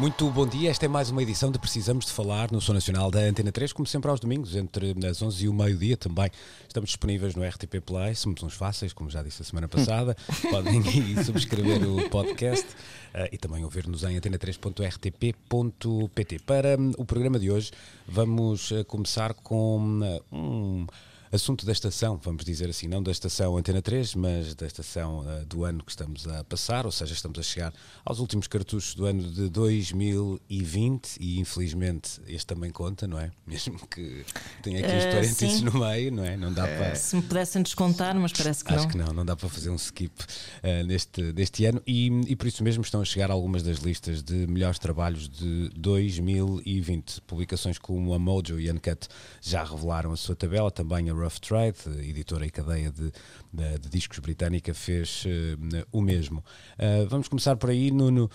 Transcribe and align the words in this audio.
Muito 0.00 0.28
bom 0.30 0.46
dia, 0.46 0.70
esta 0.70 0.86
é 0.86 0.88
mais 0.88 1.10
uma 1.10 1.22
edição 1.22 1.52
de 1.52 1.58
Precisamos 1.58 2.06
de 2.06 2.12
Falar 2.12 2.50
no 2.50 2.58
Som 2.58 2.72
Nacional 2.72 3.10
da 3.10 3.20
Antena 3.20 3.52
3, 3.52 3.74
como 3.74 3.86
sempre 3.86 4.10
aos 4.10 4.18
domingos, 4.18 4.56
entre 4.56 4.96
as 5.06 5.20
11 5.20 5.44
e 5.44 5.48
o 5.48 5.52
meio-dia 5.52 5.94
também. 5.94 6.30
Estamos 6.66 6.88
disponíveis 6.88 7.34
no 7.34 7.46
RTP 7.46 7.82
Play, 7.84 8.14
somos 8.14 8.42
uns 8.42 8.54
fáceis, 8.54 8.94
como 8.94 9.10
já 9.10 9.22
disse 9.22 9.42
a 9.42 9.44
semana 9.44 9.68
passada. 9.68 10.16
Podem 10.50 10.80
ir 10.80 11.22
subscrever 11.22 11.86
o 11.86 12.08
podcast 12.08 12.66
uh, 12.66 13.28
e 13.30 13.36
também 13.36 13.62
ouvir-nos 13.62 14.02
em 14.02 14.18
antena3.rtp.pt. 14.18 16.38
Para 16.46 16.78
um, 16.78 16.92
o 16.96 17.04
programa 17.04 17.38
de 17.38 17.50
hoje, 17.50 17.70
vamos 18.08 18.70
uh, 18.70 18.82
começar 18.86 19.34
com 19.34 20.00
uh, 20.00 20.22
um 20.34 20.86
assunto 21.32 21.64
da 21.64 21.72
estação, 21.72 22.18
vamos 22.22 22.44
dizer 22.44 22.68
assim, 22.68 22.88
não 22.88 23.02
da 23.02 23.10
estação 23.12 23.56
Antena 23.56 23.80
3, 23.80 24.14
mas 24.14 24.54
da 24.54 24.66
estação 24.66 25.20
uh, 25.20 25.44
do 25.46 25.64
ano 25.64 25.82
que 25.84 25.90
estamos 25.90 26.26
a 26.26 26.42
passar, 26.44 26.86
ou 26.86 26.92
seja, 26.92 27.12
estamos 27.14 27.38
a 27.38 27.42
chegar 27.42 27.72
aos 28.04 28.18
últimos 28.18 28.46
cartuchos 28.46 28.94
do 28.94 29.06
ano 29.06 29.22
de 29.30 29.48
2020 29.48 31.16
e 31.20 31.38
infelizmente 31.40 32.20
este 32.26 32.46
também 32.46 32.70
conta, 32.70 33.06
não 33.06 33.18
é? 33.18 33.30
Mesmo 33.46 33.78
que 33.88 34.24
tenha 34.62 34.80
aqui 34.80 34.88
os 34.96 35.04
Eh, 35.04 35.12
parênteses 35.12 35.60
no 35.62 35.72
meio, 35.72 36.12
não 36.12 36.24
é? 36.24 36.36
Não 36.36 36.52
dá 36.52 36.64
para. 36.66 36.94
Se 36.96 37.16
me 37.16 37.22
pudessem 37.22 37.62
descontar, 37.62 38.14
mas 38.18 38.32
parece 38.32 38.64
que 38.64 38.72
Acho 38.72 38.84
não. 38.84 38.90
que 38.90 38.98
não, 38.98 39.12
não 39.12 39.24
dá 39.24 39.36
para 39.36 39.48
fazer 39.48 39.70
um 39.70 39.76
skip 39.76 40.12
uh, 40.22 40.86
neste, 40.86 41.22
neste 41.32 41.64
ano 41.64 41.80
e, 41.86 42.08
e 42.26 42.36
por 42.36 42.46
isso 42.46 42.62
mesmo 42.62 42.82
estão 42.82 43.00
a 43.00 43.04
chegar 43.04 43.30
algumas 43.30 43.62
das 43.62 43.78
listas 43.78 44.22
de 44.22 44.46
melhores 44.46 44.78
trabalhos 44.78 45.28
de 45.28 45.68
2020. 45.76 47.20
Publicações 47.22 47.78
como 47.78 48.12
a 48.14 48.18
Mojo 48.18 48.58
e 48.60 48.68
a 48.68 48.72
Uncut 48.72 49.08
já 49.40 49.64
revelaram 49.64 50.12
a 50.12 50.16
sua 50.16 50.34
tabela, 50.36 50.70
também 50.70 51.08
a 51.10 51.14
Rough 51.20 51.38
Trade, 51.40 51.78
editora 52.08 52.46
e 52.46 52.50
cadeia 52.50 52.90
de, 52.90 53.12
de, 53.52 53.78
de 53.78 53.88
discos 53.88 54.18
britânica, 54.18 54.74
fez 54.74 55.24
uh, 55.24 55.86
o 55.92 56.00
mesmo. 56.00 56.44
Uh, 56.78 57.08
vamos 57.08 57.28
começar 57.28 57.56
por 57.56 57.70
aí, 57.70 57.90
Nuno. 57.90 58.30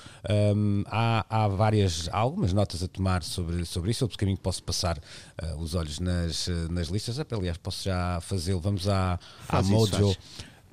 Um, 0.55 0.83
há, 0.87 1.25
há 1.29 1.47
várias, 1.47 2.09
há 2.11 2.17
algumas 2.17 2.53
notas 2.53 2.83
a 2.83 2.87
tomar 2.87 3.23
sobre, 3.23 3.65
sobre 3.65 3.91
isso, 3.91 4.03
eu 4.03 4.09
por 4.09 4.17
caminho 4.17 4.37
posso 4.37 4.63
passar 4.63 4.97
uh, 4.97 5.55
os 5.57 5.75
olhos 5.75 5.99
nas, 5.99 6.47
nas 6.69 6.87
listas, 6.87 7.19
aliás, 7.19 7.57
posso 7.57 7.83
já 7.83 8.19
fazê-lo. 8.21 8.59
Vamos 8.59 8.87
à, 8.87 9.19
à 9.49 9.61
isso, 9.61 9.71
Mojo. 9.71 10.13
faz. 10.13 10.17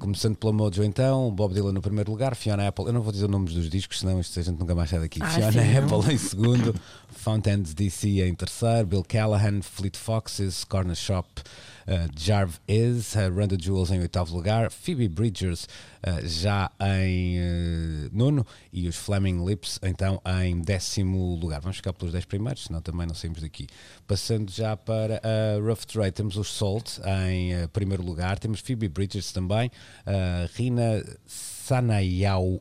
Começando 0.02 0.34
pela 0.34 0.52
Mojo 0.52 0.82
então, 0.82 1.30
Bob 1.30 1.54
Dylan 1.54 1.70
no 1.70 1.80
primeiro 1.80 2.10
lugar, 2.10 2.34
Fiona 2.34 2.66
Apple, 2.66 2.86
eu 2.86 2.92
não 2.92 3.02
vou 3.02 3.12
dizer 3.12 3.26
os 3.26 3.30
nomes 3.30 3.54
dos 3.54 3.70
discos, 3.70 4.00
senão 4.00 4.18
isto 4.18 4.36
a 4.36 4.42
gente 4.42 4.58
nunca 4.58 4.74
mais 4.74 4.90
sai 4.90 4.98
daqui. 4.98 5.20
Ah, 5.22 5.28
Fiona 5.28 5.52
sim, 5.52 5.58
não. 5.58 5.96
Apple 5.96 6.12
em 6.12 6.18
segundo, 6.18 6.74
Fountains 7.08 7.72
DC 7.72 8.08
em 8.20 8.34
terceiro, 8.34 8.84
Bill 8.84 9.04
Callahan, 9.04 9.62
Fleet 9.62 9.96
Foxes, 9.96 10.64
Corner 10.64 10.96
Shop, 10.96 11.28
uh, 11.40 11.44
Jarve 12.16 12.58
Is, 12.68 13.14
uh, 13.14 13.30
Run 13.30 13.48
the 13.48 13.56
Jewels 13.58 13.90
em 13.90 14.00
oitavo 14.00 14.34
lugar, 14.34 14.70
Phoebe 14.70 15.08
Bridgers 15.08 15.64
uh, 15.64 16.26
já 16.26 16.70
em 16.80 17.38
nono 18.12 18.46
e 18.72 18.88
os 18.88 18.96
Flaming 18.96 19.44
Lips 19.44 19.78
então 19.82 20.20
em 20.42 20.60
décimo 20.60 21.34
lugar. 21.34 21.60
Vamos 21.60 21.76
ficar 21.76 21.92
pelos 21.92 22.12
dez 22.12 22.24
primeiros, 22.24 22.64
senão 22.64 22.80
também 22.80 23.06
não 23.06 23.14
saímos 23.14 23.40
daqui. 23.40 23.66
Passando 24.06 24.50
já 24.50 24.76
para 24.76 25.20
a 25.22 25.60
Rough 25.60 25.84
Trade, 25.86 26.12
temos 26.12 26.36
os 26.36 26.52
Salt 26.52 26.98
em 27.26 27.66
primeiro 27.68 28.02
lugar, 28.02 28.38
temos 28.38 28.60
Phoebe 28.60 28.88
Bridgers 28.88 29.32
também, 29.32 29.70
Rina 30.54 31.04
Sanayau, 31.26 32.60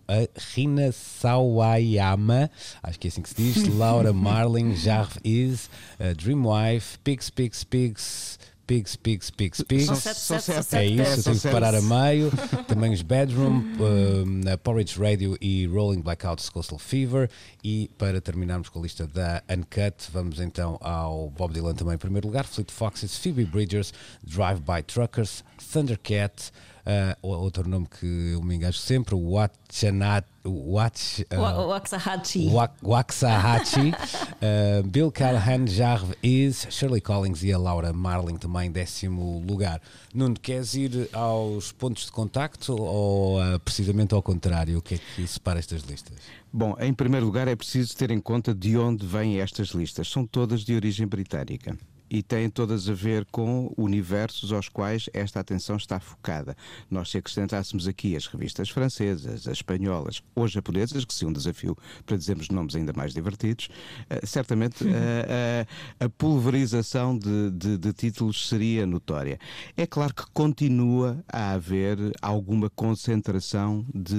Rina 0.53 0.91
Sawayama, 0.91 2.49
acho 2.83 2.99
que 2.99 3.07
é 3.07 3.09
assim 3.09 3.21
que 3.21 3.29
se 3.29 3.35
diz, 3.35 3.67
Laura 3.75 4.13
Marling, 4.13 4.75
Jarve 4.75 5.19
Is, 5.23 5.69
Dreamwife, 6.17 6.99
Pigs, 6.99 7.29
Pigs, 7.29 7.63
Pigs, 7.63 8.39
Pigs, 8.71 8.95
Pigs, 8.95 9.29
Pigs, 9.29 9.61
Pigs. 9.63 9.85
São 9.85 9.95
sete, 9.95 10.17
São 10.17 10.39
sete, 10.39 10.63
sete. 10.63 10.81
É 10.81 10.85
isso, 10.85 11.23
tenho 11.25 11.39
que 11.41 11.49
parar 11.49 11.75
a 11.75 11.81
meio. 11.81 12.31
Também 12.69 12.93
os 12.93 13.01
Bedroom, 13.01 13.61
um, 13.77 14.49
a 14.49 14.57
Porridge 14.57 14.97
Radio 14.97 15.37
e 15.41 15.67
Rolling 15.67 15.99
Blackouts 15.99 16.49
Coastal 16.49 16.79
Fever. 16.79 17.29
E 17.61 17.91
para 17.97 18.21
terminarmos 18.21 18.69
com 18.69 18.79
a 18.79 18.83
lista 18.83 19.05
da 19.05 19.43
Uncut, 19.49 20.09
vamos 20.13 20.39
então 20.39 20.77
ao 20.79 21.29
Bob 21.31 21.53
Dylan 21.53 21.73
também 21.73 21.95
em 21.95 21.97
primeiro 21.97 22.27
lugar, 22.27 22.45
Fleet 22.45 22.71
Foxes, 22.71 23.17
Phoebe 23.17 23.43
Bridgers, 23.43 23.93
Drive 24.23 24.61
By 24.61 24.81
Truckers, 24.81 25.43
Thundercat, 25.73 26.53
uh, 26.85 27.27
outro 27.27 27.67
nome 27.67 27.87
que 27.87 28.31
eu 28.33 28.41
me 28.43 28.55
engajo 28.55 28.77
sempre, 28.77 29.15
Watchanat, 29.15 30.25
Watch, 30.43 31.21
uh, 31.31 31.39
O- 31.39 31.67
Waxahachie. 31.67 32.47
Wak- 32.49 32.75
Waxahachie, 32.83 33.91
uh, 33.91 34.83
Bill 34.89 35.11
Callahan, 35.11 35.67
Jarve 35.67 36.15
Is, 36.23 36.65
Shirley 36.69 37.01
Collins 37.01 37.43
e 37.43 37.53
a 37.53 37.57
Laura 37.57 37.93
Marling 37.93 38.37
também 38.37 38.71
décimo 38.71 39.43
lugar. 39.47 39.79
Nuno, 40.13 40.35
queres 40.39 40.73
ir 40.73 41.09
aos 41.13 41.71
pontos 41.71 42.05
de 42.05 42.11
contacto 42.11 42.75
ou 42.75 43.39
uh, 43.39 43.59
precisamente 43.59 44.13
ao 44.13 44.21
contrário? 44.21 44.79
O 44.79 44.81
que 44.81 44.95
é 44.95 44.99
que 45.15 45.27
separa 45.27 45.59
estas 45.59 45.83
listas? 45.83 46.17
Bom, 46.51 46.75
em 46.79 46.93
primeiro 46.93 47.25
lugar 47.25 47.47
é 47.47 47.55
preciso 47.55 47.95
ter 47.95 48.11
em 48.11 48.19
conta 48.19 48.53
de 48.53 48.77
onde 48.77 49.05
vêm 49.05 49.39
estas 49.39 49.69
listas. 49.69 50.09
São 50.09 50.25
todas 50.25 50.61
de 50.65 50.73
origem 50.75 51.07
britânica. 51.07 51.77
E 52.11 52.21
têm 52.21 52.49
todas 52.49 52.89
a 52.89 52.93
ver 52.93 53.25
com 53.31 53.73
universos 53.77 54.51
aos 54.51 54.67
quais 54.67 55.09
esta 55.13 55.39
atenção 55.39 55.77
está 55.77 55.97
focada. 55.99 56.57
Nós, 56.89 57.09
se 57.09 57.17
acrescentássemos 57.17 57.87
aqui 57.87 58.17
as 58.17 58.27
revistas 58.27 58.69
francesas, 58.69 59.47
as 59.47 59.57
espanholas 59.57 60.21
ou 60.35 60.45
japonesas, 60.47 61.05
que 61.05 61.13
seria 61.13 61.29
um 61.29 61.33
desafio 61.33 61.77
para 62.05 62.17
dizermos 62.17 62.49
nomes 62.49 62.75
ainda 62.75 62.91
mais 62.93 63.13
divertidos, 63.13 63.69
eh, 64.09 64.25
certamente 64.25 64.83
eh, 64.85 65.65
eh, 65.99 66.05
a 66.05 66.09
pulverização 66.09 67.17
de, 67.17 67.49
de- 67.51 67.77
de 67.77 67.93
títulos 67.93 68.49
seria 68.49 68.85
notória. 68.85 69.39
É 69.77 69.87
claro 69.87 70.13
que 70.13 70.23
continua 70.33 71.23
a 71.31 71.51
haver 71.53 71.97
alguma 72.21 72.69
concentração 72.69 73.85
de 73.95 74.15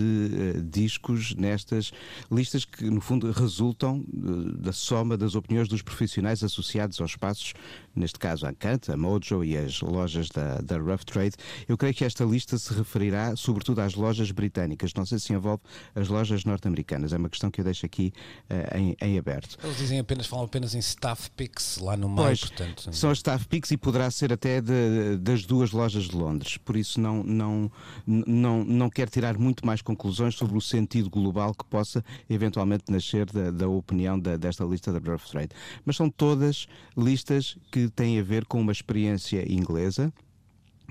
eh, 0.57 0.61
discos 0.65 1.35
nestas 1.35 1.93
listas 2.31 2.65
que, 2.65 2.85
no 2.89 3.01
fundo, 3.03 3.31
resultam 3.33 4.03
eh, 4.15 4.63
da 4.63 4.73
soma 4.73 5.17
das 5.17 5.35
opiniões 5.35 5.69
dos 5.69 5.83
profissionais 5.83 6.43
associados 6.43 7.01
aos 7.01 7.11
espaços, 7.11 7.53
neste 7.95 8.19
caso 8.19 8.47
a 8.47 8.51
Ancant, 8.51 8.89
a 8.89 8.97
Mojo 8.97 9.45
e 9.45 9.57
as 9.57 9.81
lojas 9.81 10.29
da, 10.29 10.59
da 10.61 10.79
Rough 10.79 11.05
Trade. 11.05 11.35
Eu 11.69 11.77
creio 11.77 11.95
que 11.95 12.05
esta 12.05 12.25
lista 12.25 12.57
se 12.59 12.73
referirá 12.75 13.35
sobretudo 13.37 13.81
às 13.81 13.95
lojas 13.95 14.31
britânicas, 14.31 14.93
não 14.95 15.05
sei 15.07 15.19
se 15.19 15.33
envolve 15.33 15.63
as 15.95 16.09
lojas 16.09 16.45
norte-americanas. 16.45 17.13
É 17.13 17.17
uma 17.17 17.29
questão 17.29 17.51
que 17.51 17.61
eu 17.61 17.65
deixo 17.65 17.85
aqui 17.87 18.13
eh, 18.49 18.79
em, 18.79 18.97
em 19.01 19.19
aberto. 19.19 19.57
Eles 19.63 19.77
dizem 19.77 19.99
apenas, 19.99 20.27
falam 20.27 20.45
apenas 20.47 20.75
em 20.75 20.79
staff 20.79 21.31
picks 21.33 21.79
lá 21.79 21.97
no 21.97 22.09
meio, 22.09 22.27
Pois, 22.29 22.41
portanto. 22.41 22.95
são 22.95 23.11
as 23.11 23.19
staff 23.19 23.47
picks 23.47 23.71
e 23.71 23.77
poderá 23.77 24.11
ser 24.11 24.33
até 24.33 24.61
de- 24.61 25.17
das 25.19 25.45
duas 25.45 25.73
lojas 25.73 26.05
de 26.05 26.17
Londres. 26.17 26.57
Por 26.57 26.77
isso 26.77 27.01
não, 27.01 27.23
não, 27.23 27.71
não, 28.07 28.65
não 28.65 28.91
quero 28.91 29.11
tirar 29.11 29.37
muito 29.39 29.65
mais 29.67 29.83
conclusões 29.83 30.35
sobre 30.35 30.57
o 30.57 30.61
sentido 30.61 31.11
global 31.11 31.55
que 31.55 31.65
possa 31.65 32.05
eventualmente 32.29 32.85
nascer 32.91 33.27
da, 33.31 33.51
da 33.51 33.69
opinião 33.69 34.19
da- 34.19 34.37
desta 34.37 34.65
lista 34.65 34.93
da 34.93 34.99
Rough 35.11 35.25
Trade. 35.31 35.51
Mas 35.85 35.97
são 35.97 36.09
todas 36.11 36.67
listas 36.97 37.57
que 37.73 37.89
têm 37.89 38.21
a 38.21 38.23
ver 38.23 38.45
com 38.45 38.61
uma 38.61 38.71
experiência 38.71 39.51
inglesa. 39.51 40.13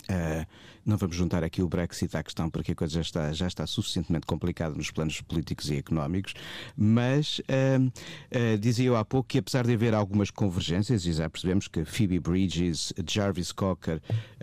Uh, 0.10 0.46
não 0.84 0.98
vamos 0.98 1.16
juntar 1.16 1.44
aqui 1.44 1.62
o 1.62 1.68
Brexit 1.70 2.18
à 2.18 2.24
questão 2.24 2.50
porque 2.50 2.72
a 2.72 2.76
coisa 2.76 2.96
já 2.96 3.02
está, 3.02 3.32
já 3.34 3.46
está 3.46 3.68
suficientemente 3.68 4.26
complicada 4.26 4.74
nos 4.74 4.90
planos 4.90 5.22
políticos 5.22 5.70
e 5.70 5.78
económicos, 5.78 6.34
mas 6.76 7.38
uh, 7.40 7.86
uh, 7.86 8.58
dizia 8.58 8.88
eu 8.88 8.96
há 8.96 9.06
pouco 9.06 9.30
que 9.30 9.38
apesar 9.38 9.64
de 9.64 9.74
haver 9.74 9.94
algumas 9.94 10.32
convergências, 10.32 11.06
e 11.06 11.14
já 11.14 11.30
percebemos 11.30 11.68
que 11.68 11.86
Phoebe 11.86 12.20
Bridges, 12.20 12.92
Jarvis 13.08 13.52
Cocker, 13.52 14.02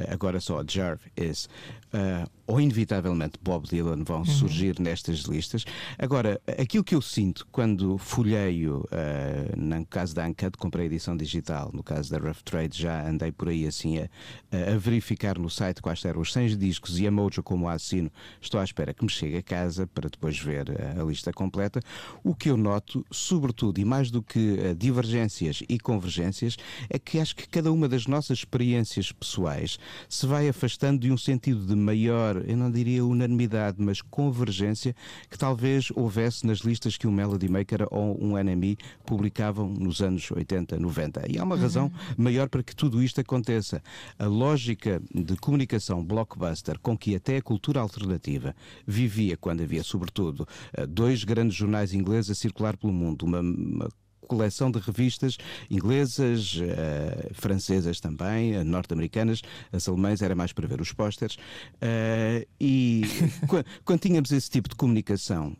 agora 0.08 0.38
só 0.38 0.62
Jarvis, 0.64 1.48
uh, 1.92 2.28
ou 2.46 2.60
inevitavelmente 2.60 3.38
Bob 3.42 3.68
Dylan 3.68 4.02
vão 4.04 4.24
surgir 4.24 4.80
nestas 4.80 5.18
listas. 5.20 5.64
Agora, 5.98 6.40
aquilo 6.58 6.82
que 6.82 6.94
eu 6.94 7.02
sinto 7.02 7.46
quando 7.52 7.98
folheio, 7.98 8.84
uh, 8.86 9.56
no 9.56 9.84
caso 9.86 10.14
da 10.14 10.26
Uncut, 10.26 10.56
comprei 10.56 10.84
a 10.84 10.86
edição 10.86 11.16
digital, 11.16 11.70
no 11.74 11.82
caso 11.82 12.10
da 12.10 12.18
Rough 12.18 12.42
Trade, 12.44 12.80
já 12.80 13.06
andei 13.06 13.30
por 13.30 13.48
aí 13.48 13.66
assim 13.66 13.98
a, 13.98 14.08
a 14.50 14.78
verificar 14.78 15.38
no 15.38 15.50
site 15.50 15.82
quais 15.82 16.02
eram 16.04 16.22
os 16.22 16.32
100 16.32 16.56
discos 16.56 16.98
e 16.98 17.06
a 17.06 17.10
Mojo 17.10 17.42
como 17.42 17.68
assino, 17.68 18.10
estou 18.40 18.58
à 18.58 18.64
espera 18.64 18.94
que 18.94 19.04
me 19.04 19.10
chegue 19.10 19.36
a 19.36 19.42
casa 19.42 19.86
para 19.86 20.08
depois 20.08 20.38
ver 20.38 20.70
a, 20.70 21.02
a 21.02 21.04
lista 21.04 21.32
completa. 21.32 21.80
O 22.24 22.34
que 22.34 22.48
eu 22.48 22.56
noto, 22.56 23.04
sobretudo 23.10 23.78
e 23.78 23.84
mais 23.84 24.10
do 24.10 24.22
que 24.22 24.38
uh, 24.38 24.74
divergências 24.74 25.62
e 25.68 25.78
convergências, 25.78 26.56
é 26.88 26.98
que 26.98 27.20
acho 27.20 27.36
que 27.36 27.46
cada 27.46 27.70
uma 27.70 27.88
das 27.88 28.06
nossas 28.06 28.38
experiências 28.38 29.12
pessoais 29.12 29.78
se 30.08 30.26
vai 30.26 30.48
afastando 30.48 31.00
de 31.00 31.12
um 31.12 31.18
sentido 31.18 31.66
de 31.66 31.74
maior, 31.78 32.42
eu 32.46 32.56
não 32.56 32.70
diria 32.70 33.04
unanimidade, 33.04 33.76
mas 33.80 34.02
convergência 34.02 34.94
que 35.30 35.38
talvez 35.38 35.90
houvesse 35.94 36.46
nas 36.46 36.58
listas 36.58 36.96
que 36.96 37.06
o 37.06 37.12
Melody 37.12 37.48
Maker 37.48 37.86
ou 37.90 38.22
um 38.22 38.36
NME 38.36 38.76
publicavam 39.06 39.68
nos 39.68 40.00
anos 40.00 40.30
80, 40.30 40.78
90. 40.78 41.30
E 41.30 41.38
há 41.38 41.44
uma 41.44 41.56
razão 41.56 41.86
uhum. 41.86 42.24
maior 42.24 42.48
para 42.48 42.62
que 42.62 42.74
tudo 42.74 43.02
isto 43.02 43.20
aconteça. 43.20 43.82
A 44.18 44.26
lógica 44.26 45.00
de 45.14 45.36
comunicação 45.36 46.04
blockbuster 46.04 46.78
com 46.80 46.96
que 46.96 47.14
até 47.14 47.36
a 47.36 47.42
cultura 47.42 47.80
alternativa 47.80 48.54
vivia 48.86 49.36
quando 49.36 49.62
havia, 49.62 49.82
sobretudo, 49.82 50.46
eh, 50.72 50.86
dois 50.86 51.24
grandes 51.24 51.56
jornais 51.56 51.92
ingleses 51.92 52.30
a 52.30 52.34
circular 52.34 52.76
pelo 52.76 52.92
mundo, 52.92 53.22
uma, 53.24 53.40
uma 53.40 53.88
coleção 54.28 54.70
de 54.70 54.78
revistas 54.78 55.36
inglesas, 55.70 56.56
uh, 56.56 57.34
francesas 57.34 58.00
também, 58.00 58.56
uh, 58.56 58.64
norte-americanas, 58.64 59.42
as 59.72 59.88
alemãs 59.88 60.22
era 60.22 60.34
mais 60.34 60.52
para 60.52 60.68
ver 60.68 60.80
os 60.80 60.92
pósteres. 60.92 61.34
Uh, 61.34 62.46
e 62.60 63.02
quando 63.84 64.00
tínhamos 64.00 64.30
esse 64.30 64.50
tipo 64.50 64.68
de 64.68 64.76
comunicação 64.76 65.56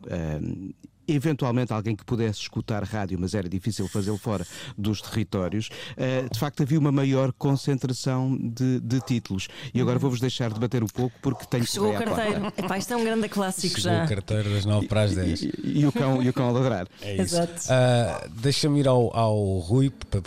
eventualmente 1.13 1.73
alguém 1.73 1.95
que 1.95 2.03
pudesse 2.05 2.39
escutar 2.41 2.83
rádio, 2.83 3.17
mas 3.19 3.33
era 3.33 3.47
difícil 3.49 3.87
fazê-lo 3.87 4.17
fora 4.17 4.45
dos 4.77 5.01
territórios, 5.01 5.69
eh, 5.97 6.27
de 6.31 6.39
facto 6.39 6.63
havia 6.63 6.79
uma 6.79 6.91
maior 6.91 7.31
concentração 7.33 8.37
de, 8.37 8.79
de 8.79 8.99
títulos. 9.01 9.47
E 9.73 9.81
agora 9.81 9.99
vou-vos 9.99 10.19
deixar 10.19 10.51
debater 10.51 10.83
um 10.83 10.87
pouco 10.87 11.15
porque 11.21 11.45
tenho 11.45 11.63
que 11.63 11.71
Chegou 11.71 11.93
o 11.93 11.97
carteiro. 11.97 12.47
Epá, 12.57 12.77
isto 12.77 12.93
é 12.93 12.97
um 12.97 13.03
grande 13.03 13.29
clássico 13.29 13.79
Chegou 13.79 13.97
já. 13.97 14.05
o 14.05 14.07
carteiro 14.07 14.49
das 14.49 14.65
9 14.65 14.87
para 14.87 15.01
as 15.03 15.15
10. 15.15 15.41
E, 15.41 15.53
e, 15.63 15.79
e, 15.81 15.85
o, 15.85 15.91
cão, 15.91 16.21
e 16.21 16.29
o 16.29 16.33
cão 16.33 16.49
a 16.49 16.51
ladrar. 16.51 16.87
É 17.01 17.13
isso. 17.13 17.35
Exato. 17.35 17.53
Uh, 17.53 18.29
Deixa-me 18.41 18.79
ir 18.79 18.87
ao, 18.87 19.15
ao 19.15 19.59
Rui 19.59 19.89
para, 19.89 20.21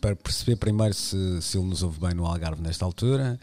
para 0.00 0.16
perceber 0.16 0.56
primeiro 0.56 0.92
se, 0.94 1.40
se 1.40 1.56
ele 1.56 1.66
nos 1.66 1.82
ouve 1.82 2.00
bem 2.00 2.14
no 2.14 2.26
Algarve 2.26 2.62
nesta 2.62 2.84
altura. 2.84 3.38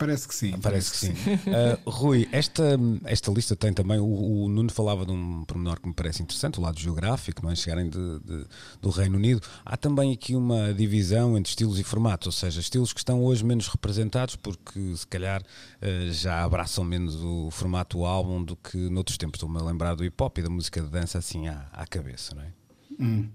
Parece 0.00 0.26
que 0.26 0.34
sim. 0.34 0.52
Parece, 0.52 0.62
parece 0.62 0.90
que, 0.92 0.96
sim. 0.96 1.14
sim. 1.14 1.50
uh, 1.50 1.78
Rui, 1.84 2.26
esta, 2.32 2.64
esta 3.04 3.30
lista 3.30 3.54
tem 3.54 3.70
também. 3.70 3.98
O, 3.98 4.44
o, 4.44 4.48
Nuno 4.48 4.72
falava 4.72 5.04
de 5.04 5.12
um 5.12 5.44
pormenor 5.44 5.78
que 5.78 5.86
me 5.86 5.92
parece 5.92 6.22
interessante, 6.22 6.58
o 6.58 6.62
lado 6.62 6.80
geográfico, 6.80 7.42
não 7.42 7.50
é? 7.50 7.54
chegarem 7.54 7.90
de, 7.90 8.18
de, 8.20 8.46
do 8.80 8.88
Reino 8.88 9.18
Unido. 9.18 9.42
Há 9.62 9.76
também 9.76 10.10
aqui 10.10 10.34
uma 10.34 10.72
divisão 10.72 11.36
entre 11.36 11.50
estilos 11.50 11.78
e 11.78 11.84
formatos, 11.84 12.28
ou 12.28 12.32
seja, 12.32 12.60
estilos 12.60 12.94
que 12.94 13.00
estão 13.00 13.22
hoje 13.22 13.44
menos 13.44 13.68
representados 13.68 14.36
porque 14.36 14.96
se 14.96 15.06
calhar 15.06 15.42
uh, 15.42 16.12
já 16.12 16.42
abraçam 16.44 16.82
menos 16.82 17.16
o 17.16 17.50
formato 17.50 17.98
do 17.98 18.06
álbum 18.06 18.42
do 18.42 18.56
que 18.56 18.78
noutros 18.78 19.18
tempos. 19.18 19.36
Estou-me 19.36 19.60
a 19.60 19.62
lembrar 19.62 19.94
do 19.96 20.02
hip 20.02 20.16
hop 20.18 20.38
e 20.38 20.42
da 20.42 20.48
música 20.48 20.80
de 20.80 20.88
dança 20.88 21.18
assim 21.18 21.46
à, 21.46 21.66
à 21.74 21.86
cabeça, 21.86 22.34
não 22.34 22.42
é? 22.42 22.52
Hum. 22.98 23.28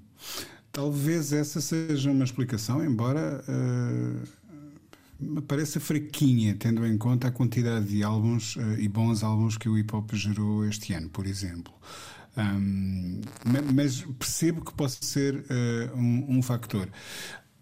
Talvez 0.71 1.31
essa 1.31 1.61
seja 1.61 2.09
uma 2.09 2.23
explicação, 2.23 2.83
embora. 2.83 3.43
Uh 3.47 4.44
me 5.19 5.41
parece 5.41 5.79
fraquinha, 5.79 6.55
tendo 6.55 6.85
em 6.85 6.97
conta 6.97 7.27
a 7.27 7.31
quantidade 7.31 7.87
de 7.87 8.03
álbuns 8.03 8.55
uh, 8.55 8.79
e 8.79 8.87
bons 8.87 9.23
álbuns 9.23 9.57
que 9.57 9.69
o 9.69 9.77
hip 9.77 9.95
hop 9.95 10.13
gerou 10.13 10.65
este 10.65 10.93
ano, 10.93 11.09
por 11.09 11.25
exemplo. 11.25 11.73
Um, 12.37 13.21
mas 13.73 14.01
percebo 14.19 14.63
que 14.63 14.73
possa 14.73 14.97
ser 15.01 15.35
uh, 15.35 15.97
um, 15.97 16.37
um. 16.37 16.41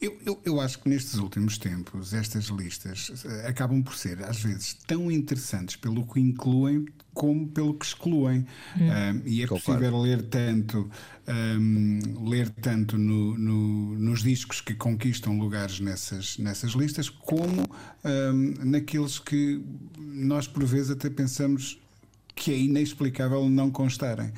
Eu, 0.03 0.19
eu, 0.25 0.41
eu, 0.43 0.59
acho 0.59 0.79
que 0.79 0.89
nestes 0.89 1.13
últimos 1.13 1.57
tempos 1.57 2.13
estas 2.13 2.47
listas 2.47 3.07
uh, 3.23 3.47
acabam 3.47 3.81
por 3.81 3.95
ser, 3.95 4.21
às 4.21 4.41
vezes, 4.41 4.73
tão 4.85 5.09
interessantes 5.09 5.77
pelo 5.77 6.05
que 6.05 6.19
incluem 6.19 6.85
como 7.13 7.47
pelo 7.47 7.73
que 7.73 7.85
excluem. 7.85 8.45
Hum. 8.77 8.81
Um, 8.81 9.21
e 9.25 9.43
é 9.43 9.47
possível 9.47 10.01
ler 10.01 10.23
tanto, 10.23 10.91
um, 11.25 12.27
ler 12.27 12.49
tanto 12.49 12.97
no, 12.97 13.37
no, 13.37 13.97
nos 13.97 14.23
discos 14.23 14.59
que 14.59 14.75
conquistam 14.75 15.39
lugares 15.39 15.79
nessas, 15.79 16.37
nessas 16.37 16.71
listas, 16.71 17.09
como 17.09 17.63
um, 18.03 18.53
naqueles 18.65 19.19
que 19.19 19.63
nós, 19.97 20.49
por 20.49 20.65
vezes, 20.65 20.91
até 20.91 21.09
pensamos 21.09 21.79
que 22.35 22.51
é 22.51 22.57
inexplicável 22.57 23.47
não 23.49 23.69
constarem. 23.69 24.31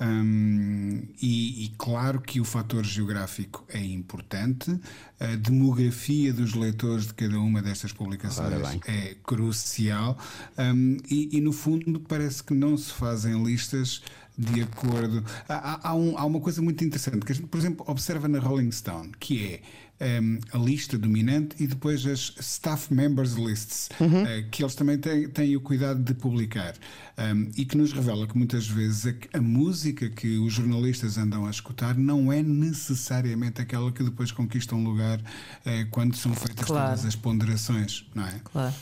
Um, 0.00 1.02
e, 1.20 1.64
e, 1.64 1.68
claro 1.76 2.20
que 2.20 2.40
o 2.40 2.44
fator 2.44 2.84
geográfico 2.84 3.64
é 3.68 3.84
importante, 3.84 4.78
a 5.18 5.34
demografia 5.34 6.32
dos 6.32 6.54
leitores 6.54 7.08
de 7.08 7.14
cada 7.14 7.38
uma 7.40 7.60
destas 7.60 7.92
publicações 7.92 8.78
é 8.86 9.16
crucial, 9.24 10.16
um, 10.56 10.98
e, 11.10 11.36
e 11.36 11.40
no 11.40 11.52
fundo 11.52 11.98
parece 12.00 12.44
que 12.44 12.54
não 12.54 12.76
se 12.76 12.92
fazem 12.92 13.42
listas 13.42 14.00
de 14.38 14.62
acordo. 14.62 15.24
Há, 15.48 15.88
há, 15.88 15.94
um, 15.96 16.16
há, 16.16 16.24
uma 16.24 16.40
coisa 16.40 16.62
muito 16.62 16.84
interessante 16.84 17.24
que 17.26 17.32
a 17.32 17.34
gente, 17.34 17.48
por 17.48 17.58
exemplo, 17.58 17.84
observa 17.88 18.28
na 18.28 18.38
Rolling 18.38 18.70
Stone, 18.70 19.10
que 19.18 19.44
é 19.44 19.60
um, 20.00 20.38
a 20.52 20.58
lista 20.58 20.96
dominante 20.96 21.56
e 21.62 21.66
depois 21.66 22.06
as 22.06 22.32
staff 22.40 22.92
members 22.92 23.32
lists, 23.32 23.88
uhum. 24.00 24.22
uh, 24.22 24.48
que 24.50 24.62
eles 24.62 24.74
também 24.74 24.98
têm, 24.98 25.28
têm, 25.28 25.56
o 25.56 25.60
cuidado 25.60 26.00
de 26.00 26.14
publicar 26.14 26.74
um, 27.18 27.50
e 27.56 27.64
que 27.64 27.76
nos 27.76 27.92
revela 27.92 28.26
que 28.26 28.36
muitas 28.36 28.66
vezes 28.66 29.06
a, 29.06 29.38
a, 29.38 29.40
música 29.40 30.08
que 30.08 30.38
os 30.38 30.52
jornalistas 30.52 31.18
andam 31.18 31.46
a 31.46 31.50
escutar 31.50 31.96
não 31.96 32.32
é 32.32 32.42
necessariamente 32.42 33.60
aquela 33.60 33.90
que 33.90 34.02
depois 34.02 34.30
conquista 34.30 34.74
um 34.74 34.84
lugar 34.84 35.18
uh, 35.18 35.90
quando 35.90 36.16
são 36.16 36.32
feitas 36.32 36.66
claro. 36.66 36.90
todas 36.90 37.04
as 37.04 37.16
ponderações, 37.16 38.06
não 38.14 38.26
é? 38.26 38.40
Claro. 38.44 38.74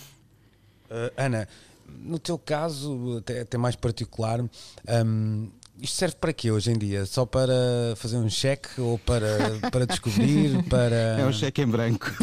Uh, 0.91 1.13
Ana, 1.17 1.49
no 1.89 2.19
teu 2.19 2.39
caso, 2.39 3.19
até, 3.19 3.41
até 3.41 3.59
mais 3.59 3.77
particular, 3.77 4.41
um, 4.41 5.49
isto 5.81 5.97
serve 5.97 6.17
para 6.17 6.33
quê 6.33 6.51
hoje 6.51 6.71
em 6.71 6.79
dia? 6.79 7.07
Só 7.07 7.27
para 7.27 7.53
fazer 7.97 8.17
um 8.17 8.29
cheque 8.29 8.81
ou 8.81 8.99
para, 8.99 9.59
para 9.71 9.87
descobrir? 9.87 10.63
Para... 10.69 11.19
É 11.19 11.27
um 11.27 11.33
cheque 11.33 11.63
em 11.63 11.67
branco. 11.67 12.07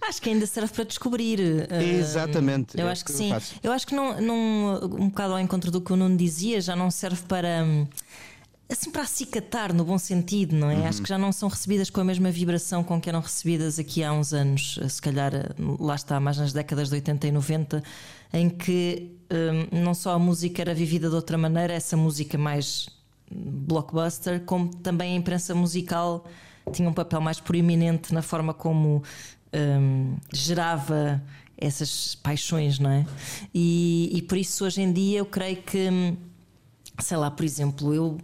Acho 0.00 0.22
que 0.22 0.30
ainda 0.30 0.46
serve 0.46 0.72
para 0.72 0.84
descobrir. 0.84 1.40
Exatamente. 1.70 2.80
Eu 2.80 2.88
é 2.88 2.92
acho 2.92 3.04
que, 3.04 3.12
que 3.12 3.18
sim. 3.18 3.30
Eu, 3.30 3.40
eu 3.64 3.72
acho 3.72 3.86
que 3.86 3.94
não, 3.94 4.18
não, 4.18 4.80
um 4.84 5.08
bocado 5.10 5.34
ao 5.34 5.40
encontro 5.40 5.70
do 5.70 5.80
que 5.82 5.92
o 5.92 5.96
Nuno 5.96 6.16
dizia, 6.16 6.60
já 6.60 6.74
não 6.74 6.90
serve 6.90 7.20
para. 7.28 7.66
Assim, 8.70 8.90
para 8.90 9.02
acicatar 9.02 9.72
no 9.72 9.82
bom 9.82 9.96
sentido, 9.96 10.54
não 10.54 10.70
é? 10.70 10.76
Uhum. 10.76 10.86
Acho 10.86 11.02
que 11.02 11.08
já 11.08 11.16
não 11.16 11.32
são 11.32 11.48
recebidas 11.48 11.88
com 11.88 12.02
a 12.02 12.04
mesma 12.04 12.30
vibração 12.30 12.84
com 12.84 13.00
que 13.00 13.08
eram 13.08 13.20
recebidas 13.20 13.78
aqui 13.78 14.04
há 14.04 14.12
uns 14.12 14.34
anos, 14.34 14.78
se 14.88 15.00
calhar 15.00 15.32
lá 15.80 15.94
está, 15.94 16.20
mais 16.20 16.36
nas 16.36 16.52
décadas 16.52 16.88
de 16.88 16.96
80 16.96 17.26
e 17.26 17.32
90 17.32 17.82
em 18.32 18.50
que 18.50 19.16
um, 19.72 19.82
não 19.82 19.94
só 19.94 20.12
a 20.12 20.18
música 20.18 20.60
era 20.60 20.74
vivida 20.74 21.08
de 21.08 21.14
outra 21.14 21.38
maneira, 21.38 21.72
essa 21.72 21.96
música 21.96 22.36
mais 22.36 22.88
blockbuster, 23.30 24.40
como 24.44 24.68
também 24.68 25.14
a 25.14 25.16
imprensa 25.16 25.54
musical 25.54 26.26
tinha 26.72 26.88
um 26.88 26.92
papel 26.92 27.20
mais 27.20 27.40
proeminente 27.40 28.12
na 28.12 28.22
forma 28.22 28.52
como 28.52 29.02
um, 29.52 30.16
gerava 30.32 31.22
essas 31.56 32.14
paixões, 32.14 32.78
não 32.78 32.90
é? 32.90 33.06
E, 33.54 34.10
e 34.12 34.22
por 34.22 34.38
isso 34.38 34.64
hoje 34.64 34.82
em 34.82 34.92
dia 34.92 35.18
eu 35.18 35.26
creio 35.26 35.56
que, 35.56 35.88
hum, 35.90 36.16
sei 37.00 37.16
lá, 37.16 37.30
por 37.30 37.44
exemplo, 37.44 37.94
eu 37.94 38.18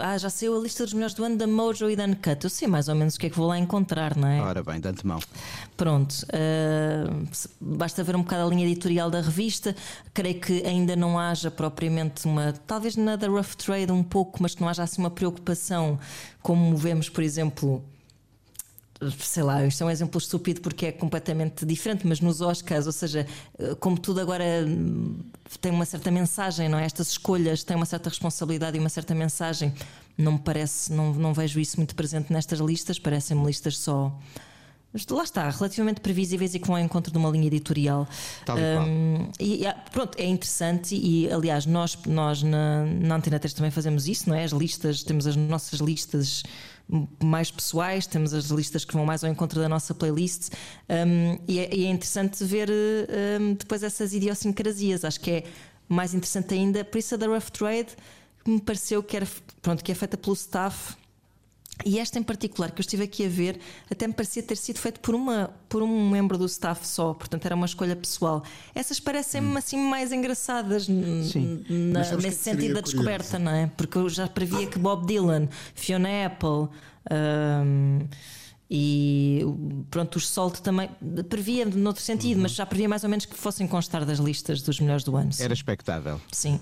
ah, 0.00 0.18
já 0.18 0.30
saiu 0.30 0.56
a 0.56 0.60
lista 0.60 0.84
dos 0.84 0.94
melhores 0.94 1.14
do 1.14 1.24
ano 1.24 1.36
da 1.36 1.46
Mojo 1.46 1.90
e 1.90 1.96
da 1.96 2.04
Uncut. 2.04 2.44
Eu 2.44 2.50
sei 2.50 2.68
mais 2.68 2.88
ou 2.88 2.94
menos 2.94 3.14
o 3.14 3.18
que 3.18 3.26
é 3.26 3.30
que 3.30 3.36
vou 3.36 3.46
lá 3.46 3.58
encontrar, 3.58 4.16
não 4.16 4.28
é? 4.28 4.40
Ora 4.40 4.62
bem, 4.62 4.80
de 4.80 4.88
antemão. 4.88 5.18
Pronto. 5.76 6.14
Uh, 6.24 7.28
basta 7.60 8.02
ver 8.02 8.16
um 8.16 8.22
bocado 8.22 8.46
a 8.46 8.50
linha 8.50 8.64
editorial 8.64 9.10
da 9.10 9.20
revista. 9.20 9.74
Creio 10.12 10.40
que 10.40 10.64
ainda 10.66 10.96
não 10.96 11.18
haja 11.18 11.50
propriamente 11.50 12.26
uma. 12.26 12.52
Talvez 12.66 12.96
na 12.96 13.16
da 13.16 13.28
Rough 13.28 13.54
Trade 13.56 13.92
um 13.92 14.02
pouco, 14.02 14.38
mas 14.42 14.54
que 14.54 14.60
não 14.60 14.68
haja 14.68 14.82
assim 14.82 15.00
uma 15.00 15.10
preocupação 15.10 15.98
como 16.42 16.76
vemos, 16.76 17.08
por 17.08 17.22
exemplo 17.22 17.84
sei 19.18 19.42
lá, 19.42 19.64
isto 19.64 19.82
é 19.82 19.86
um 19.86 19.90
exemplo 19.90 20.18
estúpido 20.18 20.60
porque 20.60 20.86
é 20.86 20.92
completamente 20.92 21.64
diferente, 21.64 22.06
mas 22.06 22.20
nos 22.20 22.40
Oscars, 22.40 22.86
ou 22.86 22.92
seja, 22.92 23.26
eh, 23.58 23.74
como 23.78 23.98
tudo 23.98 24.20
agora 24.20 24.44
hum, 24.66 25.20
tem 25.60 25.70
uma 25.70 25.84
certa 25.84 26.10
mensagem, 26.10 26.68
não 26.68 26.78
é? 26.78 26.84
Estas 26.84 27.10
escolhas 27.10 27.62
têm 27.62 27.76
uma 27.76 27.86
certa 27.86 28.08
responsabilidade 28.08 28.76
e 28.76 28.80
uma 28.80 28.88
certa 28.88 29.14
mensagem. 29.14 29.72
Não 30.16 30.32
me 30.32 30.38
parece, 30.38 30.92
não, 30.92 31.12
não 31.14 31.32
vejo 31.32 31.60
isso 31.60 31.76
muito 31.76 31.94
presente 31.94 32.32
nestas 32.32 32.58
listas, 32.58 32.98
parecem-me 32.98 33.46
listas 33.46 33.78
só. 33.78 34.12
Lá 35.10 35.22
está, 35.22 35.50
relativamente 35.50 36.00
previsíveis 36.00 36.54
e 36.54 36.58
que 36.58 36.66
vão 36.66 36.74
ao 36.74 36.82
encontro 36.82 37.12
de 37.12 37.18
uma 37.18 37.28
linha 37.28 37.46
editorial. 37.46 38.08
Tal 38.46 38.56
e, 38.58 38.62
um, 38.62 39.30
e 39.38 39.64
pronto, 39.92 40.18
é 40.18 40.24
interessante 40.24 40.96
e 40.96 41.30
aliás, 41.30 41.66
nós, 41.66 41.96
nós 42.06 42.42
na, 42.42 42.84
na 42.84 43.16
Antena 43.16 43.38
3 43.38 43.52
também 43.52 43.70
fazemos 43.70 44.08
isso, 44.08 44.30
não 44.30 44.34
é? 44.34 44.44
As 44.44 44.52
listas, 44.52 45.02
temos 45.02 45.26
as 45.26 45.36
nossas 45.36 45.80
listas 45.80 46.42
mais 47.22 47.50
pessoais, 47.50 48.06
temos 48.06 48.32
as 48.32 48.46
listas 48.46 48.84
que 48.84 48.94
vão 48.94 49.04
mais 49.04 49.22
ao 49.22 49.30
encontro 49.30 49.60
da 49.60 49.68
nossa 49.68 49.94
playlist 49.94 50.52
um, 50.88 51.38
e, 51.46 51.58
é, 51.58 51.74
e, 51.74 51.84
é, 51.84 51.90
interessante 51.90 52.42
ver 52.44 52.70
um, 52.70 53.52
depois 53.52 53.82
essas 53.82 54.14
idiosincrasias. 54.14 55.04
Acho 55.04 55.20
que 55.20 55.30
é 55.30 55.44
mais 55.86 56.14
interessante 56.14 56.54
ainda, 56.54 56.82
por 56.82 56.98
isso 56.98 57.14
a 57.14 57.18
da 57.18 57.26
Rough 57.26 57.50
Trade 57.52 57.88
me 58.46 58.60
pareceu 58.60 59.02
que, 59.02 59.16
era, 59.16 59.28
pronto, 59.60 59.84
que 59.84 59.92
é 59.92 59.94
feita 59.94 60.16
pelo 60.16 60.34
staff 60.34 60.96
E 61.84 61.98
esta 61.98 62.18
em 62.18 62.22
particular, 62.22 62.70
que 62.72 62.80
eu 62.80 62.82
estive 62.82 63.04
aqui 63.04 63.24
a 63.24 63.28
ver, 63.28 63.58
até 63.90 64.06
me 64.06 64.12
parecia 64.12 64.42
ter 64.42 64.56
sido 64.56 64.78
feito 64.78 64.98
por, 65.00 65.14
uma, 65.14 65.50
por 65.68 65.82
um 65.82 66.10
membro 66.10 66.36
do 66.36 66.44
staff 66.46 66.86
só, 66.86 67.14
portanto 67.14 67.44
era 67.46 67.54
uma 67.54 67.66
escolha 67.66 67.94
pessoal. 67.94 68.42
Essas 68.74 68.98
parecem-me 68.98 69.56
assim 69.56 69.76
mais 69.78 70.10
engraçadas 70.12 70.84
Sim. 70.86 71.64
na- 71.68 72.00
nesse 72.16 72.42
sentido 72.42 72.74
da 72.74 72.82
curioso? 72.82 72.82
descoberta, 72.96 73.38
não 73.38 73.52
é? 73.52 73.70
Porque 73.76 73.96
eu 73.96 74.08
já 74.08 74.26
previa 74.26 74.66
que 74.66 74.78
Bob 74.78 75.06
Dylan, 75.06 75.48
Fiona 75.74 76.08
Apple. 76.26 76.68
ahm, 77.10 78.06
e 78.70 79.40
pronto, 79.90 80.16
os 80.16 80.28
Salt 80.28 80.58
também 80.58 80.90
previa 81.30 81.64
noutro 81.64 82.02
sentido, 82.02 82.36
Uhum. 82.36 82.42
mas 82.42 82.52
já 82.52 82.66
previa 82.66 82.86
mais 82.88 83.02
ou 83.02 83.08
menos 83.08 83.24
que 83.24 83.34
fossem 83.34 83.66
constar 83.66 84.04
das 84.04 84.18
listas 84.18 84.60
dos 84.60 84.78
melhores 84.78 85.04
do 85.04 85.16
ano. 85.16 85.30
Era 85.38 85.54
expectável. 85.54 86.20
Sim. 86.30 86.60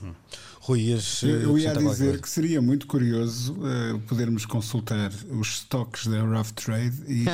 Rui, 0.66 0.98
Eu, 1.22 1.28
eu 1.42 1.58
ia 1.58 1.72
dizer 1.74 1.82
coisa? 2.06 2.18
que 2.18 2.28
seria 2.28 2.60
muito 2.60 2.88
curioso 2.88 3.56
eh, 3.64 4.00
podermos 4.08 4.44
consultar 4.44 5.12
os 5.30 5.58
stocks 5.58 6.08
da 6.08 6.20
Rough 6.22 6.50
Trade 6.56 6.96
e, 7.06 7.24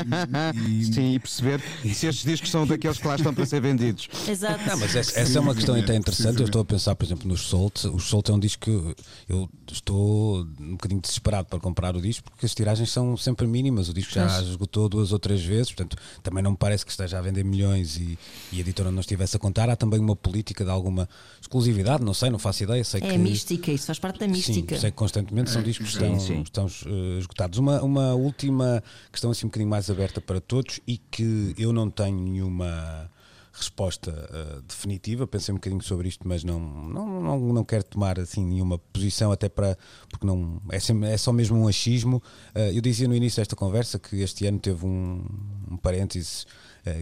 e- 0.54 0.84
Sim, 0.92 1.14
e 1.14 1.18
perceber 1.18 1.62
se 1.82 2.06
estes 2.06 2.24
discos 2.24 2.50
são 2.50 2.66
daqueles 2.66 2.98
que 2.98 3.06
lá 3.06 3.16
estão 3.16 3.32
para 3.32 3.46
ser 3.46 3.62
vendidos. 3.62 4.06
Exato. 4.28 4.62
Não, 4.66 4.76
mas 4.76 4.94
essa, 4.94 5.18
essa 5.18 5.38
é 5.38 5.40
uma 5.40 5.54
questão 5.54 5.74
até 5.74 5.96
interessante. 5.96 6.40
Eu 6.40 6.44
estou 6.44 6.60
a 6.60 6.64
pensar, 6.66 6.94
por 6.94 7.06
exemplo, 7.06 7.26
nos 7.26 7.48
Salt. 7.48 7.84
O 7.86 7.98
Salt 7.98 8.28
é 8.28 8.32
um 8.34 8.38
disco 8.38 8.64
que 8.64 8.94
eu 9.32 9.48
estou 9.70 10.42
um 10.60 10.72
bocadinho 10.72 11.00
desesperado 11.00 11.48
para 11.48 11.58
comprar 11.58 11.96
o 11.96 12.02
disco 12.02 12.30
porque 12.30 12.44
as 12.44 12.54
tiragens 12.54 12.90
são 12.90 13.16
sempre 13.16 13.46
mínimas. 13.46 13.88
O 13.88 13.94
disco 13.94 14.12
já 14.12 14.42
esgotou 14.42 14.90
duas 14.90 15.10
ou 15.10 15.18
três 15.18 15.42
vezes, 15.42 15.72
portanto, 15.72 15.96
também 16.22 16.42
não 16.44 16.50
me 16.50 16.56
parece 16.58 16.84
que 16.84 16.90
esteja 16.90 17.18
a 17.18 17.22
vender 17.22 17.44
milhões 17.44 17.96
e, 17.96 18.18
e 18.52 18.58
a 18.58 18.60
editora 18.60 18.90
não 18.90 19.00
estivesse 19.00 19.36
a 19.36 19.38
contar. 19.38 19.70
Há 19.70 19.76
também 19.76 19.98
uma 19.98 20.14
política 20.14 20.64
de 20.64 20.70
alguma 20.70 21.08
exclusividade, 21.40 22.04
não 22.04 22.12
sei, 22.12 22.28
não 22.28 22.38
faço 22.38 22.62
ideia. 22.62 22.84
Sei 22.84 23.00
É 23.02 23.08
que, 23.08 23.21
mística, 23.22 23.72
isso 23.72 23.86
faz 23.86 23.98
parte 23.98 24.18
da 24.20 24.28
mística. 24.28 24.74
Sim, 24.74 24.80
sei 24.80 24.90
que 24.90 24.96
constantemente 24.96 25.50
são 25.50 25.62
discos 25.62 25.88
que 25.88 26.02
estão, 26.02 26.20
sim. 26.20 26.42
estão 26.42 26.66
eh, 26.66 27.18
esgotados. 27.18 27.58
Uma, 27.58 27.82
uma 27.82 28.14
última 28.14 28.82
questão 29.10 29.30
assim 29.30 29.46
um 29.46 29.48
bocadinho 29.48 29.70
mais 29.70 29.88
aberta 29.90 30.20
para 30.20 30.40
todos 30.40 30.80
e 30.86 30.98
que 30.98 31.54
eu 31.58 31.72
não 31.72 31.90
tenho 31.90 32.18
nenhuma 32.18 33.10
resposta 33.54 34.10
eh, 34.32 34.60
definitiva, 34.66 35.26
pensei 35.26 35.52
um 35.52 35.56
bocadinho 35.56 35.82
sobre 35.82 36.08
isto, 36.08 36.26
mas 36.26 36.42
não, 36.42 36.58
não, 36.58 37.20
não, 37.22 37.38
não 37.52 37.64
quero 37.64 37.84
tomar 37.84 38.18
assim 38.18 38.42
nenhuma 38.44 38.78
posição, 38.78 39.30
até 39.30 39.48
para 39.48 39.76
porque 40.08 40.26
não 40.26 40.60
é, 40.70 40.80
sempre- 40.80 41.10
é 41.10 41.16
só 41.18 41.32
mesmo 41.32 41.58
um 41.58 41.68
achismo. 41.68 42.22
Eh, 42.54 42.76
eu 42.76 42.80
dizia 42.80 43.06
no 43.06 43.14
início 43.14 43.40
desta 43.40 43.54
conversa 43.54 43.98
que 43.98 44.16
este 44.22 44.46
ano 44.46 44.58
teve 44.58 44.86
um, 44.86 45.24
um 45.70 45.76
parênteses 45.76 46.46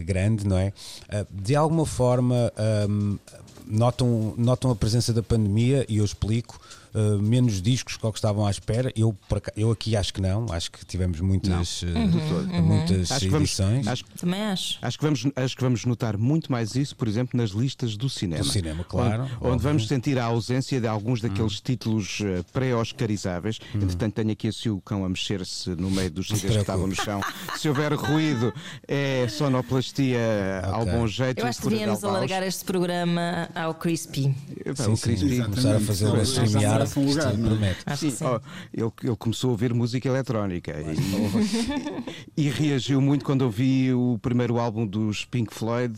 grande, 0.05 0.47
não 0.47 0.57
é? 0.57 0.73
Eh, 1.09 1.25
de 1.29 1.55
alguma 1.55 1.85
forma 1.85 2.51
ahm, 2.55 3.17
notam, 3.65 4.33
notam 4.37 4.71
a 4.71 4.75
presença 4.75 5.13
da 5.13 5.23
pandemia 5.23 5.85
e 5.89 5.97
eu 5.97 6.05
explico. 6.05 6.59
Eh, 6.93 7.17
menos 7.21 7.61
discos 7.61 7.97
que 7.97 8.05
o 8.05 8.11
que 8.11 8.17
estavam 8.17 8.45
à 8.45 8.51
espera. 8.51 8.91
Eu, 8.95 9.15
eu 9.55 9.71
aqui 9.71 9.95
acho 9.95 10.13
que 10.13 10.21
não, 10.21 10.45
acho 10.51 10.71
que 10.71 10.85
tivemos 10.85 11.19
muitas, 11.19 11.83
eh, 11.83 12.61
muitas 12.61 13.11
Acho 13.11 13.25
que 13.25 13.31
vamos, 13.31 13.49
edições 13.49 13.87
acho, 13.87 14.03
Também 14.19 14.41
acho. 14.43 14.77
acho 14.81 14.97
que 14.97 15.03
vamos, 15.03 15.25
acho 15.35 15.55
que 15.55 15.63
vamos 15.63 15.85
notar 15.85 16.17
muito 16.17 16.51
mais 16.51 16.75
isso, 16.75 16.95
por 16.95 17.07
exemplo, 17.07 17.37
nas 17.39 17.51
listas 17.51 17.95
do 17.95 18.09
cinema. 18.09 18.43
Do 18.43 18.49
cinema, 18.49 18.83
claro, 18.83 19.23
Onde, 19.23 19.53
onde 19.53 19.63
vamos 19.63 19.87
sentir 19.87 20.17
a 20.19 20.25
ausência 20.25 20.79
de 20.81 20.87
alguns 20.87 21.21
daqueles 21.21 21.59
títulos 21.61 22.19
eh, 22.21 22.43
pré-oscarizáveis. 22.51 23.59
Entretanto, 23.73 24.13
tenho 24.15 24.31
aqui 24.31 24.47
assim 24.47 24.69
o 24.69 24.81
cão 24.81 25.05
a 25.05 25.09
mexer-se 25.09 25.69
no 25.71 25.89
meio 25.91 26.09
dos 26.11 26.27
CDs 26.27 26.51
que 26.51 26.57
estavam 26.59 26.87
no 26.87 26.95
chão. 26.95 27.21
Se 27.57 27.67
houver 27.69 27.93
ruído, 27.93 28.53
é 28.87 29.27
sonoplastia 29.29 30.61
ao 30.65 30.81
Ok. 30.81 30.93
bom 30.93 31.07
jeito. 31.07 31.39
Eu 31.39 31.47
acho 31.47 31.61
que 31.61 31.69
devíamos 31.69 32.03
alargar 32.03 32.43
este 32.43 32.63
programa 32.65 33.49
ao 33.55 33.73
Crispy. 33.75 34.21
Sim, 34.23 34.35
o 34.69 34.75
sim, 34.75 34.95
Crispy- 35.03 35.33
Exatamente. 35.33 35.61
começar 35.61 35.75
a 35.75 35.79
fazer 35.79 36.05
Já 36.05 36.11
uma 36.11 36.80
streamear, 36.85 37.07
um 37.07 37.09
lugar, 37.09 37.37
não 37.37 37.45
é? 37.45 37.49
promete. 37.49 37.79
Acho 37.85 38.05
que 38.05 38.11
Sim, 38.11 38.17
sim. 38.17 38.25
ó, 38.25 38.39
ele, 38.73 38.91
ele 39.03 39.15
começou 39.15 39.49
a 39.49 39.51
ouvir 39.51 39.73
música 39.73 40.07
eletrónica 40.07 40.73
e, 42.35 42.41
e 42.45 42.49
reagiu 42.49 43.01
muito 43.01 43.25
quando 43.25 43.43
ouvi 43.43 43.93
o 43.93 44.17
primeiro 44.21 44.59
álbum 44.59 44.85
dos 44.85 45.25
Pink 45.25 45.53
Floyd. 45.53 45.95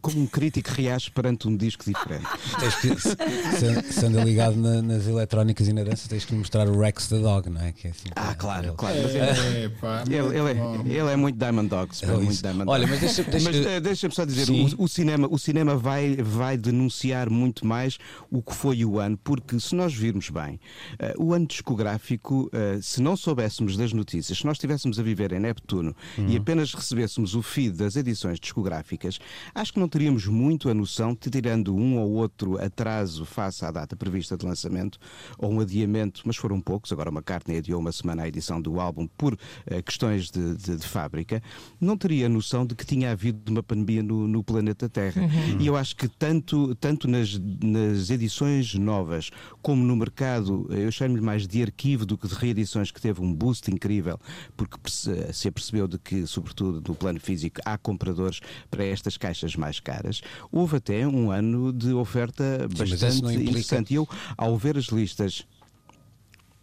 Como 0.00 0.20
um 0.20 0.26
crítico 0.26 0.70
reage 0.72 1.10
perante 1.10 1.46
um 1.48 1.56
disco 1.56 1.84
diferente. 1.84 2.26
Tens 2.58 2.74
que, 2.76 2.88
se, 3.00 3.10
se- 3.58 3.92
se 3.92 4.06
anda 4.06 4.22
ligado 4.24 4.56
na- 4.56 4.80
nas 4.82 5.06
eletrónicas 5.06 5.68
e 5.68 5.72
na 5.72 5.82
dança, 5.84 6.08
tens 6.08 6.24
que 6.24 6.34
mostrar 6.34 6.68
o 6.68 6.78
Rex 6.78 7.08
the 7.08 7.18
Dog, 7.18 7.50
não 7.50 7.60
é? 7.60 7.72
Que 7.72 7.88
é 7.88 7.90
assim, 7.90 8.08
Ah, 8.16 8.20
para- 8.22 8.34
claro, 8.34 8.66
para 8.68 8.74
claro. 8.76 8.96
Mas 9.02 9.14
ele, 9.14 9.64
É, 9.64 9.68
pá, 9.68 10.04
ele, 10.08 10.16
ele 10.38 10.50
é, 10.50 10.98
ele 11.00 11.10
é 11.12 11.16
muito 11.16 11.36
Diamond 11.38 11.68
Dogs. 11.68 12.02
ele 12.04 12.12
é 12.12 12.14
É 12.14 12.18
muito 12.18 12.32
isso. 12.32 12.42
Diamond 12.42 12.70
Olha, 12.70 12.86
Dogs. 12.86 13.04
mas 13.04 13.14
deixa- 13.16 13.30
deixa- 13.52 13.68
eh, 13.70 13.80
deixa-me 13.80 14.14
só 14.14 14.24
dizer: 14.24 14.48
o, 14.50 14.84
o 14.84 14.88
cinema, 14.88 15.28
o 15.30 15.38
cinema 15.38 15.76
vai, 15.76 16.16
vai 16.16 16.56
denunciar 16.56 17.28
muito 17.30 17.66
mais 17.66 17.98
o 18.30 18.42
que 18.42 18.54
foi 18.54 18.84
o 18.84 18.98
ano, 18.98 19.18
porque 19.22 19.58
se 19.60 19.74
nós 19.74 19.92
virmos 19.94 20.30
bem, 20.30 20.58
eh, 20.98 21.14
o 21.18 21.32
ano 21.34 21.46
discográfico, 21.46 22.50
eh, 22.52 22.78
se 22.82 23.00
não 23.02 23.16
soubéssemos 23.16 23.76
das 23.76 23.92
notícias, 23.92 24.38
se 24.38 24.44
nós 24.46 24.56
estivéssemos 24.56 24.98
a 24.98 25.02
viver 25.02 25.32
em 25.32 25.40
Neptuno 25.40 25.94
e 26.28 26.36
apenas 26.36 26.72
recebêssemos 26.74 27.34
o 27.34 27.42
feed 27.42 27.76
das 27.76 27.96
edições 27.96 28.38
discográficas, 28.40 29.18
acho 29.54 29.72
que 29.72 29.80
não 29.80 29.88
teríamos 29.90 30.26
muito 30.26 30.70
a 30.70 30.74
noção, 30.74 31.14
de, 31.20 31.28
tirando 31.28 31.74
um 31.76 31.98
ou 31.98 32.12
outro 32.12 32.58
atraso 32.62 33.24
face 33.26 33.64
à 33.64 33.70
data 33.70 33.94
prevista 33.96 34.36
de 34.36 34.46
lançamento, 34.46 34.98
ou 35.36 35.52
um 35.52 35.60
adiamento, 35.60 36.22
mas 36.24 36.36
foram 36.36 36.60
poucos, 36.60 36.92
agora 36.92 37.10
uma 37.10 37.22
carta 37.22 37.52
adiou 37.52 37.80
uma 37.80 37.92
semana 37.92 38.22
a 38.22 38.28
edição 38.28 38.60
do 38.62 38.80
álbum 38.80 39.06
por 39.18 39.36
eh, 39.66 39.82
questões 39.82 40.30
de, 40.30 40.54
de- 40.56 40.76
de 40.76 40.86
fábrica, 40.86 41.42
não 41.80 41.96
teria 41.96 42.28
noção 42.28 42.64
de 42.64 42.74
que 42.74 42.86
tinha 42.86 43.10
havido 43.10 43.50
uma 43.50 43.62
pandemia 43.62 44.02
no, 44.02 44.26
no 44.28 44.42
planeta 44.42 44.88
Terra. 44.88 45.22
E 45.58 45.66
eu 45.66 45.76
acho 45.76 45.96
que 45.96 46.06
tanto, 46.08 46.74
tanto 46.76 47.08
nas, 47.08 47.38
nas 47.62 48.08
edições 48.10 48.74
novas 48.74 49.30
como 49.60 49.84
no 49.84 49.96
mercado, 49.96 50.66
eu 50.70 50.90
chamo-lhe 50.92 51.20
mais 51.20 51.46
de 51.46 51.62
arquivo 51.62 52.06
do 52.06 52.16
que 52.16 52.28
de 52.28 52.34
reedições, 52.34 52.90
que 52.90 53.00
teve 53.00 53.20
um 53.20 53.34
boost 53.34 53.70
incrível, 53.70 54.18
porque 54.56 54.76
se 55.32 55.48
apercebeu 55.48 55.88
de 55.88 55.98
que, 55.98 56.26
sobretudo 56.26 56.82
no 56.88 56.94
plano 56.94 57.18
físico, 57.20 57.60
há 57.64 57.76
compradores 57.76 58.40
para 58.70 58.84
estas 58.84 59.16
caixas 59.16 59.56
mais 59.56 59.69
caras. 59.78 60.20
Houve 60.50 60.78
até 60.78 61.06
um 61.06 61.30
ano 61.30 61.72
de 61.72 61.92
oferta 61.92 62.66
bastante 62.76 63.18
implica- 63.18 63.40
interessante. 63.50 63.92
E 63.92 63.94
eu, 63.96 64.08
ao 64.36 64.56
ver 64.56 64.76
as 64.78 64.86
listas. 64.86 65.46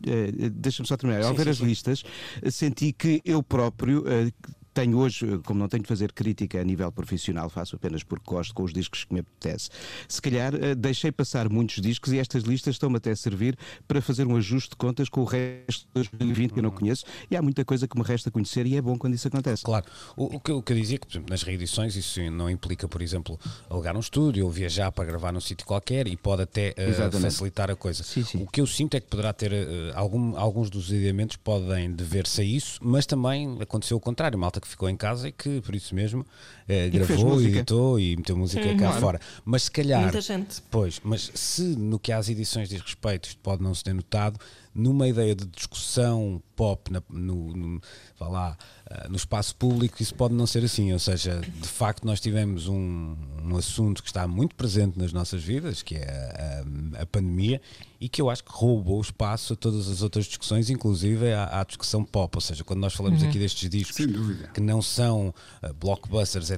eh, 0.05 0.49
Deixa-me 0.49 0.87
só 0.87 0.97
terminar. 0.97 1.23
Ao 1.23 1.29
Sim, 1.31 1.37
ver 1.37 1.43
sim, 1.45 1.49
as 1.51 1.57
sim. 1.57 1.65
listas, 1.65 2.03
senti 2.51 2.91
que 2.93 3.21
eu 3.23 3.41
próprio. 3.41 4.03
eh, 4.07 4.31
Tenho 4.77 4.95
hoje, 4.99 5.39
como 5.43 5.59
não 5.59 5.67
tenho 5.67 5.81
de 5.81 5.87
fazer 5.89 6.11
crítica 6.11 6.61
a 6.61 6.63
nível 6.63 6.91
profissional, 6.91 7.49
faço 7.49 7.75
apenas 7.75 8.03
porque 8.03 8.25
gosto 8.27 8.53
com 8.53 8.61
os 8.61 8.71
discos 8.71 9.03
que 9.05 9.11
me 9.11 9.21
apetece. 9.21 9.69
Se 10.07 10.21
calhar 10.21 10.53
eh, 10.53 10.75
deixei 10.75 11.11
passar 11.11 11.49
muitos 11.49 11.81
discos 11.81 12.13
e 12.13 12.19
estas 12.19 12.43
listas 12.43 12.75
estão-me 12.75 12.97
até 12.97 13.09
a 13.09 13.15
servir 13.15 13.57
para 13.87 13.99
fazer 14.03 14.27
um 14.27 14.35
ajuste 14.35 14.69
de 14.69 14.75
contas 14.75 15.09
com 15.09 15.21
o 15.21 15.23
resto 15.23 15.87
de 15.95 16.03
2020 16.09 16.53
que 16.53 16.59
eu 16.59 16.63
não 16.63 16.69
conheço 16.69 17.05
e 17.31 17.35
há 17.35 17.41
muita 17.41 17.65
coisa 17.65 17.87
que 17.87 17.97
me 17.97 18.03
resta 18.05 18.29
conhecer 18.29 18.67
e 18.67 18.75
é 18.75 18.81
bom 18.81 18.95
quando 18.99 19.15
isso 19.15 19.27
acontece. 19.27 19.63
Claro, 19.63 19.85
o, 20.15 20.35
o 20.35 20.39
que, 20.39 20.51
eu- 20.51 20.57
o 20.59 20.61
que 20.61 20.73
eu 20.73 20.77
dizia 20.77 20.97
é 20.97 20.99
que, 20.99 21.07
por 21.07 21.13
exemplo, 21.13 21.29
nas 21.31 21.41
reedições 21.41 21.95
isso 21.95 22.19
não 22.29 22.47
implica, 22.47 22.87
por 22.87 23.01
exemplo, 23.01 23.39
alugar 23.67 23.97
um 23.97 23.99
estúdio 23.99 24.45
ou 24.45 24.51
viajar 24.51 24.91
para 24.91 25.05
gravar 25.05 25.31
num 25.31 25.41
sítio 25.41 25.65
qualquer 25.65 26.07
e 26.07 26.15
pode 26.15 26.43
até 26.43 26.75
Exatamente. 26.77 27.31
facilitar 27.33 27.71
a 27.71 27.75
coisa. 27.75 28.03
Sim, 28.03 28.23
sim. 28.23 28.43
O 28.43 28.45
que 28.45 28.61
eu 28.61 28.67
sinto 28.67 28.95
é 28.95 28.99
que 28.99 29.07
poderá 29.07 29.33
ter 29.33 29.51
eh, 29.53 29.91
algum- 29.95 30.37
alguns 30.37 30.69
dos 30.69 30.91
adiamentos 30.91 31.35
podem 31.35 31.91
dever-se 31.91 32.41
a 32.41 32.43
isso, 32.43 32.77
mas 32.79 33.07
também 33.07 33.57
aconteceu 33.59 33.97
o 33.97 33.99
contrário, 33.99 34.37
malta 34.37 34.61
que 34.61 34.66
ficou 34.67 34.89
em 34.89 34.95
casa 34.95 35.27
e 35.29 35.31
que 35.31 35.61
por 35.61 35.75
isso 35.75 35.93
mesmo 35.95 36.25
eh, 36.67 36.89
que 36.89 36.99
gravou, 36.99 37.25
música. 37.35 37.57
editou 37.57 37.99
e 37.99 38.15
meteu 38.15 38.37
música 38.37 38.75
cá 38.75 38.93
fora. 38.93 39.19
Mas 39.43 39.63
se 39.63 39.71
calhar 39.71 40.01
Muita 40.01 40.21
gente. 40.21 40.61
Pois, 40.69 40.99
mas 41.03 41.31
se 41.33 41.61
no 41.61 41.99
que 41.99 42.11
às 42.11 42.29
edições 42.29 42.69
diz 42.69 42.81
respeito 42.81 43.29
isto 43.29 43.39
pode 43.41 43.63
não 43.63 43.73
se 43.73 43.83
ter 43.83 43.93
notado, 43.93 44.39
numa 44.73 45.07
ideia 45.07 45.35
de 45.35 45.45
discussão 45.45 46.41
pop 46.57 46.91
na- 46.91 47.01
no, 47.09 47.55
no, 47.55 47.81
vá 48.19 48.27
lá, 48.27 48.57
ah, 48.89 49.07
no 49.09 49.15
espaço 49.15 49.55
público, 49.55 50.01
isso 50.03 50.13
pode 50.15 50.33
não 50.33 50.45
ser 50.45 50.65
assim. 50.65 50.91
Ou 50.91 50.99
seja, 50.99 51.39
de 51.39 51.67
facto, 51.67 52.03
nós 52.03 52.19
tivemos 52.19 52.67
um, 52.67 53.15
um 53.45 53.55
assunto 53.55 54.01
que 54.03 54.09
está 54.09 54.27
muito 54.27 54.55
presente 54.55 54.99
nas 54.99 55.13
nossas 55.13 55.41
vidas, 55.43 55.81
que 55.81 55.95
é 55.95 56.03
a, 56.09 56.99
a- 56.99 57.03
a 57.03 57.05
pandemia, 57.05 57.61
e 58.01 58.09
que 58.09 58.21
eu 58.21 58.29
acho 58.29 58.43
que 58.43 58.51
roubou 58.51 58.99
espaço 59.01 59.53
a 59.53 59.55
todas 59.55 59.87
as 59.89 60.01
outras 60.01 60.25
discussões, 60.25 60.69
inclusive 60.69 61.31
à, 61.31 61.61
à 61.61 61.63
discussão 61.63 62.03
pop. 62.03 62.35
Ou 62.35 62.41
seja, 62.41 62.63
quando 62.63 62.79
nós 62.79 62.93
falamos 62.93 63.21
aqui 63.29 63.39
destes 63.39 63.69
discos 63.69 63.95
que 64.53 64.59
não 64.61 64.81
são 64.81 65.33
uh, 65.63 65.73
blockbusters 65.79 66.51
a 66.51 66.57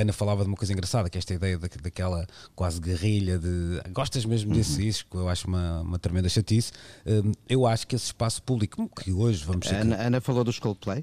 Ana 0.00 0.12
falava 0.12 0.42
de 0.42 0.48
uma 0.48 0.56
coisa 0.56 0.72
engraçada, 0.72 1.08
que 1.10 1.18
é 1.18 1.20
esta 1.20 1.34
ideia 1.34 1.58
da, 1.58 1.68
daquela 1.82 2.26
quase 2.54 2.80
guerrilha 2.80 3.38
de 3.38 3.80
gostas 3.92 4.24
mesmo 4.24 4.54
desse 4.54 4.78
disco, 4.82 5.18
eu 5.18 5.28
acho 5.28 5.46
uma, 5.46 5.80
uma 5.82 5.98
tremenda 5.98 6.28
chatice. 6.28 6.72
Um, 7.06 7.32
eu 7.48 7.66
acho 7.66 7.86
que 7.86 7.94
esse 7.96 8.06
espaço 8.06 8.42
público, 8.42 8.88
que 9.02 9.10
hoje 9.20 9.44
vamos 9.44 9.66
A 9.66 9.70
ser 9.70 9.76
Ana, 9.76 9.96
Ana 9.96 10.20
falou 10.20 10.44
dos 10.44 10.58
Coldplay? 10.58 11.02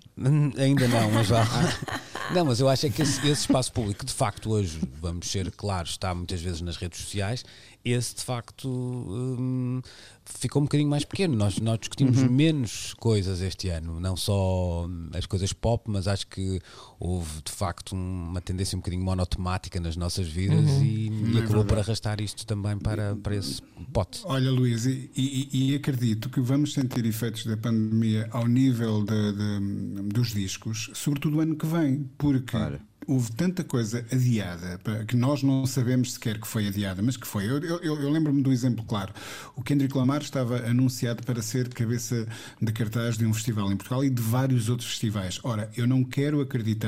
Ainda 0.57 0.88
não, 0.88 1.12
mas 1.12 1.27
já. 1.27 1.45
Não, 2.34 2.43
mas 2.43 2.60
eu 2.60 2.67
acho 2.67 2.88
é 2.88 2.89
que 2.89 3.03
esse, 3.03 3.19
esse 3.19 3.41
espaço 3.41 3.72
público, 3.72 4.00
que 4.00 4.05
de 4.07 4.13
facto 4.13 4.50
hoje, 4.50 4.79
vamos 5.00 5.29
ser 5.29 5.51
claros, 5.51 5.91
está 5.91 6.13
muitas 6.13 6.41
vezes 6.41 6.60
nas 6.60 6.75
redes 6.75 7.00
sociais, 7.00 7.45
esse 7.86 8.15
de 8.15 8.24
facto 8.24 8.68
hum, 8.68 9.80
ficou 10.25 10.62
um 10.62 10.65
bocadinho 10.65 10.89
mais 10.89 11.06
pequeno. 11.06 11.36
Nós, 11.36 11.60
nós 11.60 11.77
discutimos 11.80 12.18
Uhum. 12.22 12.30
menos 12.32 12.94
coisas 12.96 13.42
este 13.42 13.70
ano, 13.70 14.00
não 14.00 14.18
só 14.18 14.88
as 15.13 15.25
coisas 15.27 15.54
pop, 15.54 15.84
mas 15.89 16.08
acho 16.08 16.25
que 16.27 16.60
houve 17.00 17.42
de 17.44 17.51
facto 17.51 17.92
uma 17.94 18.42
tendência 18.42 18.75
um 18.75 18.80
bocadinho 18.80 19.04
monotemática 19.04 19.80
nas 19.80 19.96
nossas 19.96 20.27
vidas 20.27 20.70
Uhum. 20.70 20.84
e, 20.84 21.32
e 21.34 21.38
É 21.38 21.42
acabou 21.44 21.63
por 21.63 21.77
arrastar 21.77 22.20
isto 22.22 22.46
também 22.46 22.77
para, 22.77 23.15
para 23.18 23.36
esse 23.36 23.62
pote. 23.94 24.22
Olha, 24.25 24.50
Luís, 24.51 24.86
e, 24.86 25.12
e- 25.15 25.72
e 25.72 25.75
acredito 25.75 26.30
que 26.30 26.42
vamos 26.42 26.74
sentir 26.74 27.06
efeitos 27.06 27.46
da 27.46 27.56
pandemia 27.56 28.27
ao 28.32 28.48
nível 28.48 29.04
de- 29.04 29.34
de- 29.34 30.01
dos 30.10 30.34
discos, 30.34 30.89
sobretudo 30.94 31.38
o 31.38 31.39
ano 31.42 31.56
que 31.56 31.65
vem, 31.68 32.10
porque. 32.18 32.58
Houve 33.08 33.32
tanta 33.32 33.64
coisa 33.64 34.06
adiada 34.12 34.80
que 35.08 35.16
nós 35.16 35.42
não 35.44 35.66
sabemos 35.66 36.14
sequer 36.14 36.40
que 36.40 36.48
foi 36.48 36.68
adiada, 36.68 37.02
mas 37.02 37.18
que 37.18 37.28
foi. 37.28 37.46
Eu, 37.50 37.60
eu- 37.64 37.80
eu- 37.84 38.10
lembro-me 38.12 38.42
do 38.42 38.52
exemplo 38.52 38.84
claro. 38.86 39.14
O 39.56 39.62
Kendrick 39.62 39.96
Lamar 39.98 40.22
estava 40.22 40.58
anunciado 40.68 41.24
para 41.24 41.42
ser 41.42 41.70
cabeça 41.70 42.28
de 42.62 42.72
cartaz 42.74 43.18
de 43.18 43.26
um 43.26 43.34
festival 43.34 43.72
em 43.72 43.76
Portugal 43.78 44.04
e 44.04 44.10
de 44.10 44.22
vários 44.22 44.70
outros 44.70 44.90
festivais. 44.90 45.40
Ora, 45.44 45.70
eu 45.76 45.88
não 45.88 46.04
quero 46.04 46.42
acreditar 46.42 46.88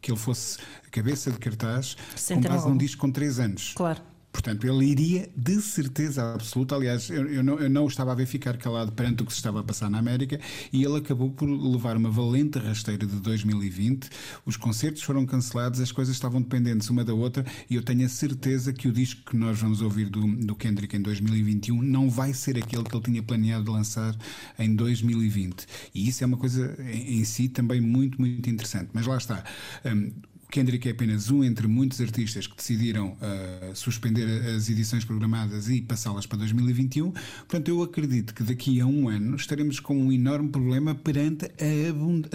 que 0.00 0.10
ele 0.10 0.18
fosse 0.18 0.58
cabeça 0.90 1.30
de 1.30 1.38
cartaz 1.38 1.96
Sem 2.16 2.40
com 2.40 2.48
base 2.48 2.66
um 2.66 2.70
num 2.70 2.76
disco 2.78 3.00
com 3.00 3.10
três 3.10 3.38
anos. 3.38 3.72
Claro. 3.76 4.00
Portanto, 4.32 4.66
ele 4.66 4.86
iria 4.86 5.28
de 5.36 5.60
certeza 5.60 6.34
absoluta. 6.34 6.74
Aliás, 6.74 7.10
eu, 7.10 7.26
eu 7.26 7.42
não, 7.42 7.58
eu 7.58 7.68
não 7.68 7.84
o 7.84 7.88
estava 7.88 8.12
a 8.12 8.14
ver 8.14 8.26
ficar 8.26 8.56
calado 8.56 8.92
perante 8.92 9.22
o 9.22 9.26
que 9.26 9.32
se 9.32 9.38
estava 9.38 9.60
a 9.60 9.62
passar 9.62 9.90
na 9.90 9.98
América 9.98 10.40
e 10.72 10.84
ele 10.84 10.98
acabou 10.98 11.30
por 11.30 11.46
levar 11.46 11.96
uma 11.96 12.10
valente 12.10 12.58
rasteira 12.58 13.06
de 13.06 13.16
2020. 13.16 14.08
Os 14.46 14.56
concertos 14.56 15.02
foram 15.02 15.26
cancelados, 15.26 15.80
as 15.80 15.90
coisas 15.90 16.14
estavam 16.14 16.40
dependentes 16.40 16.88
uma 16.90 17.04
da 17.04 17.12
outra 17.12 17.44
e 17.68 17.74
eu 17.74 17.82
tenho 17.82 18.06
a 18.06 18.08
certeza 18.08 18.72
que 18.72 18.88
o 18.88 18.92
disco 18.92 19.30
que 19.30 19.36
nós 19.36 19.58
vamos 19.58 19.82
ouvir 19.82 20.08
do, 20.08 20.26
do 20.36 20.54
Kendrick 20.54 20.96
em 20.96 21.02
2021 21.02 21.82
não 21.82 22.08
vai 22.08 22.32
ser 22.32 22.56
aquele 22.56 22.84
que 22.84 22.94
ele 22.94 23.04
tinha 23.04 23.22
planeado 23.22 23.70
lançar 23.72 24.16
em 24.58 24.74
2020. 24.74 25.66
E 25.94 26.08
isso 26.08 26.22
é 26.22 26.26
uma 26.26 26.36
coisa 26.36 26.76
em, 26.80 27.20
em 27.20 27.24
si 27.24 27.48
também 27.48 27.80
muito, 27.80 28.20
muito 28.20 28.48
interessante. 28.48 28.90
Mas 28.92 29.06
lá 29.06 29.16
está. 29.16 29.44
Hum, 29.84 30.12
Kendrick 30.50 30.88
é 30.88 30.92
apenas 30.92 31.30
um 31.30 31.44
entre 31.44 31.66
muitos 31.66 32.00
artistas 32.00 32.46
que 32.46 32.56
decidiram 32.56 33.10
uh, 33.20 33.74
suspender 33.74 34.26
as 34.56 34.68
edições 34.68 35.04
programadas 35.04 35.68
e 35.68 35.80
passá-las 35.80 36.26
para 36.26 36.38
2021. 36.38 37.10
Portanto, 37.12 37.68
eu 37.68 37.82
acredito 37.82 38.34
que 38.34 38.42
daqui 38.42 38.80
a 38.80 38.86
um 38.86 39.08
ano 39.08 39.36
estaremos 39.36 39.78
com 39.80 39.96
um 39.96 40.10
enorme 40.12 40.48
problema 40.50 40.94
perante 40.94 41.46
a, 41.46 41.90
abund 41.90 42.28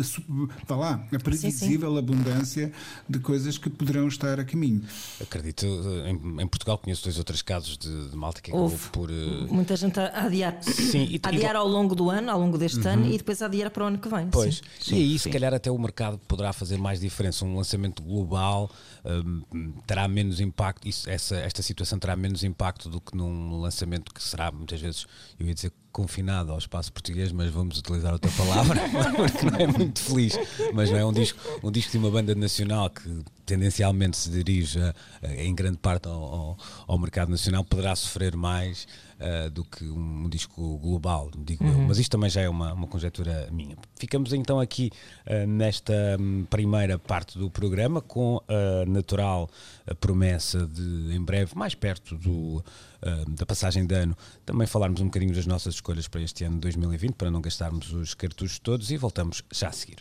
a, 0.70 0.76
lá, 0.76 1.08
a 1.14 1.20
previsível 1.20 1.98
abundância 1.98 2.72
de 3.10 3.20
coisas 3.20 3.58
que 3.58 3.70
poderão 3.70 4.08
estar 4.08 4.40
a 4.40 4.46
caminho. 4.46 4.82
Acredito, 5.22 5.66
eh, 5.66 6.12
em, 6.12 6.42
em 6.42 6.48
Portugal 6.48 6.78
conheço 6.78 7.04
dois 7.04 7.18
ou 7.18 7.24
três 7.24 7.42
casos 7.42 7.78
de, 7.78 8.10
de 8.10 8.16
malta 8.16 8.42
que 8.42 8.52
acabou 8.52 8.70
Houve 8.72 8.90
por. 8.90 9.10
eh, 9.12 9.48
muita 9.50 9.76
gente 9.76 10.00
a 10.00 10.24
adiar. 10.26 10.58
Sim, 10.62 11.04
e- 11.10 11.20
adiar 11.22 11.56
ao 11.56 11.68
longo 11.68 11.94
do 11.96 12.10
ano, 12.10 12.32
ao 12.32 12.40
longo 12.40 12.58
deste 12.58 12.86
ano 12.88 13.08
e 13.08 13.18
depois 13.18 13.42
a 13.42 13.46
adiar 13.48 13.70
para 13.72 13.84
o 13.84 13.88
ano 13.88 13.98
que 13.98 14.08
vem. 14.08 14.28
Pois, 14.30 14.62
Sim. 14.80 14.96
e 14.96 15.00
aí 15.00 15.12
Sim, 15.12 15.18
se 15.18 15.24
sim. 15.26 15.32
calhar 15.32 15.54
até 15.54 15.70
o 15.72 15.78
mercado 15.78 16.18
poderá 16.28 16.54
fazer 16.54 16.78
mais 16.78 17.00
diferença. 17.00 17.44
Um 17.46 17.56
lançamento 17.56 18.04
global 18.06 18.72
hum, 19.04 19.74
terá 19.86 20.08
menos 20.08 20.40
impacto, 20.40 20.88
isso, 20.88 21.10
essa, 21.10 21.36
esta 21.38 21.62
situação 21.62 22.00
terá 22.00 22.16
menos 22.16 22.44
impacto 22.44 22.90
do 22.90 23.02
que 23.02 23.16
num 23.16 23.60
lançamento 23.60 24.14
que 24.14 24.24
será 24.24 24.52
muitas 24.52 24.80
vezes, 24.80 25.06
eu 25.40 25.48
ia 25.48 25.54
dizer 25.54 25.72
confinado 25.96 26.52
ao 26.52 26.58
espaço 26.58 26.92
português, 26.92 27.32
mas 27.32 27.50
vamos 27.50 27.80
utilizar 27.80 28.12
outra 28.12 28.30
palavra, 28.32 28.78
porque 29.16 29.46
não 29.50 29.58
é 29.58 29.66
muito 29.68 30.02
feliz, 30.02 30.38
mas 30.74 30.92
não 30.92 30.98
é 30.98 31.06
um 31.06 31.14
disco, 31.14 31.40
um 31.64 31.72
disco 31.72 31.94
de 31.94 31.98
uma 31.98 32.12
banda 32.12 32.36
nacional 32.36 32.90
que 32.90 33.24
tendencialmente 33.46 34.18
se 34.18 34.30
dirige 34.30 34.78
a- 34.82 34.94
a- 35.24 35.34
em 35.36 35.56
grande 35.56 35.78
parte 35.78 36.08
ao, 36.10 36.14
ao- 36.22 36.58
ao 36.86 36.98
mercado 37.00 37.30
nacional, 37.30 37.64
poderá 37.64 37.96
sofrer 37.96 38.36
mais 38.36 38.86
ah, 39.18 39.48
do 39.50 39.64
que 39.64 39.86
um, 39.86 40.28
disco 40.28 40.78
global, 40.80 41.32
digo 41.38 41.66
eu. 41.66 41.78
Mas 41.88 41.98
isto 42.00 42.12
também 42.12 42.30
já 42.30 42.42
é 42.42 42.50
uma, 42.50 42.74
uma 42.74 42.86
conjectura 42.86 43.48
minha. 43.50 43.78
Ficamos 43.98 44.34
então 44.34 44.60
aqui 44.60 44.92
ah, 45.26 45.46
nesta 45.48 45.94
hum, 46.20 46.46
primeira 46.50 47.00
parte 47.00 47.38
do 47.40 47.50
programa 47.50 48.02
com 48.02 48.42
a 48.50 48.86
natural 48.86 49.50
ah, 49.88 49.96
promessa 49.96 50.66
de, 50.66 51.16
em 51.16 51.24
breve, 51.24 51.56
mais 51.56 51.76
perto 51.76 52.16
do, 52.16 52.64
ah, 53.02 53.24
da 53.28 53.46
passagem 53.46 53.86
de 53.86 53.96
ano, 53.96 54.18
também 54.46 54.68
falarmos 54.68 55.02
um 55.02 55.06
bocadinho 55.06 55.34
das 55.34 55.46
nossas 55.46 55.76
escolhas 55.76 56.08
para 56.08 56.22
este 56.22 56.44
ano 56.44 56.56
de 56.56 56.62
2020, 56.62 57.14
para 57.14 57.32
não 57.32 57.42
gastarmos 57.42 57.92
os 57.94 58.14
cartuchos 58.14 58.60
todos 58.60 58.92
e 58.92 58.98
voltamos 58.98 59.44
já 59.52 59.70
a 59.70 59.72
seguir. 59.72 59.98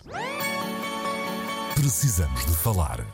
Precisamos 1.75 2.47
de 2.47 2.53
falar. 2.53 3.05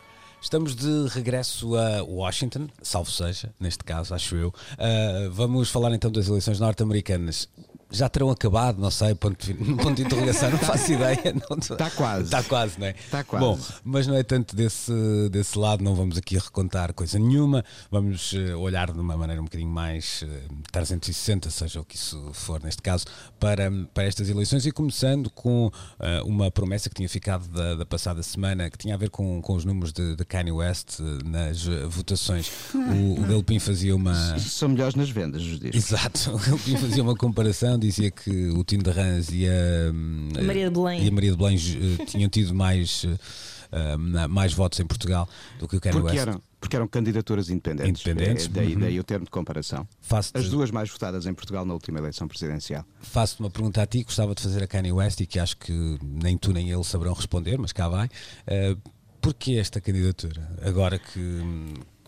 Estamos 0.42 0.74
de 0.74 1.06
regresso 1.08 1.76
a 1.76 2.02
Washington, 2.02 2.68
salvo 2.82 3.10
seja, 3.10 3.52
neste 3.60 3.84
caso, 3.84 4.14
acho 4.14 4.36
eu. 4.36 4.48
Uh, 4.48 5.30
vamos 5.30 5.70
falar 5.70 5.92
então 5.92 6.10
das 6.10 6.28
eleições 6.28 6.58
norte-americanas. 6.58 7.46
Já 7.90 8.08
terão 8.08 8.30
acabado, 8.30 8.80
não 8.80 8.90
sei, 8.90 9.14
ponto 9.14 9.44
de, 9.44 9.54
ponto 9.74 9.94
de 9.94 10.02
interrogação, 10.02 10.50
não 10.50 10.58
faço 10.58 10.92
ideia. 10.92 11.34
Está 11.60 11.90
quase. 11.90 12.24
Está 12.24 12.42
quase, 12.42 12.78
não 12.78 12.86
é? 12.86 12.90
Está 12.90 13.24
quase. 13.24 13.44
Bom, 13.44 13.58
mas 13.84 14.06
não 14.06 14.16
é 14.16 14.22
tanto 14.22 14.54
desse, 14.54 14.92
desse 15.30 15.58
lado, 15.58 15.82
não 15.82 15.94
vamos 15.94 16.16
aqui 16.16 16.36
recontar 16.38 16.92
coisa 16.94 17.18
nenhuma, 17.18 17.64
vamos 17.90 18.34
eh, 18.34 18.54
olhar 18.54 18.92
de 18.92 18.98
uma 18.98 19.16
maneira 19.16 19.40
um 19.40 19.44
bocadinho 19.44 19.70
mais 19.70 20.24
eh, 20.24 20.48
360, 20.72 21.50
seja 21.50 21.80
o 21.80 21.84
que 21.84 21.96
isso 21.96 22.30
for 22.32 22.62
neste 22.62 22.82
caso, 22.82 23.04
para, 23.38 23.70
para 23.92 24.04
estas 24.04 24.28
eleições 24.28 24.66
e 24.66 24.72
começando 24.72 25.30
com 25.30 25.70
eh, 25.98 26.22
uma 26.24 26.50
promessa 26.50 26.88
que 26.88 26.94
tinha 26.94 27.08
ficado 27.08 27.48
da, 27.48 27.74
da 27.74 27.86
passada 27.86 28.22
semana, 28.22 28.70
que 28.70 28.78
tinha 28.78 28.94
a 28.94 28.98
ver 28.98 29.10
com, 29.10 29.40
com 29.42 29.54
os 29.54 29.64
números 29.64 29.92
de, 29.92 30.14
de 30.16 30.24
Kanye 30.24 30.52
West 30.52 31.00
eh, 31.00 31.02
nas 31.24 31.66
eh, 31.66 31.86
votações. 31.86 32.50
O, 32.74 33.20
o 33.20 33.26
Delpin 33.26 33.58
fazia 33.58 33.94
uma. 33.94 34.38
São 34.38 34.68
melhores 34.68 34.94
nas 34.94 35.10
vendas 35.10 35.42
os 35.42 35.58
discos. 35.58 35.92
Exato, 35.92 36.30
o 36.34 36.38
Delpin 36.38 36.76
fazia 36.76 37.02
uma 37.02 37.14
comparação, 37.14 37.78
dizia 37.80 38.10
que 38.10 38.48
o 38.50 38.62
Tino 38.64 38.82
de 38.82 38.90
Rãs 38.90 39.28
e 39.32 39.46
a, 39.46 39.92
hum, 39.92 40.28
A 40.38 40.42
Maria 40.42 40.68
de 40.70 40.74
Belém. 40.74 41.04
e 41.04 41.08
a 41.08 41.12
Maria 41.12 41.30
de 41.32 41.36
Belém 41.36 41.56
eh, 42.00 42.04
tinham 42.04 42.28
tido 42.28 42.54
mais, 42.54 43.04
hum, 43.04 44.28
mais 44.28 44.52
votos 44.52 44.78
em 44.80 44.86
Portugal 44.86 45.28
do 45.58 45.66
que 45.66 45.76
o 45.76 45.80
Kanye 45.80 46.00
Porque 46.00 46.16
West. 46.16 46.28
eram, 46.28 46.42
porque 46.60 46.76
eram 46.76 46.86
candidaturas 46.88 47.48
independentes. 47.50 48.02
Independentes, 48.06 48.46
É, 48.46 48.48
daí, 48.48 48.74
uhum. 48.74 48.80
daí 48.80 49.00
o 49.00 49.04
termo 49.04 49.24
de 49.24 49.30
comparação. 49.30 49.88
Faço-te 50.00 50.38
As 50.38 50.48
duas 50.48 50.70
mais 50.70 50.90
votadas 50.90 51.26
em 51.26 51.32
Portugal 51.34 51.64
na 51.64 51.72
última 51.72 51.98
eleição 51.98 52.28
presidencial. 52.28 52.84
faço-te 53.00 53.40
uma 53.40 53.50
pergunta 53.50 53.82
a 53.82 53.86
ti, 53.86 54.02
gostava 54.02 54.34
de 54.34 54.42
fazer 54.42 54.62
a 54.62 54.66
Kanye 54.66 54.92
West 54.92 55.20
e 55.20 55.26
que 55.26 55.38
acho 55.38 55.56
que 55.56 55.72
nem 56.02 56.36
tu 56.36 56.52
nem 56.52 56.70
ele 56.70 56.84
saberão 56.84 57.12
responder, 57.14 57.58
mas 57.58 57.72
cá 57.72 57.88
vai. 57.88 58.08
Eh, 58.46 58.76
porquê 59.20 59.52
esta 59.54 59.80
candidatura? 59.80 60.50
Agora 60.62 60.98
que, 60.98 61.42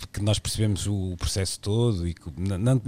que 0.08 0.22
nós 0.22 0.38
percebemos 0.38 0.86
o 0.86 1.14
processo 1.18 1.58
todo 1.60 2.06
e 2.06 2.14
que, 2.14 2.22
não, 2.36 2.58
não, 2.58 2.82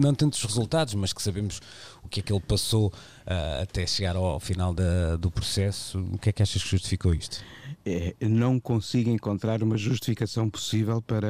resultados, 0.44 0.94
mas 0.94 1.12
que 1.12 1.22
sabemos 1.22 1.60
o 2.02 2.08
que 2.08 2.20
é 2.20 2.22
que 2.22 2.32
ele 2.32 2.40
passou 2.40 2.92
ah, 3.26 3.60
até 3.62 3.86
chegar 3.86 4.16
ao 4.16 4.40
final 4.40 4.72
da- 4.74 5.16
do 5.16 5.30
processo, 5.30 5.98
o 5.98 6.18
que 6.18 6.30
é 6.30 6.32
que 6.32 6.42
achas 6.42 6.62
que 6.62 6.68
justificou 6.68 7.14
isto? 7.14 7.42
É, 7.86 8.14
não 8.26 8.58
consigo 8.58 9.10
encontrar 9.10 9.62
uma 9.62 9.76
justificação 9.76 10.48
possível 10.48 11.02
para 11.02 11.28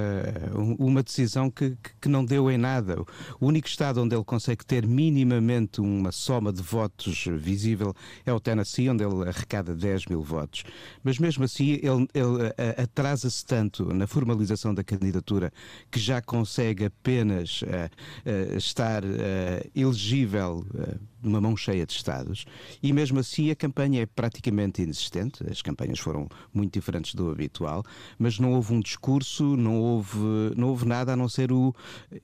um- 0.56 0.76
uma 0.78 1.02
decisão 1.02 1.50
que, 1.50 1.76
que- 2.00 2.08
não 2.08 2.24
deu 2.24 2.48
em 2.48 2.56
nada. 2.56 3.00
O 3.40 3.46
único 3.46 3.66
estado 3.66 4.00
onde 4.00 4.14
ele 4.14 4.22
consegue 4.22 4.64
ter 4.64 4.86
minimamente 4.86 5.80
uma 5.80 6.12
soma 6.12 6.52
de 6.52 6.62
votos 6.62 7.24
visível 7.38 7.92
é 8.24 8.32
o 8.32 8.38
Tennessee, 8.38 8.88
onde 8.88 9.02
ele 9.02 9.28
arrecada 9.28 9.74
10 9.74 10.06
mil 10.06 10.22
votos. 10.22 10.62
Mas 11.02 11.18
mesmo 11.18 11.42
assim, 11.42 11.70
ele, 11.82 12.06
ele, 12.14 12.46
a- 12.78 12.82
atrasa-se 12.84 13.44
tanto 13.44 13.92
na 13.92 14.06
formalização 14.06 14.72
da 14.72 14.84
candidatura 14.84 15.52
que 15.90 15.98
já 15.98 16.22
consegue 16.22 16.84
apenas 16.84 17.64
eh, 17.66 17.90
eh, 18.24 18.54
estar 18.56 19.02
eh, 19.04 19.68
elegível 19.74 20.64
eh, 20.78 20.94
numa 21.20 21.40
mão 21.40 21.56
cheia 21.56 21.86
de 21.86 21.92
estados 21.94 22.44
e 22.82 22.92
mesmo 22.92 23.18
assim 23.18 23.50
a 23.50 23.56
campanha 23.56 24.02
é 24.02 24.06
praticamente 24.06 24.82
inexistente. 24.82 25.42
As 25.50 25.62
campanhas 25.62 25.98
foram 25.98 26.28
muito 26.52 26.72
diferentes 26.72 27.14
do 27.14 27.30
habitual, 27.30 27.84
mas 28.18 28.38
não 28.38 28.52
houve 28.52 28.72
um 28.72 28.80
discurso, 28.80 29.56
não 29.56 29.80
houve, 29.80 30.18
não 30.56 30.68
houve 30.68 30.86
nada 30.86 31.12
a 31.12 31.16
não 31.16 31.28
ser 31.28 31.52
o 31.52 31.74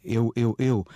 eu, 0.04 0.32
eu, 0.36 0.54
eu. 0.58 0.86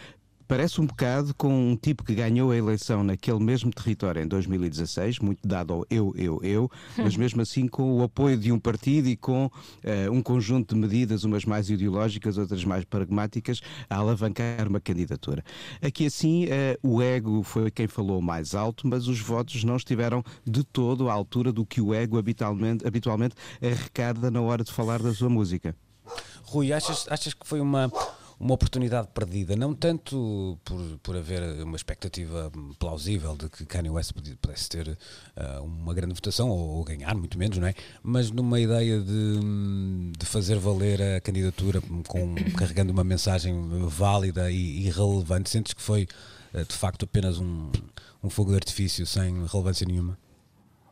Parece 0.46 0.80
um 0.80 0.86
bocado 0.86 1.34
com 1.34 1.72
um 1.72 1.76
tipo 1.76 2.04
que 2.04 2.14
ganhou 2.14 2.50
a 2.50 2.56
eleição 2.56 3.02
naquele 3.02 3.40
mesmo 3.40 3.70
território 3.70 4.22
em 4.22 4.26
2016, 4.26 5.18
muito 5.18 5.46
dado 5.46 5.72
ao 5.72 5.86
eu, 5.90 6.12
eu, 6.16 6.40
eu, 6.42 6.70
mas 6.96 7.16
mesmo 7.16 7.40
assim 7.40 7.66
com 7.66 7.98
o 7.98 8.02
apoio 8.02 8.36
de 8.36 8.52
um 8.52 8.58
partido 8.58 9.08
e 9.08 9.16
com 9.16 9.50
eh, 9.82 10.08
um 10.10 10.22
conjunto 10.22 10.74
de 10.74 10.80
medidas, 10.80 11.24
umas 11.24 11.44
mais 11.44 11.70
ideológicas, 11.70 12.36
outras 12.36 12.64
mais 12.64 12.84
pragmáticas, 12.84 13.60
a 13.88 13.96
alavancar 13.96 14.68
uma 14.68 14.80
candidatura. 14.80 15.42
Aqui 15.80 16.06
assim, 16.06 16.46
eh, 16.48 16.78
o 16.82 17.00
ego 17.00 17.42
foi 17.42 17.70
quem 17.70 17.86
falou 17.86 18.20
mais 18.20 18.54
alto, 18.54 18.86
mas 18.86 19.08
os 19.08 19.20
votos 19.20 19.64
não 19.64 19.76
estiveram 19.76 20.22
de 20.44 20.62
todo 20.62 21.08
à 21.08 21.12
altura 21.12 21.52
do 21.52 21.64
que 21.64 21.80
o 21.80 21.94
ego 21.94 22.18
habitualmente, 22.18 22.86
habitualmente 22.86 23.34
arrecada 23.62 24.30
na 24.30 24.40
hora 24.40 24.62
de 24.62 24.72
falar 24.72 25.02
da 25.02 25.12
sua 25.14 25.28
música. 25.28 25.74
Rui, 26.42 26.72
achas, 26.72 27.06
achas 27.08 27.34
que 27.34 27.46
foi 27.46 27.60
uma, 27.60 27.90
uma 28.44 28.52
oportunidade 28.52 29.08
perdida, 29.14 29.56
não 29.56 29.74
tanto 29.74 30.58
por, 30.62 30.98
por 31.02 31.16
haver 31.16 31.62
uma 31.62 31.76
expectativa 31.76 32.52
plausível 32.78 33.34
de 33.34 33.48
que 33.48 33.64
Kanye 33.64 33.88
West 33.88 34.12
pudesse 34.12 34.68
ter 34.68 34.86
uh, 34.88 35.62
uma 35.64 35.94
grande 35.94 36.12
votação 36.12 36.50
ou, 36.50 36.76
ou, 36.76 36.84
ganhar, 36.84 37.14
muito 37.14 37.38
menos, 37.38 37.56
não 37.56 37.66
é? 37.66 37.74
Mas 38.02 38.30
numa 38.30 38.60
ideia 38.60 39.00
de, 39.00 40.12
de 40.18 40.26
fazer 40.26 40.58
valer 40.58 41.00
a 41.00 41.20
candidatura 41.22 41.80
com, 42.06 42.34
carregando 42.54 42.92
uma 42.92 43.02
mensagem 43.02 43.54
válida 43.88 44.50
e, 44.50 44.86
e 44.86 44.90
relevante. 44.90 45.48
Sentes 45.48 45.72
que 45.72 45.80
foi 45.80 46.06
uh, 46.52 46.66
de 46.66 46.74
facto 46.74 47.04
apenas 47.04 47.38
um, 47.38 47.72
um 48.22 48.28
fogo 48.28 48.50
de 48.50 48.56
artifício 48.56 49.06
sem 49.06 49.46
relevância 49.46 49.86
nenhuma? 49.86 50.18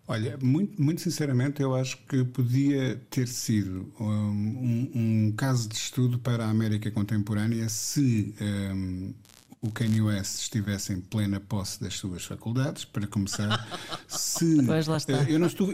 Olha, 0.07 0.37
muito, 0.43 0.83
muito 0.83 1.01
sinceramente, 1.01 1.63
eu 1.63 1.75
acho 1.75 1.97
que 2.09 2.25
podia 2.25 3.01
ter 3.09 3.29
sido 3.29 3.93
um, 4.01 4.91
um, 4.95 5.33
caso 5.37 5.69
de 5.69 5.77
estudo 5.77 6.19
para 6.19 6.45
a 6.45 6.51
América 6.51 6.91
contemporânea 6.91 7.69
se 7.69 8.35
um, 8.41 9.15
o 9.63 9.71
Kanye 9.71 10.01
West 10.01 10.41
estivesse 10.41 10.93
em 10.93 11.01
plena 11.01 11.39
posse 11.39 11.81
das 11.81 11.95
suas 11.95 12.25
faculdades, 12.25 12.85
para 12.85 13.07
começar. 13.07 13.65
se, 14.09 14.61
pois 14.67 14.89
lá 14.89 14.97
está. 14.97 15.23
Eu 15.31 15.39
não 15.39 15.47
estou, 15.47 15.69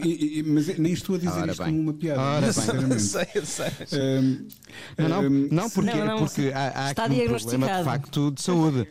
mas 0.45 0.77
nem 0.77 0.93
estou 0.93 1.15
a 1.15 1.17
dizer 1.17 1.31
Ora 1.31 1.51
isto 1.51 1.63
bem. 1.63 1.71
como 1.71 1.81
uma 1.81 1.93
piada. 1.93 2.21
Ora 2.21 2.53
sinceramente. 2.53 3.01
Sei, 3.09 3.25
sei. 3.43 3.71
não, 4.95 5.09
não, 5.09 5.29
não, 5.29 5.69
porque, 5.71 5.91
não, 5.91 6.05
não, 6.05 6.17
porque 6.19 6.51
há, 6.53 6.67
há 6.67 6.89
aqui 6.91 7.01
um 7.01 7.27
problema 7.39 7.77
de 7.79 7.83
facto 7.83 8.31
de 8.31 8.41
saúde. 8.43 8.87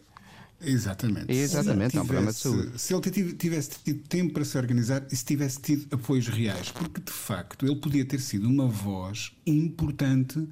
Exatamente. 0.61 1.33
Exatamente, 1.33 1.97
é 1.97 2.03
um 2.03 2.07
problema 2.07 2.33
de 2.33 2.38
saúde. 2.38 2.73
Se 2.77 2.92
ele 2.92 3.35
tivesse 3.35 3.71
tido 3.85 4.01
tempo 4.09 4.35
para 4.35 4.44
se 4.44 4.59
organizar 4.59 5.07
e 5.11 5.14
se 5.14 5.25
tivesse 5.25 5.61
tido 5.61 5.94
apoios 5.94 6.27
reais, 6.27 6.71
porque 6.73 7.01
de 7.01 7.12
facto 7.12 7.64
ele 7.64 7.77
podia 7.77 8.05
ter 8.05 8.18
sido 8.21 8.49
uma 8.49 8.66
voz 8.66 9.33
importante, 9.47 10.38
uh, 10.38 10.51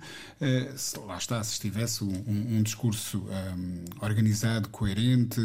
se, 0.76 0.98
lá 1.00 1.18
está, 1.18 1.42
se 1.42 1.58
tivesse 1.58 2.04
um, 2.04 2.12
um, 2.26 2.56
um 2.58 2.62
discurso 2.62 3.18
um, 3.18 3.84
organizado, 4.00 4.68
coerente, 4.68 5.40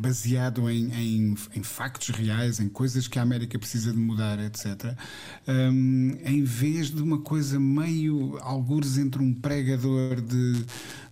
baseado 0.00 0.68
em, 0.70 0.92
em, 0.94 1.34
em, 1.54 1.62
factos 1.62 2.08
reais, 2.08 2.58
em 2.58 2.68
coisas 2.68 3.06
que 3.06 3.18
a 3.18 3.22
América 3.22 3.58
precisa 3.58 3.92
de 3.92 3.98
mudar, 3.98 4.38
etc., 4.38 4.96
em 6.24 6.42
vez 6.42 6.90
de 6.90 7.02
uma 7.02 7.20
coisa 7.20 7.60
meio 7.60 8.38
algures 8.40 8.96
entre 8.96 9.22
um 9.22 9.34
pregador 9.34 10.20
de. 10.20 10.64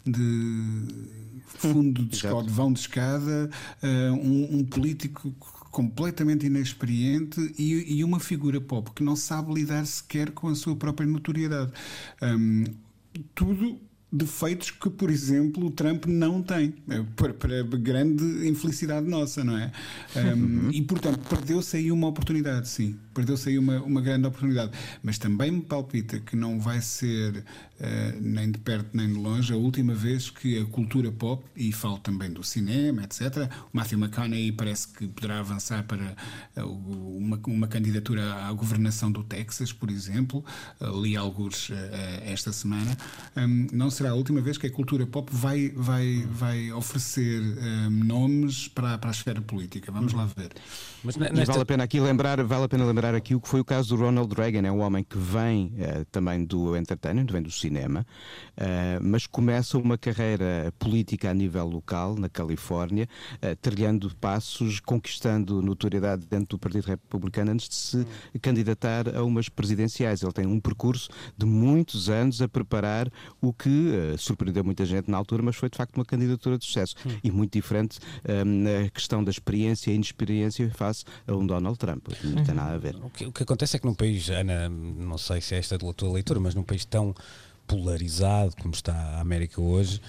de 0.07 1.20
fundo 1.61 2.05
de 2.05 2.17
escada, 2.17 2.43
vão 2.43 2.73
de 2.73 2.81
escada, 2.81 3.51
uh, 3.83 4.15
um, 4.15 4.59
um, 4.59 4.65
político 4.65 5.33
completamente 5.71 6.47
inexperiente 6.47 7.55
e, 7.59 7.99
e, 7.99 8.05
uma 8.05 8.19
figura 8.19 8.61
pop 8.61 8.91
que 8.93 9.03
não 9.03 9.15
sabe 9.15 9.55
lidar 9.55 9.87
sequer 9.87 10.31
com 10.33 10.49
a 10.49 10.55
sua 10.55 10.75
própria 10.75 11.07
notoriedade. 11.07 11.71
Um, 12.23 12.65
tudo 13.35 13.79
defeitos 14.13 14.71
que, 14.71 14.91
por 14.91 15.09
exemplo, 15.09 15.67
o 15.67 15.71
Trump 15.71 16.07
não 16.07 16.43
tem, 16.43 16.75
eh, 16.89 17.05
para, 17.15 17.33
para 17.33 17.63
grande 17.63 18.49
infelicidade 18.49 19.07
nossa, 19.07 19.45
não 19.45 19.57
é? 19.57 19.71
Um, 20.17 20.21
uhum. 20.21 20.71
E, 20.73 20.83
portanto, 20.83 21.21
perdeu-se 21.29 21.77
aí 21.77 21.93
uma 21.93 22.09
oportunidade, 22.09 22.69
sim, 22.69 22.99
perdeu-se 23.21 23.51
aí 23.51 23.59
uma, 23.59 23.81
uma 23.83 24.01
grande 24.01 24.27
oportunidade. 24.27 24.73
Mas 25.03 25.19
também 25.19 25.51
me 25.51 25.61
palpita 25.61 26.19
que 26.21 26.35
não 26.35 26.59
vai 26.59 26.81
ser 26.81 27.37
uh, 27.37 28.21
nem 28.21 28.51
de 28.51 28.59
perto 28.59 28.97
nem 28.97 29.09
de 29.09 29.15
longe, 29.15 29.53
a 29.53 29.57
última 29.57 29.95
vez 29.95 30.31
que 30.31 30.59
a 30.59 30.65
cultura 30.65 31.13
pop, 31.13 31.45
e 31.55 31.71
falo 31.71 31.99
também 31.99 32.31
do 32.31 32.43
cinema, 32.43 33.03
etc., 33.03 33.51
o 33.73 33.77
Matthew 33.77 33.99
McConaughey 33.99 34.53
parece 34.53 34.89
que 34.89 35.07
poderá 35.07 35.41
avançar 35.41 35.85
para 35.85 36.17
uh, 36.57 36.67
uma, 36.67 37.39
uma 37.47 37.69
candidatura 37.69 38.47
à 38.47 38.53
governação 38.53 39.13
do 39.13 39.23
Texas, 39.23 39.71
por 39.71 39.91
exemplo, 39.91 40.43
uh, 40.81 41.03
li 41.03 41.17
alguns 41.17 41.71
esta 42.25 42.53
semana, 42.53 42.97
um, 43.37 43.67
não 43.73 43.91
será 43.91 44.11
a 44.11 44.15
última 44.15 44.41
vez 44.41 44.57
que 44.57 44.67
a 44.67 44.71
cultura 44.71 45.07
pop 45.07 45.29
vai, 45.33 45.69
vai, 45.77 46.27
vai 46.31 46.73
oferecer 46.73 47.43
um, 47.43 47.91
nomes 47.91 48.69
para, 48.69 48.97
para 48.97 49.11
a 49.11 49.13
esfera 49.13 49.41
política. 49.43 49.93
Vamos 49.93 50.13
lá 50.13 50.25
ver. 50.25 50.51
Mas 51.03 51.17
nesta... 51.17 51.47
vale 51.47 51.63
a 51.63 51.67
pena 51.67 51.85
aqui 51.85 51.99
lembrar, 51.99 52.43
vale 52.45 52.65
a 52.65 52.69
pena 52.69 52.85
lembrar 52.85 53.15
aqui 53.15 53.35
o 53.35 53.41
que 53.41 53.49
foi 53.49 53.61
o 53.61 53.65
caso 53.65 53.97
do 53.97 54.03
Ronald 54.03 54.35
Reagan, 54.35 54.67
é 54.67 54.73
um 54.73 54.81
homem 54.81 55.03
que 55.03 55.17
vem 55.17 55.67
uh, 55.69 56.05
também 56.11 56.45
do 56.45 56.77
entertainment, 56.77 57.27
vem 57.31 57.43
do 57.43 57.51
cinema, 57.51 58.07
uh, 58.59 59.03
mas 59.03 59.27
começa 59.27 59.79
uma 59.79 59.97
carreira 59.97 60.73
política 60.79 61.31
a 61.31 61.35
nível 61.35 61.67
local, 61.67 62.17
na 62.17 62.29
Califórnia, 62.29 63.09
uh, 63.37 63.57
trilhando 63.63 64.15
passos, 64.17 64.79
conquistando 64.81 65.63
notoriedade 65.63 66.27
dentro 66.27 66.57
do 66.57 66.59
Partido 66.59 66.85
Republicano 66.85 67.53
antes 67.53 67.69
de 67.69 67.75
se 67.75 68.07
candidatar 68.43 69.17
a 69.17 69.25
umas 69.25 69.49
presidenciais. 69.49 70.23
Ele 70.23 70.33
tem 70.33 70.47
um 70.47 70.61
percurso 70.61 71.09
de 71.37 71.47
muitos 71.47 72.11
anos 72.11 72.43
a 72.43 72.49
preparar 72.49 73.11
o 73.41 73.53
que 73.53 74.15
surpreendeu 74.19 74.63
muita 74.63 74.85
gente 74.85 75.11
na 75.11 75.17
altura, 75.17 75.43
mas 75.43 75.57
foi 75.57 75.71
de 75.71 75.79
facto 75.79 75.97
uma 75.97 76.05
candidatura 76.05 76.59
de 76.59 76.65
sucesso 76.65 76.95
hum. 77.07 77.11
e 77.25 77.31
muito 77.31 77.53
diferente 77.53 77.99
na 78.45 78.91
questão 78.91 79.25
da 79.25 79.31
experiência 79.31 79.91
e 79.91 79.95
inexperiência 79.95 80.71
faz 80.75 80.90
face 80.91 81.05
a 81.27 81.33
um 81.33 81.47
Donald 81.47 81.79
Trump. 81.79 82.09
Não 82.23 82.39
uhum. 82.39 82.45
tem 82.45 82.55
nada 82.55 82.75
a 82.75 82.79
ver. 82.79 82.97
O 82.97 83.11
que, 83.11 83.27
o 83.27 83.33
que 83.33 83.43
acontece 83.43 83.77
é 83.77 83.79
que 83.79 83.87
num 83.87 83.95
país, 83.95 84.29
Ana, 84.29 84.69
não 84.69 85.19
sei 85.19 85.41
se 85.41 85.55
é 85.55 85.59
esta 85.59 85.77
a 85.77 85.93
tua 85.93 86.13
leitura, 86.13 86.41
mas 86.41 86.55
num 86.55 86.63
país 86.63 86.85
tão 86.85 87.15
polarizado 87.71 88.57
como 88.61 88.75
está 88.75 88.93
a 88.93 89.21
América 89.21 89.61
hoje, 89.61 90.01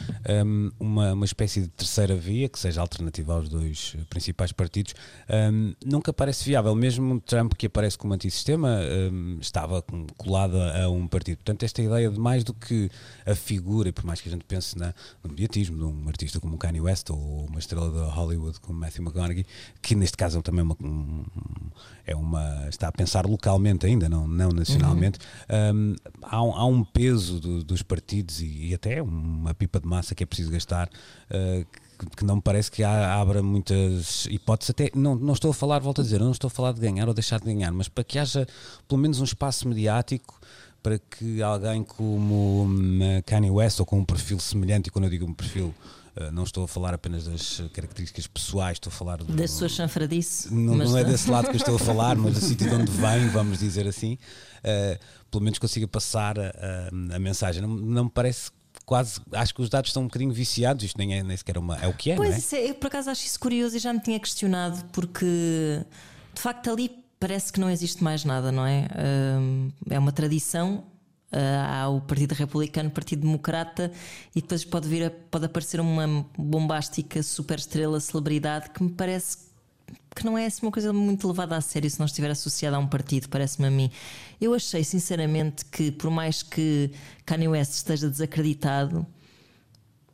um, 0.44 0.72
uma, 0.80 1.14
uma 1.14 1.26
espécie 1.26 1.62
de 1.62 1.68
terceira 1.68 2.16
via, 2.16 2.50
que 2.50 2.58
seja 2.58 2.82
alternativa 2.82 3.36
aos 3.36 3.48
dois 3.48 3.96
principais 4.10 4.52
partidos, 4.52 4.96
um, 5.30 5.72
nunca 5.86 6.12
parece 6.12 6.44
viável. 6.44 6.74
Mesmo 6.76 7.22
Trump, 7.22 7.54
que 7.54 7.68
aparece 7.68 8.00
como 8.00 8.16
antissistema, 8.16 8.80
um, 9.12 9.38
estava 9.40 9.84
colado 10.18 10.60
a 10.60 10.90
um 10.90 11.08
partido. 11.08 11.38
Portanto, 11.38 11.62
esta 11.62 11.84
ideia 11.84 12.10
de 12.10 12.20
mais 12.20 12.44
do 12.44 12.52
que 12.52 12.90
a 13.28 13.36
figura, 13.36 13.90
e 13.90 13.92
por 13.92 14.06
mais 14.06 14.20
que 14.20 14.28
a 14.28 14.32
gente 14.32 14.44
pense 14.46 14.76
na, 14.76 14.92
no 15.24 15.30
mediatismo 15.30 15.78
de 15.78 15.84
um 15.84 16.08
artista 16.08 16.40
como 16.40 16.58
Kanye 16.58 16.82
West 16.82 17.12
ou 17.12 17.46
uma 17.46 17.60
estrela 17.60 17.92
de 17.92 18.12
Hollywood 18.12 18.60
como 18.60 18.80
Matthew 18.80 19.04
McConaughey, 19.04 19.46
que 19.84 19.94
neste 19.94 20.18
caso 20.18 20.40
é 20.40 20.42
também 20.42 20.64
uma, 20.64 20.76
um, 20.82 21.24
é 22.08 22.16
uma, 22.16 22.68
está 22.68 22.88
a 22.88 22.92
pensar 22.92 23.28
localmente 23.28 23.86
ainda, 23.86 24.10
não, 24.10 24.28
não 24.28 24.50
nacionalmente, 24.50 25.20
uhum. 25.48 25.96
há, 26.24 26.38
há 26.38 26.66
um 26.66 26.84
peso 26.84 27.40
do, 27.40 27.51
dos 27.64 27.82
partidos 27.82 28.42
e, 28.42 28.70
e, 28.70 28.74
até 28.74 29.02
uma 29.02 29.54
pipa 29.54 29.80
de 29.80 29.88
massa 29.88 30.16
que 30.16 30.24
é 30.24 30.26
preciso 30.26 30.52
gastar. 30.52 30.90
Uh, 31.30 31.66
que, 31.98 32.18
que 32.18 32.26
não 32.26 32.38
me 32.38 32.42
parece 32.42 32.72
que 32.72 32.84
há, 32.84 33.20
abra 33.20 33.44
muitas 33.44 34.26
hipóteses, 34.26 34.72
até 34.72 34.90
não, 34.96 35.16
não 35.16 35.34
estou 35.34 35.52
a 35.52 35.54
falar, 35.54 35.80
volto 35.80 36.02
a 36.02 36.04
dizer, 36.04 36.20
não 36.20 36.32
estou 36.32 36.48
a 36.48 36.52
falar 36.52 36.74
de 36.74 36.82
ganhar 36.82 37.08
ou 37.08 37.14
deixar 37.14 37.40
de 37.40 37.46
ganhar, 37.46 37.72
mas 37.72 37.88
para 37.88 38.04
que 38.04 38.18
haja 38.18 38.48
pelo 38.88 39.00
menos 39.00 39.20
um 39.20 39.24
espaço 39.24 39.68
mediático 39.68 40.40
para 40.82 40.98
que 40.98 41.42
alguém 41.44 41.84
como 41.84 42.64
hum, 42.64 43.00
Kanye 43.26 43.52
West 43.52 43.80
ou 43.80 43.86
com 43.86 44.00
um 44.00 44.06
perfil 44.06 44.40
semelhante, 44.40 44.88
e 44.88 44.90
quando 44.90 45.06
eu 45.06 45.12
digo 45.12 45.26
um 45.26 45.34
perfil 45.34 45.74
não 46.32 46.44
estou 46.44 46.64
a 46.64 46.68
falar 46.68 46.94
apenas 46.94 47.26
das 47.26 47.62
características 47.74 48.28
pessoais, 48.28 48.76
estou 48.76 48.92
a 48.92 48.94
falar 48.94 49.18
do, 49.18 49.26
da 49.26 49.48
sua 49.48 49.70
chanfradice. 49.70 50.54
Não, 50.54 50.76
não 50.76 50.98
é 50.98 51.04
desse 51.04 51.30
lado 51.30 51.46
que 51.46 51.56
eu 51.56 51.58
estou 51.58 51.76
a 51.76 51.80
falar, 51.80 52.16
mas 52.16 52.34
do 52.34 52.40
sítio 52.46 52.70
de 52.70 52.76
onde 52.76 52.92
vem, 52.92 53.30
vamos 53.30 53.60
dizer 53.60 53.88
assim. 53.88 54.18
Uh, 54.60 55.00
pelo 55.30 55.44
menos 55.44 55.58
consiga 55.60 55.88
passar 55.88 56.38
a, 56.38 56.52
a, 56.52 57.16
a 57.16 57.20
mensagem. 57.20 57.62
Não, 57.62 57.70
não 57.70 58.04
me 58.06 58.10
parece 58.10 58.52
quase, 58.86 59.22
acho 59.34 59.56
que 59.56 59.62
os 59.62 59.70
dados 59.70 59.90
estão 59.90 60.04
um 60.04 60.08
bocadinho 60.08 60.34
viciados, 60.34 60.84
isto 60.84 60.98
nem, 60.98 61.14
é, 61.18 61.24
nem 61.24 61.38
sequer 61.38 61.56
é 61.56 61.60
uma, 61.60 61.78
é 61.78 61.88
o 61.88 61.94
que 61.94 62.12
é. 62.12 62.16
Pois, 62.16 62.52
é? 62.54 62.70
eu 62.70 62.76
por 62.76 62.88
acaso 62.88 63.10
acho 63.10 63.26
isso 63.26 63.40
curioso 63.40 63.76
e 63.78 63.80
já 63.80 63.94
me 63.94 64.02
tinha 64.02 64.20
questionado, 64.20 64.84
porque 64.92 65.86
de 66.36 66.42
facto 66.42 66.70
ali 66.70 66.92
parece 67.20 67.54
que 67.54 67.60
não 67.60 67.70
existe 67.70 68.04
mais 68.04 68.26
nada, 68.26 68.52
não 68.52 68.66
é? 68.66 68.88
é 69.90 70.00
uma 70.00 70.12
tradição. 70.12 70.84
Há 71.32 71.90
o 71.90 72.02
Partido 72.02 72.34
Republicano, 72.34 72.90
Partido 72.90 73.22
Democrata, 73.22 73.92
e 74.36 74.42
depois 74.42 74.66
pode 74.66 74.88
vir 74.88 75.06
a, 75.06 75.10
pode 75.10 75.46
aparecer 75.46 75.80
uma 75.80 76.26
bombástica 76.38 77.24
super 77.24 77.60
estrela, 77.60 78.00
celebridade 78.00 78.70
que 78.70 78.84
me 78.84 78.90
parece 78.90 79.52
que 80.16 80.26
não 80.26 80.38
é 80.38 80.46
assim 80.46 80.66
uma 80.66 80.72
coisa 80.72 80.92
muito 80.92 81.28
levada 81.28 81.56
a 81.56 81.62
sério 81.62 81.90
se 81.90 82.00
não 82.00 82.06
estiver 82.06 82.30
associada 82.30 82.76
a 82.76 82.80
um 82.80 82.88
partido, 82.88 83.30
parece-me 83.30 83.68
a 83.68 83.72
mim. 83.72 83.90
Eu 84.40 84.54
achei 84.54 84.84
sinceramente 84.84 85.66
que, 85.66 85.92
por 85.92 86.10
mais 86.12 86.44
que 86.44 86.92
Kanye 87.26 87.48
West 87.48 87.74
esteja 87.74 88.10
desacreditado, 88.10 89.06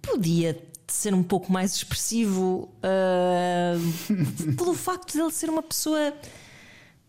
podia 0.01 0.61
ser 0.87 1.13
um 1.13 1.23
pouco 1.23 1.51
mais 1.51 1.75
expressivo 1.75 2.69
uh, 2.79 4.53
pelo 4.55 4.73
facto 4.73 5.13
de 5.13 5.19
ele 5.19 5.31
ser 5.31 5.49
uma 5.49 5.63
pessoa 5.63 6.13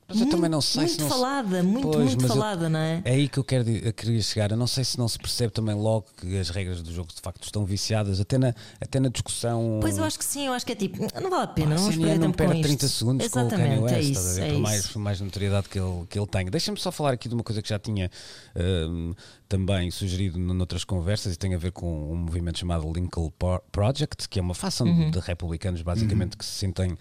mas 0.09 0.17
eu 0.17 0.23
muito, 0.23 0.37
também 0.37 0.49
não 0.49 0.63
sei 0.63 0.85
muito 0.85 0.95
se 0.95 1.01
não 1.03 1.09
falada, 1.11 1.63
muito, 1.63 1.91
pois, 1.91 2.15
muito 2.15 2.27
falada, 2.27 2.65
eu, 2.65 2.71
não 2.71 2.79
é? 2.79 3.03
É 3.05 3.13
aí 3.13 3.29
que 3.29 3.39
eu 3.39 3.45
quero, 3.45 3.69
eu 3.69 3.93
queria 3.93 4.23
chegar. 4.23 4.51
Eu 4.51 4.57
não 4.57 4.67
sei 4.67 4.83
se 4.83 4.97
não 4.99 5.07
se 5.07 5.19
percebe 5.19 5.53
também 5.53 5.75
logo 5.75 6.07
que 6.17 6.39
as 6.39 6.49
regras 6.49 6.81
do 6.81 6.91
jogo 6.91 7.13
de 7.15 7.21
facto 7.21 7.45
estão 7.45 7.67
viciadas, 7.67 8.19
até 8.19 8.39
na, 8.39 8.55
até 8.81 8.99
na 8.99 9.11
discussão. 9.11 9.81
Pois 9.83 9.99
eu 9.99 10.05
acho 10.05 10.19
que 10.19 10.25
sim, 10.25 10.47
eu 10.47 10.55
acho 10.55 10.65
que 10.65 10.73
é 10.73 10.75
tipo, 10.75 10.97
não 11.21 11.29
vale 11.29 11.43
a 11.43 11.47
pena, 11.47 11.75
não 11.75 11.83
vamos 11.83 11.97
perder 11.97 12.19
não 12.19 12.33
perde 12.33 12.63
30 12.63 12.87
isto. 12.87 12.97
segundos 12.97 13.27
Exatamente, 13.27 13.77
com 13.77 13.85
o 13.85 13.87
Kanye 13.87 13.97
West, 13.97 13.97
é 13.97 14.01
isso, 14.01 14.41
é 14.41 14.49
por, 14.49 14.59
mais, 14.61 14.87
por 14.87 14.99
mais 14.99 15.21
notoriedade 15.21 15.69
que 15.69 15.79
ele, 15.79 16.07
que 16.09 16.19
ele 16.19 16.27
tenha. 16.27 16.51
Deixa-me 16.51 16.79
só 16.79 16.91
falar 16.91 17.13
aqui 17.13 17.29
de 17.29 17.35
uma 17.35 17.45
coisa 17.45 17.61
que 17.61 17.69
já 17.69 17.79
tinha 17.79 18.11
uh, 18.57 19.15
também 19.47 19.91
sugerido 19.91 20.39
noutras 20.39 20.85
conversas 20.85 21.35
e 21.35 21.37
tem 21.37 21.55
a 21.55 21.59
ver 21.59 21.73
com 21.73 22.13
um 22.13 22.17
movimento 22.17 22.61
chamado 22.61 22.91
Lincoln 22.91 23.31
Project, 23.71 24.27
que 24.27 24.39
é 24.39 24.43
uma 24.43 24.55
fação 24.55 24.87
uhum. 24.87 25.11
de 25.11 25.19
republicanos 25.19 25.83
basicamente 25.83 26.33
uhum. 26.33 26.39
que 26.39 26.47
se 26.47 26.53
sentem 26.53 26.97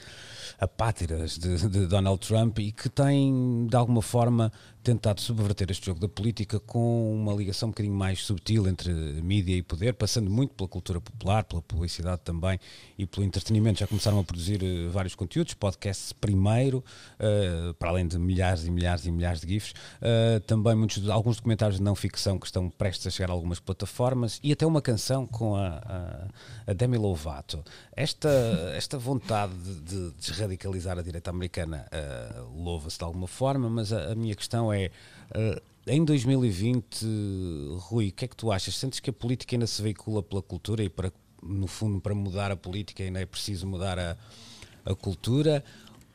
apátiras 0.60 1.38
de, 1.38 1.69
de, 1.69 1.88
Donald 1.88 2.19
Trump 2.19 2.60
e 2.60 2.71
que 2.71 2.89
tem 2.89 3.67
de 3.67 3.75
alguma 3.75 4.01
forma 4.01 4.51
tentado 4.88 5.19
subverter 5.19 5.69
este 5.69 5.86
jogo 5.86 6.00
da 6.00 6.08
política 6.08 6.62
com 6.62 7.13
uma 7.13 7.34
ligação 7.34 7.67
um 7.67 7.71
bocadinho 7.71 7.93
mais 7.93 8.23
subtil 8.23 8.69
entre 8.69 8.89
mídia 8.93 9.54
e 9.54 9.62
poder, 9.62 9.93
passando 9.93 10.32
muito 10.32 10.54
pela 10.54 10.69
cultura 10.69 11.02
popular, 11.02 11.43
pela 11.43 11.62
publicidade 11.62 12.21
também 12.23 12.58
e 12.97 13.06
pelo 13.06 13.26
entretenimento. 13.26 13.80
Já 13.80 13.88
começaram 13.88 14.17
a 14.17 14.23
produzir 14.23 14.63
uh, 14.63 14.89
vários 14.89 15.13
conteúdos, 15.13 15.54
podcasts 15.56 16.13
primeiro, 16.13 16.78
uh, 17.19 17.73
para 17.73 17.89
além 17.89 18.08
de 18.08 18.17
milhares 18.17 18.65
e 18.65 18.71
milhares 18.71 19.06
e 19.06 19.12
milhares 19.12 19.41
de 19.41 19.50
GIFs, 19.50 19.71
uh, 19.71 20.39
também 20.47 20.73
muitos, 20.73 21.10
alguns 21.10 21.36
documentários 21.36 21.80
de 21.80 21.84
não 21.84 21.93
ficção 21.93 22.39
que 22.39 22.45
estão 22.45 22.69
prestes 22.69 23.08
a 23.08 23.10
chegar 23.10 23.30
a 23.30 23.34
algumas 23.34 23.60
plataformas 23.60 24.39
e 24.41 24.54
até 24.54 24.65
uma 24.65 24.82
canção 24.82 25.28
com 25.28 25.58
a, 25.58 25.67
a, 26.65 26.71
a 26.71 26.73
Demi 26.73 26.97
Lovato. 26.97 27.62
Esta, 27.91 28.30
esta 28.73 28.97
vontade 28.97 29.54
de, 29.54 29.82
de 29.82 30.12
desradicalizar 30.12 30.97
a 30.97 31.02
direita 31.02 31.30
americana 31.30 31.86
louva-se 32.56 32.97
de 32.97 33.04
alguma 33.04 33.28
forma, 33.28 33.69
mas 33.69 33.91
a, 33.91 34.13
a 34.13 34.15
minha 34.15 34.36
questão 34.36 34.71
é. 34.71 34.77
Uh, 34.86 35.62
em 35.88 36.04
2020, 36.04 37.06
Rui, 37.80 38.10
o 38.10 38.12
que 38.12 38.26
é 38.26 38.28
que 38.28 38.36
tu 38.36 38.52
achas? 38.52 38.76
Sentes 38.76 39.00
que 39.00 39.10
a 39.10 39.13
política 39.13 39.56
ainda 39.56 39.66
se 39.66 39.82
veicula 39.82 40.22
pela 40.22 40.42
cultura 40.42 40.84
e 40.84 40.90
para, 40.90 41.12
no 41.42 41.66
fundo, 41.66 42.02
para 42.02 42.13
mudar 42.13 42.52
a 42.52 42.58
política 42.58 43.04
ainda 43.04 43.22
é 43.22 43.26
preciso 43.26 43.66
mudar 43.66 43.98
a, 43.98 44.18
a 44.86 44.94
cultura? 44.96 45.63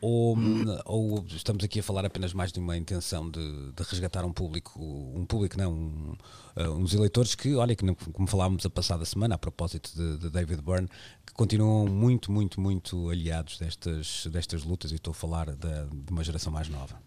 Ou, 0.03 0.37
ou, 0.85 1.25
estamos 1.29 1.63
aqui 1.63 1.79
a 1.79 1.83
falar 1.83 2.05
apenas 2.05 2.35
mais 2.35 2.51
de 2.51 2.59
uma 2.59 2.77
intenção 2.77 3.31
de, 3.31 3.71
de 3.71 3.83
resgatar 3.85 4.25
um 4.25 4.33
público, 4.33 4.83
um 5.15 5.25
público 5.25 5.57
não, 5.57 5.73
um, 5.73 6.17
uh, 6.57 6.71
uns 6.73 6.93
eleitores 6.93 7.37
que, 7.37 7.55
olha, 7.55 7.77
que 7.77 7.87
como 8.13 8.27
falávamos 8.27 8.67
a 8.67 8.71
passada 8.71 9.05
semana 9.05 9.37
a 9.37 9.39
propósito 9.39 9.93
de, 9.95 10.19
de, 10.19 10.29
David 10.29 10.61
Byrne, 10.61 10.89
que 11.25 11.33
continuam 11.33 11.87
muito, 11.87 12.33
muito, 12.33 12.61
muito 12.61 13.11
aliados 13.11 13.59
destas, 13.59 14.27
destas 14.27 14.65
lutas 14.65 14.91
e 14.91 14.97
estou 14.97 15.13
a 15.13 15.15
falar 15.15 15.53
de, 15.53 15.87
de 16.05 16.11
uma 16.11 16.25
geração 16.25 16.53
mais 16.53 16.69
nova. 16.69 17.01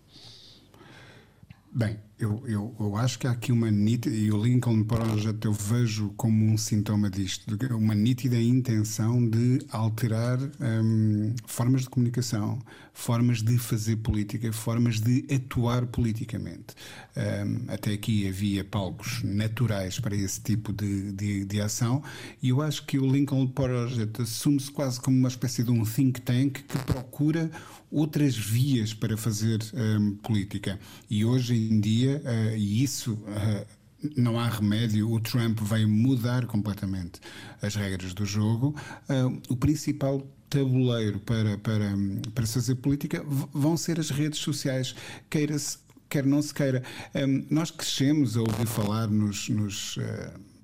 Bem, 1.77 1.97
eu, 2.17 2.41
eu, 2.47 2.73
eu 2.79 2.95
acho 2.95 3.19
que 3.19 3.27
há 3.27 3.31
aqui 3.31 3.51
uma 3.51 3.69
nítida, 3.69 4.15
e 4.15 4.31
o 4.31 4.41
Lincoln 4.41 4.81
Project 4.85 5.45
eu 5.45 5.51
vejo 5.51 6.13
como 6.15 6.45
um 6.45 6.57
sintoma 6.57 7.09
disto, 7.09 7.45
uma 7.75 7.93
nítida 7.93 8.39
intenção 8.39 9.29
de 9.29 9.59
alterar 9.69 10.39
hum, 10.61 11.35
formas 11.45 11.81
de 11.81 11.89
comunicação, 11.89 12.59
formas 12.93 13.41
de 13.41 13.57
fazer 13.57 13.97
política, 13.97 14.53
formas 14.53 15.01
de 15.01 15.25
atuar 15.29 15.85
politicamente. 15.87 16.73
Um, 17.17 17.65
até 17.69 17.91
aqui 17.91 18.25
havia 18.25 18.63
palcos 18.63 19.21
naturais 19.21 19.99
para 19.99 20.15
esse 20.15 20.39
tipo 20.39 20.71
de, 20.71 21.11
de, 21.11 21.43
de 21.43 21.59
ação, 21.59 22.01
e 22.41 22.47
eu 22.47 22.61
acho 22.61 22.85
que 22.85 22.97
o 22.97 23.05
Lincoln 23.05 23.47
Project 23.47 24.21
assume-se 24.21 24.71
quase 24.71 25.01
como 25.01 25.17
uma 25.17 25.27
espécie 25.27 25.61
de 25.61 25.71
um 25.71 25.83
think 25.83 26.21
tank 26.21 26.63
que 26.63 26.77
procura 26.85 27.51
outras 27.95 28.35
vias 28.35 28.93
para 28.93 29.15
fazer 29.15 29.59
um, 29.73 30.15
política. 30.15 30.79
E 31.09 31.23
hoje 31.23 31.55
em 31.55 31.79
dia, 31.79 32.21
uh, 32.23 32.57
e 32.57 32.83
isso. 32.83 33.13
Uh, 33.13 33.85
não 34.15 34.39
há 34.39 34.47
remédio, 34.47 35.11
o 35.11 35.19
Trump 35.19 35.59
veio 35.61 35.89
mudar 35.89 36.45
completamente 36.45 37.19
as 37.59 37.73
regras 37.73 38.13
do 38.13 38.23
jogo. 38.23 38.75
Uh, 39.09 39.41
o 39.49 39.55
principal 39.55 40.21
tabuleiro 40.47 41.19
para, 41.19 41.57
para, 41.57 41.91
para 42.33 42.45
fazer 42.45 42.75
política 42.75 43.25
vão 43.51 43.75
ser 43.75 43.99
as 43.99 44.11
redes 44.11 44.39
sociais, 44.39 44.95
queira-se, 45.27 45.79
quer 46.07 46.25
não 46.25 46.41
se 46.41 46.53
queira. 46.53 46.83
Um, 47.15 47.45
nós 47.49 47.71
crescemos 47.71 48.37
a 48.37 48.41
ouvir 48.41 48.67
falar 48.67 49.07
nos. 49.07 49.49
nos 49.49 49.97
uh, 49.97 50.54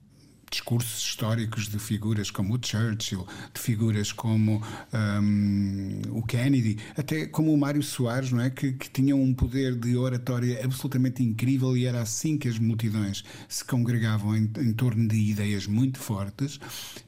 discursos 0.51 1.01
históricos 1.01 1.69
de 1.69 1.79
figuras 1.79 2.29
como 2.29 2.55
o 2.55 2.59
Churchill, 2.61 3.25
de 3.53 3.59
figuras 3.59 4.11
como 4.11 4.61
um, 4.93 6.01
o 6.11 6.21
Kennedy, 6.23 6.77
até 6.97 7.25
como 7.25 7.53
o 7.53 7.57
Mário 7.57 7.81
Soares, 7.81 8.31
não 8.31 8.41
é? 8.41 8.49
Que, 8.49 8.73
que 8.73 8.89
tinham 8.89 9.21
um 9.21 9.33
poder 9.33 9.75
de 9.75 9.95
oratória 9.95 10.63
absolutamente 10.63 11.23
incrível 11.23 11.75
e 11.77 11.85
era 11.85 12.01
assim 12.01 12.37
que 12.37 12.49
as 12.49 12.59
multidões 12.59 13.23
se 13.47 13.63
congregavam 13.63 14.35
em, 14.35 14.51
em 14.57 14.73
torno 14.73 15.07
de 15.07 15.15
ideias 15.15 15.65
muito 15.65 15.99
fortes. 15.99 16.59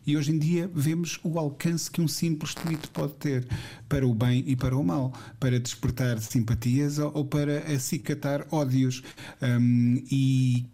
E 0.08 0.16
hoje 0.16 0.32
em 0.32 0.40
dia 0.40 0.72
vemos 0.74 1.20
o 1.22 1.38
alcance 1.38 1.92
que 1.92 2.02
um 2.02 2.08
simples 2.08 2.54
tweet 2.54 2.88
pode 2.90 3.14
ter 3.16 3.46
para 3.90 4.08
o 4.08 4.16
bem 4.16 4.44
e 4.48 4.56
para 4.56 4.78
o 4.78 4.84
mal, 4.84 5.14
para 5.40 5.60
despertar 5.60 6.18
simpatias 6.20 6.98
ou, 6.98 7.12
ou 7.14 7.26
para 7.26 7.60
acicatar 7.74 8.48
ódios. 8.52 9.04
Um, 9.42 10.02
e 10.10 10.66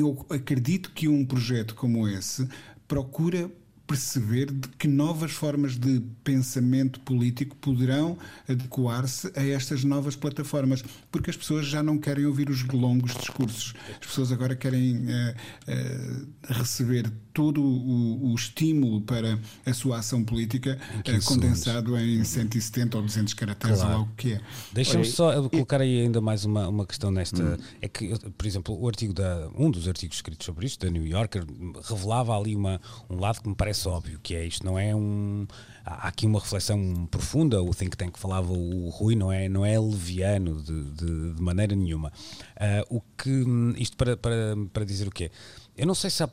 eu 0.00 0.24
acredito 0.30 0.92
que 0.92 1.08
um 1.08 1.24
projeto 1.24 1.74
como 1.74 2.08
esse 2.08 2.48
procura 2.86 3.50
perceber 3.92 4.50
de 4.50 4.68
que 4.78 4.88
novas 4.88 5.32
formas 5.32 5.76
de 5.76 6.00
pensamento 6.24 6.98
político 7.00 7.54
poderão 7.56 8.16
adequar-se 8.48 9.30
a 9.36 9.46
estas 9.46 9.84
novas 9.84 10.16
plataformas, 10.16 10.82
porque 11.10 11.28
as 11.28 11.36
pessoas 11.36 11.66
já 11.66 11.82
não 11.82 11.98
querem 11.98 12.24
ouvir 12.24 12.48
os 12.48 12.66
longos 12.68 13.14
discursos, 13.14 13.74
as 13.90 14.06
pessoas 14.06 14.32
agora 14.32 14.56
querem 14.56 14.96
uh, 14.96 15.34
uh, 15.68 16.54
receber 16.54 17.12
todo 17.34 17.62
o, 17.62 18.32
o, 18.32 18.34
estímulo 18.34 19.00
para 19.02 19.38
a 19.64 19.74
sua 19.74 19.98
ação 19.98 20.24
política 20.24 20.78
uh, 20.98 21.24
condensado 21.24 21.98
em 21.98 22.24
170 22.24 22.96
ou 22.96 23.02
200 23.02 23.34
caracteres, 23.34 23.78
claro. 23.78 23.92
ou 23.92 23.98
algo 24.00 24.12
que 24.16 24.34
é. 24.34 24.40
Deixa-me 24.72 25.04
só 25.04 25.48
colocar 25.50 25.80
aí 25.82 26.00
ainda 26.00 26.20
mais 26.20 26.44
uma, 26.46 26.68
uma 26.68 26.86
questão 26.86 27.10
nesta. 27.10 27.42
Hum. 27.42 27.56
É 27.80 27.88
que, 27.88 28.18
por 28.30 28.46
exemplo, 28.46 28.78
o 28.78 28.86
artigo 28.86 29.12
da, 29.12 29.50
um 29.56 29.70
dos 29.70 29.86
artigos 29.86 30.16
escritos 30.16 30.46
sobre 30.46 30.66
isto, 30.66 30.84
da 30.84 30.90
New 30.90 31.06
Yorker, 31.06 31.44
revelava 31.84 32.38
ali 32.38 32.54
uma, 32.54 32.80
um 33.08 33.18
lado 33.18 33.42
que 33.42 33.48
me 33.48 33.54
parece 33.54 33.81
parece 33.82 33.88
óbvio 33.88 34.20
que 34.22 34.34
é 34.34 34.44
isto, 34.44 34.64
não 34.64 34.78
é 34.78 34.94
um. 34.94 35.46
Há 35.84 36.08
aqui 36.08 36.26
uma 36.26 36.38
reflexão 36.38 37.06
profunda, 37.10 37.62
o 37.62 37.74
think 37.74 37.96
tank 37.96 38.16
falava 38.18 38.52
o 38.52 38.88
Rui 38.88 39.16
não 39.16 39.32
é, 39.32 39.48
não 39.48 39.64
é 39.64 39.78
leviano 39.78 40.62
de, 40.62 40.84
de, 40.92 41.34
de 41.34 41.42
maneira 41.42 41.74
nenhuma. 41.74 42.12
Uh, 42.56 42.96
o 42.96 43.00
que, 43.00 43.44
isto 43.78 43.96
para, 43.96 44.16
para, 44.16 44.56
para 44.72 44.84
dizer 44.84 45.08
o 45.08 45.10
quê? 45.10 45.30
Eu 45.76 45.86
não 45.86 45.94
sei 45.94 46.10
se 46.10 46.22
há, 46.22 46.30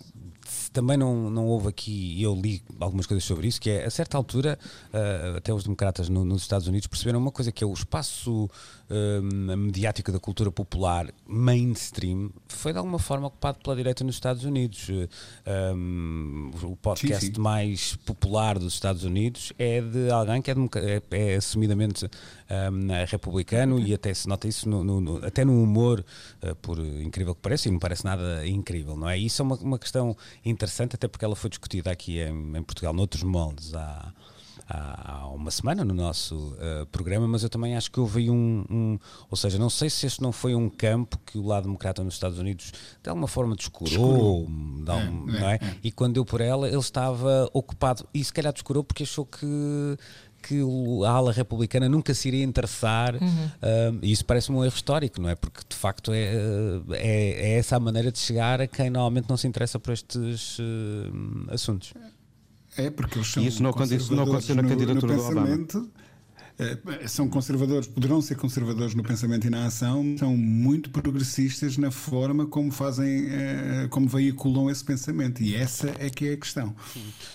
também 0.71 0.97
não, 0.97 1.29
não 1.29 1.45
houve 1.45 1.67
aqui, 1.67 2.15
e 2.17 2.23
eu 2.23 2.35
li 2.35 2.61
algumas 2.79 3.05
coisas 3.05 3.23
sobre 3.23 3.47
isso, 3.47 3.59
que 3.59 3.69
é 3.69 3.85
a 3.85 3.89
certa 3.89 4.17
altura, 4.17 4.57
uh, 4.93 5.37
até 5.37 5.53
os 5.53 5.63
democratas 5.63 6.09
no, 6.09 6.23
nos 6.23 6.41
Estados 6.41 6.67
Unidos 6.67 6.87
perceberam 6.87 7.19
uma 7.19 7.31
coisa 7.31 7.51
que 7.51 7.63
é 7.63 7.67
o 7.67 7.73
espaço 7.73 8.45
uh, 8.89 9.57
mediático 9.57 10.11
da 10.11 10.19
cultura 10.19 10.51
popular 10.51 11.11
mainstream 11.27 12.31
foi 12.47 12.71
de 12.71 12.77
alguma 12.77 12.99
forma 12.99 13.27
ocupado 13.27 13.59
pela 13.63 13.75
direita 13.75 14.03
nos 14.03 14.15
Estados 14.15 14.43
Unidos. 14.43 14.89
Uh, 14.89 15.09
um, 15.75 16.51
o 16.63 16.75
podcast 16.75 17.25
sim, 17.25 17.33
sim. 17.33 17.41
mais 17.41 17.95
popular 17.97 18.59
dos 18.59 18.73
Estados 18.73 19.03
Unidos 19.03 19.53
é 19.57 19.81
de 19.81 20.09
alguém 20.11 20.41
que 20.41 20.51
é, 20.51 20.55
é, 20.75 21.01
é 21.11 21.35
assumidamente 21.35 22.05
um, 22.05 23.05
republicano 23.07 23.79
e 23.79 23.93
até 23.93 24.13
se 24.13 24.27
nota 24.27 24.47
isso 24.47 24.67
no, 24.67 24.83
no, 24.83 25.01
no, 25.01 25.25
até 25.25 25.43
no 25.45 25.61
humor, 25.61 26.03
por 26.61 26.79
incrível 26.79 27.35
que 27.35 27.41
pareça, 27.41 27.67
e 27.67 27.71
não 27.71 27.79
parece 27.79 28.05
nada 28.05 28.45
incrível, 28.47 28.95
não 28.95 29.09
é? 29.09 29.17
Isso 29.17 29.41
é 29.41 29.45
uma, 29.45 29.55
uma 29.57 29.79
questão 29.79 30.15
interessante, 30.43 30.58
até 30.65 31.07
porque 31.07 31.25
ela 31.25 31.35
foi 31.35 31.49
discutida 31.49 31.91
aqui 31.91 32.19
em, 32.19 32.57
em 32.57 32.63
Portugal, 32.63 32.93
noutros 32.93 33.23
moldes, 33.23 33.73
há, 33.73 34.13
há, 34.67 35.27
uma 35.27 35.51
semana 35.51 35.83
no 35.83 35.93
nosso 35.93 36.35
uh, 36.35 36.85
programa, 36.87 37.27
mas 37.27 37.43
eu 37.43 37.49
também 37.49 37.75
acho 37.75 37.91
que 37.91 37.99
houve 37.99 38.29
um, 38.29 38.65
um, 38.69 38.99
Ou 39.29 39.37
seja, 39.37 39.57
não 39.57 39.69
sei 39.69 39.89
se 39.89 40.05
este 40.05 40.21
não 40.21 40.31
foi 40.31 40.53
um 40.55 40.69
campo 40.69 41.17
que 41.25 41.37
o 41.37 41.45
lado 41.45 41.63
democrata 41.63 42.03
nos 42.03 42.13
Estados 42.13 42.37
Unidos 42.39 42.71
de 43.01 43.09
alguma 43.09 43.27
forma 43.27 43.55
descurou, 43.55 44.45
de 44.83 44.91
algum, 44.91 45.29
é, 45.31 45.37
é, 45.37 45.51
é? 45.53 45.55
É? 45.55 45.77
e 45.83 45.91
quando 45.91 46.15
deu 46.15 46.25
por 46.25 46.41
ela, 46.41 46.67
ele 46.67 46.77
estava 46.77 47.49
ocupado, 47.53 48.07
e 48.13 48.23
se 48.23 48.31
calhar 48.31 48.53
descurou 48.53 48.83
porque 48.83 49.03
achou 49.03 49.25
que 49.25 49.97
que 50.41 50.61
a 51.05 51.09
ala 51.09 51.31
republicana 51.31 51.87
nunca 51.87 52.13
se 52.13 52.27
iria 52.27 52.43
interessar, 52.43 53.15
uhum. 53.15 53.45
uh, 53.45 53.99
e 54.01 54.11
isso 54.11 54.25
parece-me 54.25 54.57
um 54.57 54.63
erro 54.63 54.75
histórico, 54.75 55.21
não 55.21 55.29
é? 55.29 55.35
Porque 55.35 55.61
de 55.67 55.75
facto 55.75 56.11
é, 56.13 56.23
é, 56.91 56.97
é, 56.97 57.57
essa 57.57 57.75
a 57.75 57.79
maneira 57.79 58.11
de 58.11 58.19
chegar 58.19 58.61
a 58.61 58.67
quem 58.67 58.89
normalmente 58.89 59.29
não 59.29 59.37
se 59.37 59.47
interessa 59.47 59.79
por 59.79 59.93
estes 59.93 60.59
uh, 60.59 61.53
assuntos. 61.53 61.93
É, 62.77 62.89
porque 62.89 63.17
eles 63.17 63.27
são. 63.27 63.43
E 63.43 63.47
isso 63.47 63.61
não 63.61 63.71
aconteceu 63.71 64.55
na 64.55 64.63
candidatura 64.63 65.15
do 65.15 65.21
Obama. 65.21 65.57
Eh, 66.59 67.07
são 67.07 67.29
conservadores, 67.29 67.87
poderão 67.87 68.21
ser 68.21 68.35
conservadores 68.35 68.93
no 68.93 69.01
pensamento 69.01 69.47
e 69.47 69.49
na 69.49 69.65
ação, 69.65 70.15
são 70.19 70.35
muito 70.35 70.89
progressistas 70.89 71.77
na 71.77 71.89
forma 71.89 72.45
como 72.45 72.69
fazem, 72.69 73.27
eh, 73.29 73.87
como 73.89 74.09
veiculam 74.09 74.69
esse 74.69 74.83
pensamento. 74.83 75.41
E 75.41 75.55
essa 75.55 75.89
é 75.97 76.09
que 76.09 76.27
é 76.27 76.33
a 76.33 76.37
questão. 76.37 76.75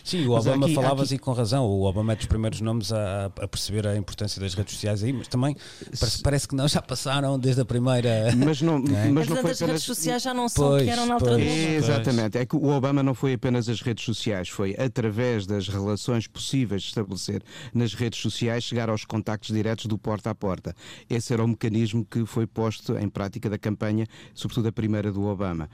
Sim, 0.04 0.26
o 0.26 0.32
Obama 0.32 0.66
aqui, 0.66 0.74
falava 0.74 1.02
aqui... 1.02 1.14
e 1.14 1.18
com 1.18 1.32
razão. 1.32 1.64
O 1.64 1.84
Obama 1.84 2.12
é 2.12 2.16
dos 2.16 2.26
primeiros 2.26 2.60
nomes 2.60 2.92
a, 2.92 3.26
a, 3.40 3.48
perceber 3.48 3.86
a 3.86 3.96
importância 3.96 4.38
das 4.38 4.52
redes 4.52 4.74
sociais 4.74 5.02
aí, 5.02 5.10
mas 5.10 5.26
também 5.26 5.56
parece, 5.98 6.22
parece 6.22 6.48
que 6.48 6.54
não, 6.54 6.68
já 6.68 6.82
passaram 6.82 7.38
desde 7.38 7.62
a 7.62 7.64
primeira. 7.64 8.34
Mas 8.36 8.60
não, 8.60 8.76
é? 8.76 9.08
mas 9.08 9.26
não 9.26 9.36
foi 9.36 9.52
as 9.52 9.60
redes 9.60 9.84
sociais 9.84 10.22
já 10.22 10.34
não 10.34 10.50
são 10.50 10.68
pois, 10.68 10.82
que 10.82 10.90
eram 10.90 11.06
na 11.06 11.14
altura 11.14 11.36
pois, 11.36 11.48
Exatamente. 11.48 12.36
É 12.36 12.44
que 12.44 12.56
o 12.56 12.66
Obama 12.66 13.02
não 13.02 13.14
foi 13.14 13.32
apenas 13.32 13.70
as 13.70 13.80
redes 13.80 14.04
sociais, 14.04 14.50
foi 14.50 14.76
através 14.78 15.46
das 15.46 15.66
relações 15.66 16.26
possíveis 16.26 16.82
de 16.82 16.88
estabelecer 16.88 17.42
nas 17.72 17.94
redes 17.94 18.20
sociais 18.20 18.64
chegar 18.64 18.90
aos 18.90 19.06
contactos 19.14 19.54
diretos 19.54 19.86
do 19.86 19.96
porta 19.96 20.30
a 20.30 20.34
porta. 20.34 20.74
Esse 21.08 21.32
era 21.32 21.44
o 21.44 21.46
mecanismo 21.46 22.04
que 22.04 22.26
foi 22.26 22.48
posto 22.48 22.98
em 22.98 23.08
prática 23.08 23.48
da 23.48 23.56
campanha, 23.56 24.08
sobretudo 24.34 24.66
a 24.66 24.72
primeira 24.72 25.12
do 25.12 25.22
Obama. 25.22 25.70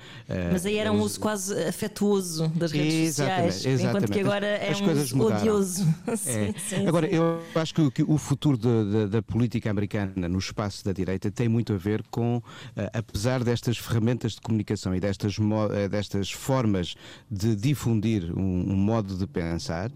Mas 0.53 0.67
aí 0.67 0.77
era 0.77 0.93
um 0.93 1.01
uso 1.01 1.19
quase 1.19 1.55
afetuoso 1.65 2.49
das 2.49 2.71
redes 2.71 3.19
exatamente, 3.19 3.53
sociais, 3.55 3.81
exatamente. 3.81 4.05
enquanto 4.05 4.13
que 4.13 4.21
agora 4.21 4.47
é 4.47 4.71
As 4.71 4.81
um 4.83 4.93
uso 4.93 5.23
odioso. 5.23 5.87
É. 6.11 6.17
sim, 6.17 6.55
sim, 6.59 6.87
agora, 6.87 7.09
sim. 7.09 7.15
eu 7.15 7.41
acho 7.55 7.75
que, 7.75 7.91
que 7.91 8.03
o 8.03 8.19
futuro 8.19 8.59
de, 8.59 8.91
de, 8.91 9.07
da 9.07 9.23
política 9.23 9.71
americana 9.71 10.29
no 10.29 10.39
espaço 10.39 10.85
da 10.85 10.93
direita 10.93 11.31
tem 11.31 11.49
muito 11.49 11.73
a 11.73 11.77
ver 11.77 12.03
com, 12.11 12.39
uh, 12.39 12.43
apesar 12.93 13.45
destas 13.45 13.79
ferramentas 13.79 14.33
de 14.33 14.41
comunicação 14.41 14.95
e 14.95 15.01
destas, 15.01 15.39
uh, 15.39 15.89
destas 15.89 16.31
formas 16.31 16.95
de 17.31 17.55
difundir 17.55 18.33
um, 18.37 18.73
um 18.73 18.77
modo 18.77 19.17
de 19.17 19.27
pensar, 19.27 19.89
uh, 19.91 19.95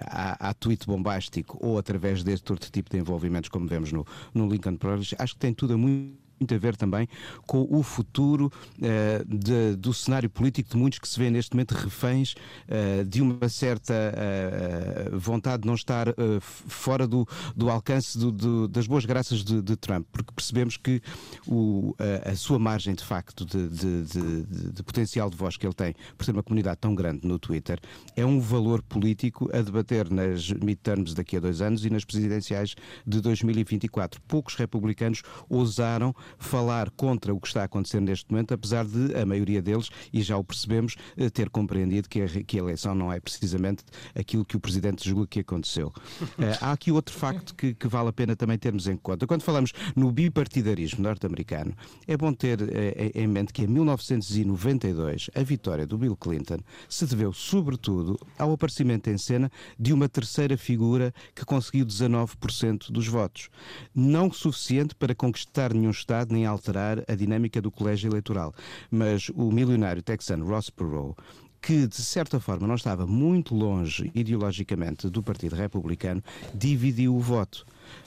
há, 0.00 0.50
há 0.50 0.54
tweet 0.54 0.86
bombástico 0.86 1.58
ou 1.60 1.78
através 1.78 2.22
deste 2.22 2.44
outro 2.68 2.72
tipo 2.72 2.90
de 2.90 2.98
envolvimentos, 2.98 3.48
como 3.48 3.66
vemos 3.66 3.92
no, 3.92 4.06
no 4.34 4.48
Lincoln 4.48 4.76
Project, 4.76 5.16
acho 5.18 5.34
que 5.34 5.40
tem 5.40 5.54
tudo 5.54 5.74
a 5.74 5.78
muito 5.78 6.27
muito 6.40 6.54
a 6.54 6.58
ver 6.58 6.76
também 6.76 7.08
com 7.46 7.66
o 7.70 7.82
futuro 7.82 8.52
uh, 8.78 9.24
de, 9.24 9.76
do 9.76 9.92
cenário 9.92 10.30
político 10.30 10.70
de 10.70 10.76
muitos 10.76 10.98
que 10.98 11.08
se 11.08 11.18
vê 11.18 11.30
neste 11.30 11.54
momento 11.54 11.72
reféns 11.72 12.34
uh, 12.34 13.04
de 13.04 13.20
uma 13.20 13.48
certa 13.48 13.94
uh, 13.94 15.18
vontade 15.18 15.62
de 15.62 15.68
não 15.68 15.74
estar 15.74 16.08
fora 16.40 17.06
do, 17.06 17.26
do 17.56 17.70
alcance 17.70 18.16
do, 18.18 18.30
do, 18.30 18.68
das 18.68 18.86
boas 18.86 19.04
graças 19.04 19.44
de, 19.44 19.60
de, 19.60 19.76
Trump, 19.76 20.06
porque 20.12 20.32
percebemos 20.34 20.76
que 20.76 21.00
o, 21.46 21.94
a 22.24 22.34
sua 22.34 22.58
margem 22.58 22.94
de 22.94 23.04
facto 23.04 23.44
de, 23.44 23.68
de, 23.68 24.82
potencial 24.82 25.30
de 25.30 25.36
voz 25.36 25.56
que 25.56 25.66
ele 25.66 25.74
tem 25.74 25.94
por 26.16 26.24
ser 26.24 26.32
uma 26.32 26.42
comunidade 26.42 26.78
tão 26.80 26.94
grande 26.94 27.26
no 27.26 27.38
Twitter 27.38 27.78
é 28.16 28.24
um 28.24 28.40
valor 28.40 28.82
político 28.82 29.48
a 29.52 29.60
debater 29.60 30.10
nas 30.10 30.50
midterms 30.50 31.14
daqui 31.14 31.36
a 31.36 31.40
dois 31.40 31.60
anos 31.60 31.84
e 31.84 31.90
nas 31.90 32.04
presidenciais 32.04 32.74
de 33.06 33.20
2024. 33.20 34.20
Poucos 34.22 34.54
republicanos 34.54 35.22
ousaram 35.48 36.14
falar 36.38 36.90
contra 36.90 37.34
o 37.34 37.40
que 37.40 37.46
está 37.46 37.62
a 37.62 37.64
acontecer 37.64 38.00
neste 38.00 38.30
momento, 38.30 38.52
apesar 38.54 38.84
de 38.84 39.14
a 39.16 39.24
maioria 39.24 39.62
deles, 39.62 39.90
e 40.12 40.22
já 40.22 40.36
o 40.36 40.44
percebemos, 40.44 40.96
eh, 41.16 41.30
ter 41.30 41.50
compreendido 41.50 42.08
que 42.08 42.22
a, 42.22 42.26
que 42.26 42.58
a 42.58 42.62
eleição 42.62 42.94
não 42.94 43.12
é 43.12 43.20
precisamente 43.20 43.84
aquilo 44.14 44.44
que 44.44 44.56
o 44.56 44.60
Presidente 44.60 45.08
julga 45.08 45.26
que 45.26 45.40
aconteceu. 45.40 45.92
Eh, 46.38 46.56
há 46.60 46.72
aqui 46.72 46.92
outro 46.92 47.14
facto 47.14 47.52
que, 47.54 47.74
que, 47.74 47.88
vale 47.88 48.10
a 48.10 48.12
pena 48.12 48.36
também 48.36 48.56
termos 48.56 48.86
em 48.86 48.96
conta. 48.96 49.26
Quando 49.26 49.42
falamos 49.42 49.72
no 49.96 50.12
bipartidarismo 50.12 51.02
norte-americano, 51.02 51.74
é 52.06 52.16
bom 52.16 52.32
ter 52.32 52.60
eh, 52.62 53.10
em 53.14 53.26
mente 53.26 53.52
que 53.52 53.62
em 53.62 53.66
1992 53.66 55.30
a 55.34 55.42
vitória 55.42 55.84
do 55.84 55.98
Bill 55.98 56.16
Clinton 56.16 56.58
se 56.88 57.06
deveu, 57.06 57.32
sobretudo, 57.32 58.18
ao 58.38 58.52
aparecimento 58.52 59.10
em 59.10 59.18
cena 59.18 59.50
de 59.78 59.92
uma 59.92 60.08
terceira 60.08 60.56
figura 60.56 61.12
que 61.34 61.44
conseguiu 61.44 61.84
19% 61.84 62.92
dos 62.92 63.08
votos. 63.08 63.48
Não 63.94 64.32
suficiente 64.32 64.94
para 64.94 65.14
conquistar 65.14 65.72
nenhum 65.74 65.90
Estado 65.90 66.17
nem 66.26 66.46
alterar 66.46 67.02
a 67.08 67.14
dinâmica 67.14 67.60
do 67.60 67.70
colégio 67.70 68.10
eleitoral. 68.10 68.54
Mas 68.90 69.28
o 69.34 69.50
milionário 69.50 70.02
texano 70.02 70.46
Ross 70.46 70.70
Perot 70.70 71.14
que 71.60 71.86
de 71.86 71.96
certa 71.96 72.38
forma 72.38 72.66
não 72.66 72.74
estava 72.74 73.06
muito 73.06 73.54
longe 73.54 74.10
ideologicamente 74.14 75.08
do 75.10 75.22
Partido 75.22 75.56
Republicano, 75.56 76.22
dividiu 76.54 77.14
o 77.14 77.20
voto. 77.20 77.66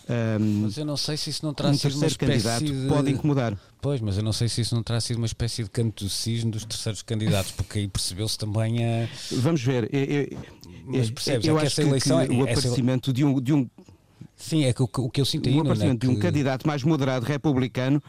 Um, 0.09 0.63
mas 0.63 0.77
eu 0.77 0.85
não 0.85 0.97
sei 0.97 1.17
se 1.17 1.29
isso 1.29 1.45
não 1.45 1.53
terá 1.53 1.69
um 1.69 1.73
sido 1.73 1.95
uma 1.95 2.05
espécie 2.05 2.17
candidato 2.33 2.65
de... 2.65 2.87
pode 2.87 3.11
incomodar. 3.11 3.57
Pois, 3.81 3.99
mas 3.99 4.17
eu 4.17 4.23
não 4.23 4.33
sei 4.33 4.47
se 4.47 4.61
isso 4.61 4.75
não 4.75 4.83
terá 4.83 4.99
sido 5.01 5.17
uma 5.17 5.25
espécie 5.25 5.63
de 5.63 5.69
canto 5.69 6.03
do 6.03 6.09
cisne 6.09 6.51
dos 6.51 6.65
terceiros 6.65 7.01
candidatos, 7.01 7.51
porque 7.51 7.79
aí 7.79 7.87
percebeu-se 7.87 8.37
também 8.37 8.83
a. 8.85 9.07
Vamos 9.31 9.61
ver. 9.63 9.89
Eu, 9.93 10.03
eu, 10.03 10.37
mas 10.85 11.09
percebes, 11.09 11.47
eu 11.47 11.57
é 11.57 11.61
que 11.61 11.65
acho 11.65 11.81
essa 11.81 11.89
eleição, 11.89 12.25
que, 12.25 12.33
o 12.33 12.41
aparecimento 12.43 13.13
de 13.13 13.23
um, 13.23 13.41
de 13.41 13.53
um 13.53 13.69
Sim, 14.41 14.65
é 14.65 14.73
que 14.73 14.81
o, 14.81 14.87
que 14.87 15.21
eu 15.21 15.25
sinto 15.25 15.47
aí. 15.47 15.55
O 15.55 15.61
aparecimento 15.61 16.05
é 16.05 16.09
de 16.09 16.15
um 16.15 16.19
candidato 16.19 16.67
mais 16.67 16.83
moderado 16.83 17.25
republicano 17.25 18.01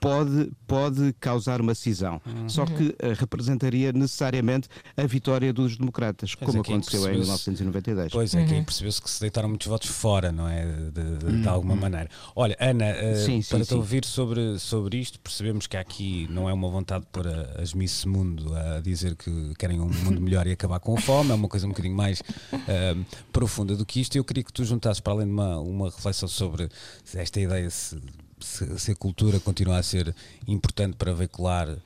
pode, 0.00 0.50
pode 0.66 1.14
causar 1.20 1.60
uma 1.60 1.74
cisão. 1.74 2.20
Uhum. 2.26 2.48
Só 2.48 2.64
que 2.64 2.88
uh, 2.88 3.14
representaria 3.16 3.92
necessariamente 3.92 4.68
a 4.96 5.06
vitória 5.06 5.52
dos 5.52 5.76
democratas, 5.76 6.34
pois 6.34 6.46
como 6.46 6.58
é 6.58 6.60
aconteceu 6.62 7.06
em 7.08 7.18
1992. 7.18 8.12
Pois 8.12 8.34
é, 8.34 8.44
que 8.44 8.52
aí 8.52 8.58
uhum. 8.58 8.64
percebeu-se 8.64 9.02
que 9.02 9.10
se 9.10 9.20
deitaram 9.20 9.48
muitos 9.48 9.66
votos 9.66 9.88
fora, 9.88 10.32
não 10.32 10.48
é? 10.48 10.64
De, 10.64 10.90
de, 10.90 11.26
uhum. 11.26 11.42
de 11.42 11.48
alguma 11.48 11.76
maneira. 11.76 12.08
Olha, 12.34 12.56
Ana, 12.58 12.86
uh, 12.86 13.16
sim, 13.24 13.42
sim, 13.42 13.56
para 13.56 13.64
te 13.64 13.74
ouvir 13.74 14.04
sobre, 14.04 14.58
sobre 14.58 14.98
isto, 14.98 15.20
percebemos 15.20 15.66
que 15.66 15.76
aqui 15.76 16.26
não 16.30 16.48
é 16.48 16.52
uma 16.52 16.68
vontade 16.70 17.04
de 17.04 17.10
pôr 17.10 17.26
as 17.60 17.74
Miss 17.74 18.04
Mundo 18.06 18.54
a 18.54 18.80
dizer 18.80 19.14
que 19.14 19.54
querem 19.58 19.80
um 19.80 19.88
mundo 19.88 20.20
melhor 20.20 20.46
e 20.46 20.52
acabar 20.52 20.80
com 20.80 20.96
a 20.96 21.00
fome, 21.00 21.30
é 21.30 21.34
uma 21.34 21.48
coisa 21.48 21.66
um 21.66 21.70
bocadinho 21.70 21.94
mais 21.94 22.20
uh, 22.20 23.04
profunda 23.32 23.76
do 23.76 23.84
que 23.84 24.00
isto. 24.00 24.16
Eu 24.16 24.24
queria 24.24 24.42
que 24.42 24.52
tu 24.52 24.64
juntasses 24.64 25.00
para 25.00 25.12
além 25.12 25.26
de 25.26 25.32
uma, 25.32 25.58
uma 25.58 25.86
reflexão 25.86 26.28
sobre 26.28 26.68
esta 27.14 27.40
ideia 27.40 27.68
se 27.68 28.00
se, 28.40 28.78
se, 28.78 28.92
a 28.92 28.94
cultura 28.94 29.38
continua 29.40 29.78
a 29.78 29.82
ser 29.82 30.14
importante 30.46 30.96
para 30.96 31.12
veicular 31.12 31.68
uh, 31.68 31.80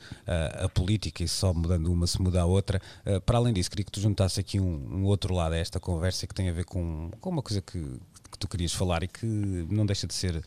a 0.64 0.68
política 0.68 1.22
e 1.22 1.28
só 1.28 1.52
mudando 1.52 1.92
uma 1.92 2.06
se 2.06 2.20
muda 2.20 2.42
a 2.42 2.44
outra, 2.44 2.80
uh, 3.06 3.20
para 3.20 3.38
além 3.38 3.52
disso, 3.52 3.70
queria 3.70 3.84
que 3.84 3.92
tu 3.92 4.00
juntasse 4.00 4.40
aqui 4.40 4.60
um, 4.60 4.98
um, 4.98 5.04
outro 5.04 5.34
lado 5.34 5.52
a 5.52 5.56
esta 5.56 5.80
conversa 5.80 6.26
que 6.26 6.34
tem 6.34 6.48
a 6.48 6.52
ver 6.52 6.64
com, 6.64 7.10
com 7.20 7.30
uma 7.30 7.42
coisa 7.42 7.60
que, 7.60 7.78
que 7.78 8.38
tu 8.38 8.48
querias 8.48 8.72
falar 8.72 9.02
e 9.02 9.08
que 9.08 9.26
não 9.26 9.86
deixa 9.86 10.06
de 10.06 10.14
ser 10.14 10.36
uh, 10.36 10.42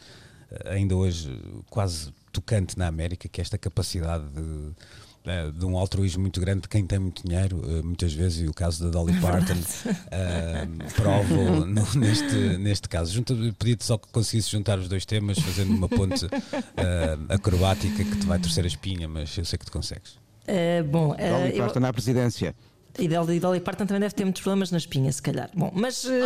ainda 0.70 0.96
hoje 0.96 1.40
quase 1.70 2.14
tocante 2.32 2.78
na 2.78 2.88
América, 2.88 3.28
que 3.28 3.42
é 3.42 3.44
esta 3.44 3.58
capacidade 3.58 4.26
de 4.30 4.72
é, 5.28 5.52
de 5.52 5.66
um 5.66 5.78
altruísmo 5.78 6.22
muito 6.22 6.40
grande 6.40 6.62
de 6.62 6.70
quem 6.70 6.86
tem 6.86 6.98
muito 7.00 7.22
dinheiro, 7.26 7.58
uh, 7.58 7.84
muitas 7.84 8.14
vezes, 8.14 8.42
e 8.42 8.48
o 8.48 8.54
caso 8.54 8.84
da 8.86 8.90
Dolly 8.90 9.18
é 9.18 9.20
Parton 9.20 9.54
uh, 9.54 10.94
prova 10.94 11.66
neste, 12.00 12.36
neste 12.58 12.88
caso. 12.88 13.22
Pedi-te 13.60 13.84
só 13.84 13.98
que 13.98 14.08
conseguisse 14.08 14.50
juntar 14.50 14.80
os 14.80 14.88
dois 14.88 15.06
temas, 15.06 15.38
fazendo 15.40 15.72
uma 15.72 15.90
ponte 15.90 16.26
uh, 16.26 16.30
acrobática 17.30 18.04
que 18.04 18.16
te 18.18 18.26
vai 18.26 18.40
torcer 18.40 18.64
a 18.64 18.68
espinha, 18.68 19.08
mas 19.08 19.38
eu 19.38 19.46
sei 19.46 19.60
que 19.60 19.66
tu 19.66 19.72
consegues. 19.72 20.18
bom, 20.90 21.10
Dolly 21.10 21.58
Parton 21.58 21.80
eu... 21.80 21.82
na 21.82 21.92
presidência. 21.94 22.56
E 22.98 23.08
Dolly, 23.08 23.40
Dolly 23.40 23.60
Parton 23.60 23.86
também 23.86 24.02
deve 24.02 24.16
ter 24.16 24.24
muitos 24.24 24.42
problemas 24.42 24.72
na 24.72 24.78
espinha, 24.78 25.12
se 25.12 25.22
calhar. 25.22 25.50
Bom, 25.54 25.72
mas. 25.76 26.08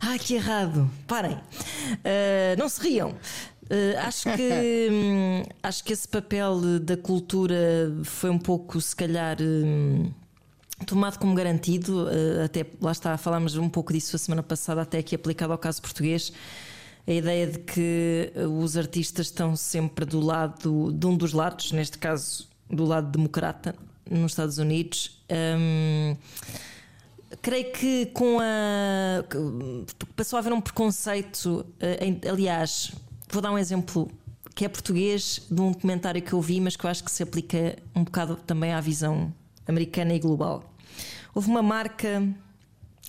Ai, 0.00 0.18
que 0.18 0.34
errado! 0.34 0.90
Parem! 1.06 1.38
não 2.58 2.68
se 2.68 2.80
riam! 2.82 3.14
Uh, 3.64 3.98
acho 3.98 4.24
que 4.36 4.88
hum, 4.90 5.42
acho 5.62 5.84
que 5.84 5.92
esse 5.92 6.06
papel 6.06 6.80
da 6.80 6.96
cultura 6.96 7.90
foi 8.04 8.28
um 8.28 8.38
pouco, 8.38 8.78
se 8.80 8.94
calhar, 8.94 9.38
hum, 9.40 10.10
tomado 10.86 11.18
como 11.18 11.34
garantido. 11.34 12.04
Uh, 12.04 12.44
até 12.44 12.66
lá 12.80 12.92
está, 12.92 13.16
falámos 13.16 13.56
um 13.56 13.68
pouco 13.68 13.92
disso 13.92 14.16
a 14.16 14.18
semana 14.18 14.42
passada, 14.42 14.82
até 14.82 14.98
aqui 14.98 15.14
aplicado 15.14 15.52
ao 15.52 15.58
caso 15.58 15.80
português. 15.80 16.32
A 17.06 17.12
ideia 17.12 17.46
de 17.46 17.58
que 17.58 18.32
os 18.60 18.76
artistas 18.76 19.26
estão 19.26 19.54
sempre 19.56 20.06
do 20.06 20.20
lado 20.20 20.90
de 20.90 21.06
um 21.06 21.16
dos 21.16 21.32
lados, 21.34 21.70
neste 21.70 21.98
caso 21.98 22.48
do 22.70 22.84
lado 22.84 23.10
democrata, 23.10 23.74
nos 24.10 24.32
Estados 24.32 24.56
Unidos. 24.56 25.22
Um, 25.30 26.16
creio 27.42 27.72
que 27.72 28.06
com 28.06 28.38
a. 28.40 29.22
passou 30.16 30.38
a 30.38 30.40
haver 30.40 30.52
um 30.52 30.62
preconceito, 30.62 31.66
aliás, 32.30 32.92
Vou 33.34 33.42
dar 33.42 33.50
um 33.50 33.58
exemplo 33.58 34.08
que 34.54 34.64
é 34.64 34.68
português 34.68 35.44
de 35.50 35.60
um 35.60 35.74
comentário 35.74 36.22
que 36.22 36.32
eu 36.32 36.40
vi, 36.40 36.60
mas 36.60 36.76
que 36.76 36.86
eu 36.86 36.90
acho 36.90 37.02
que 37.02 37.10
se 37.10 37.20
aplica 37.20 37.76
um 37.92 38.04
bocado 38.04 38.36
também 38.36 38.72
à 38.72 38.80
visão 38.80 39.34
americana 39.66 40.14
e 40.14 40.20
global. 40.20 40.72
Houve 41.34 41.50
uma 41.50 41.60
marca 41.60 42.22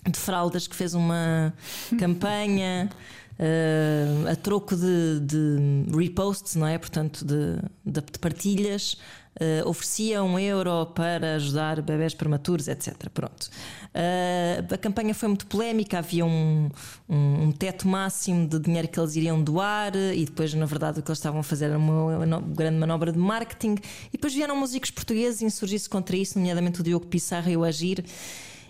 de 0.04 0.18
fraldas 0.18 0.66
que 0.66 0.74
fez 0.74 0.94
uma 0.94 1.54
campanha 1.96 2.90
uh, 3.38 4.28
a 4.28 4.34
troco 4.34 4.74
de, 4.74 5.20
de, 5.20 5.96
reposts, 5.96 6.56
não 6.56 6.66
é? 6.66 6.76
Portanto, 6.76 7.24
de, 7.24 7.60
de, 7.84 8.00
de 8.00 8.18
partilhas 8.18 8.94
uh, 9.40 9.68
oferecia 9.68 10.24
um 10.24 10.36
euro 10.40 10.86
para 10.86 11.36
ajudar 11.36 11.80
bebés 11.82 12.14
prematuros, 12.14 12.66
etc. 12.66 13.08
Pronto. 13.14 13.48
Uh, 13.96 14.74
a 14.74 14.76
campanha 14.76 15.14
foi 15.14 15.26
muito 15.26 15.46
polémica, 15.46 15.96
havia 15.96 16.26
um, 16.26 16.68
um, 17.08 17.44
um, 17.44 17.52
teto 17.52 17.88
máximo 17.88 18.46
de 18.46 18.58
dinheiro 18.58 18.86
que 18.88 19.00
eles 19.00 19.16
iriam 19.16 19.42
doar 19.42 19.96
e 19.96 20.22
depois, 20.26 20.52
na 20.52 20.66
verdade, 20.66 21.00
o 21.00 21.02
que 21.02 21.10
eles 21.10 21.18
estavam 21.18 21.40
a 21.40 21.42
fazer 21.42 21.66
era 21.66 21.78
uma, 21.78 22.18
uma 22.18 22.40
grande 22.40 22.76
manobra 22.76 23.10
de 23.10 23.18
marketing. 23.18 23.76
E 24.08 24.12
depois 24.12 24.34
vieram 24.34 24.54
músicos 24.54 24.90
portugueses 24.90 25.40
insurgir-se 25.40 25.88
contra 25.88 26.14
isso, 26.14 26.38
nomeadamente 26.38 26.82
o 26.82 26.84
Diogo 26.84 27.06
Pissarra 27.06 27.50
e 27.50 27.56
o 27.56 27.64
Agir. 27.64 28.04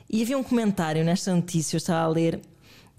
E 0.08 0.22
havia 0.22 0.38
um 0.38 0.44
comentário 0.44 1.04
nesta 1.04 1.34
notícia, 1.34 1.74
eu 1.74 1.78
estava 1.78 2.04
a 2.04 2.08
ler, 2.08 2.40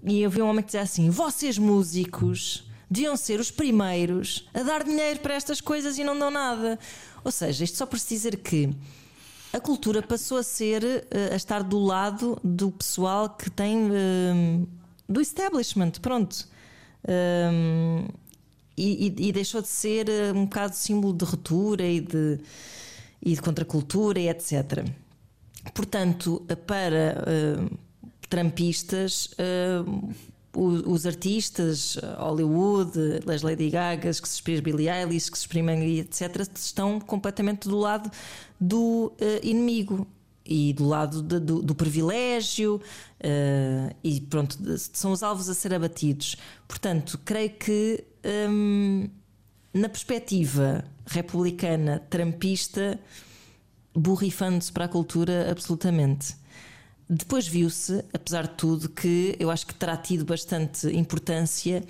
e 0.04 0.20
eu 0.20 0.28
vi 0.28 0.42
um 0.42 0.48
homem 0.48 0.60
que 0.60 0.66
dizia 0.66 0.82
assim: 0.82 1.08
Vocês 1.08 1.56
músicos 1.56 2.68
deviam 2.90 3.16
ser 3.16 3.40
os 3.40 3.50
primeiros 3.50 4.46
a 4.52 4.62
dar 4.62 4.84
dinheiro 4.84 5.20
para 5.20 5.32
estas 5.32 5.62
coisas 5.62 5.96
e 5.96 6.04
não 6.04 6.18
dão 6.18 6.30
nada. 6.30 6.78
Ou 7.24 7.32
seja, 7.32 7.64
isto 7.64 7.78
só 7.78 7.86
por 7.86 7.98
se 7.98 8.14
dizer 8.14 8.36
que 8.36 8.68
a 9.52 9.60
cultura 9.60 10.02
passou 10.02 10.38
a 10.38 10.42
ser 10.42 10.84
eh, 10.84 11.30
a 11.32 11.36
estar 11.36 11.62
do 11.62 11.78
lado 11.78 12.38
do 12.44 12.70
pessoal 12.70 13.30
que 13.30 13.50
tem 13.50 13.76
um, 13.76 14.66
do 15.08 15.20
establishment, 15.20 15.92
pronto. 16.02 16.46
Um, 17.08 18.06
e, 18.76 19.12
e, 19.28 19.32
deixou 19.32 19.60
de 19.60 19.68
ser 19.68 20.08
eh, 20.08 20.32
um 20.32 20.44
bocado 20.44 20.76
símbolo 20.76 21.12
de 21.12 21.24
ruptura 21.24 21.84
e 21.84 22.00
de, 22.00 22.38
e 23.20 23.34
de 23.34 23.42
contracultura 23.42 24.20
e 24.20 24.28
etc. 24.28 24.84
Portanto, 25.74 26.46
para 26.66 27.24
uh, 27.26 27.78
trampistas, 28.28 29.30
uh, 30.58 30.88
o- 30.88 30.92
os 30.92 31.06
artistas, 31.06 31.96
Hollywood, 32.18 32.92
as 33.32 33.42
Lady 33.42 33.70
Gagas, 33.70 34.20
que 34.20 34.28
se 34.28 34.34
exprimem 34.36 34.62
Billie 34.62 34.88
Eilish, 34.90 35.30
que 35.30 35.38
se 35.38 35.42
exprimem 35.44 35.98
etc., 35.98 36.46
estão 36.54 37.00
completamente 37.00 37.68
do 37.68 37.78
lado 37.78 38.10
do 38.60 39.12
eh, 39.20 39.40
inimigo 39.42 40.06
e 40.44 40.72
do 40.72 40.86
lado 40.86 41.22
de- 41.22 41.38
do, 41.40 41.62
do 41.62 41.74
privilégio 41.74 42.80
eh, 43.20 43.94
e 44.02 44.20
pronto, 44.20 44.56
são 44.92 45.12
os 45.12 45.22
alvos 45.22 45.48
a 45.48 45.54
ser 45.54 45.74
abatidos. 45.74 46.36
Portanto, 46.66 47.18
creio 47.24 47.50
que 47.50 48.04
hum, 48.50 49.08
na 49.74 49.88
perspectiva 49.88 50.84
republicana, 51.06 51.98
trampista, 52.10 52.98
borrifando-se 53.94 54.72
para 54.72 54.84
a 54.86 54.88
cultura 54.88 55.50
absolutamente. 55.50 56.34
Depois 57.08 57.46
viu-se, 57.46 58.04
apesar 58.12 58.42
de 58.48 58.54
tudo, 58.54 58.88
que 58.88 59.34
eu 59.38 59.50
acho 59.50 59.66
que 59.66 59.74
terá 59.74 59.96
tido 59.96 60.24
bastante 60.24 60.88
importância 60.88 61.82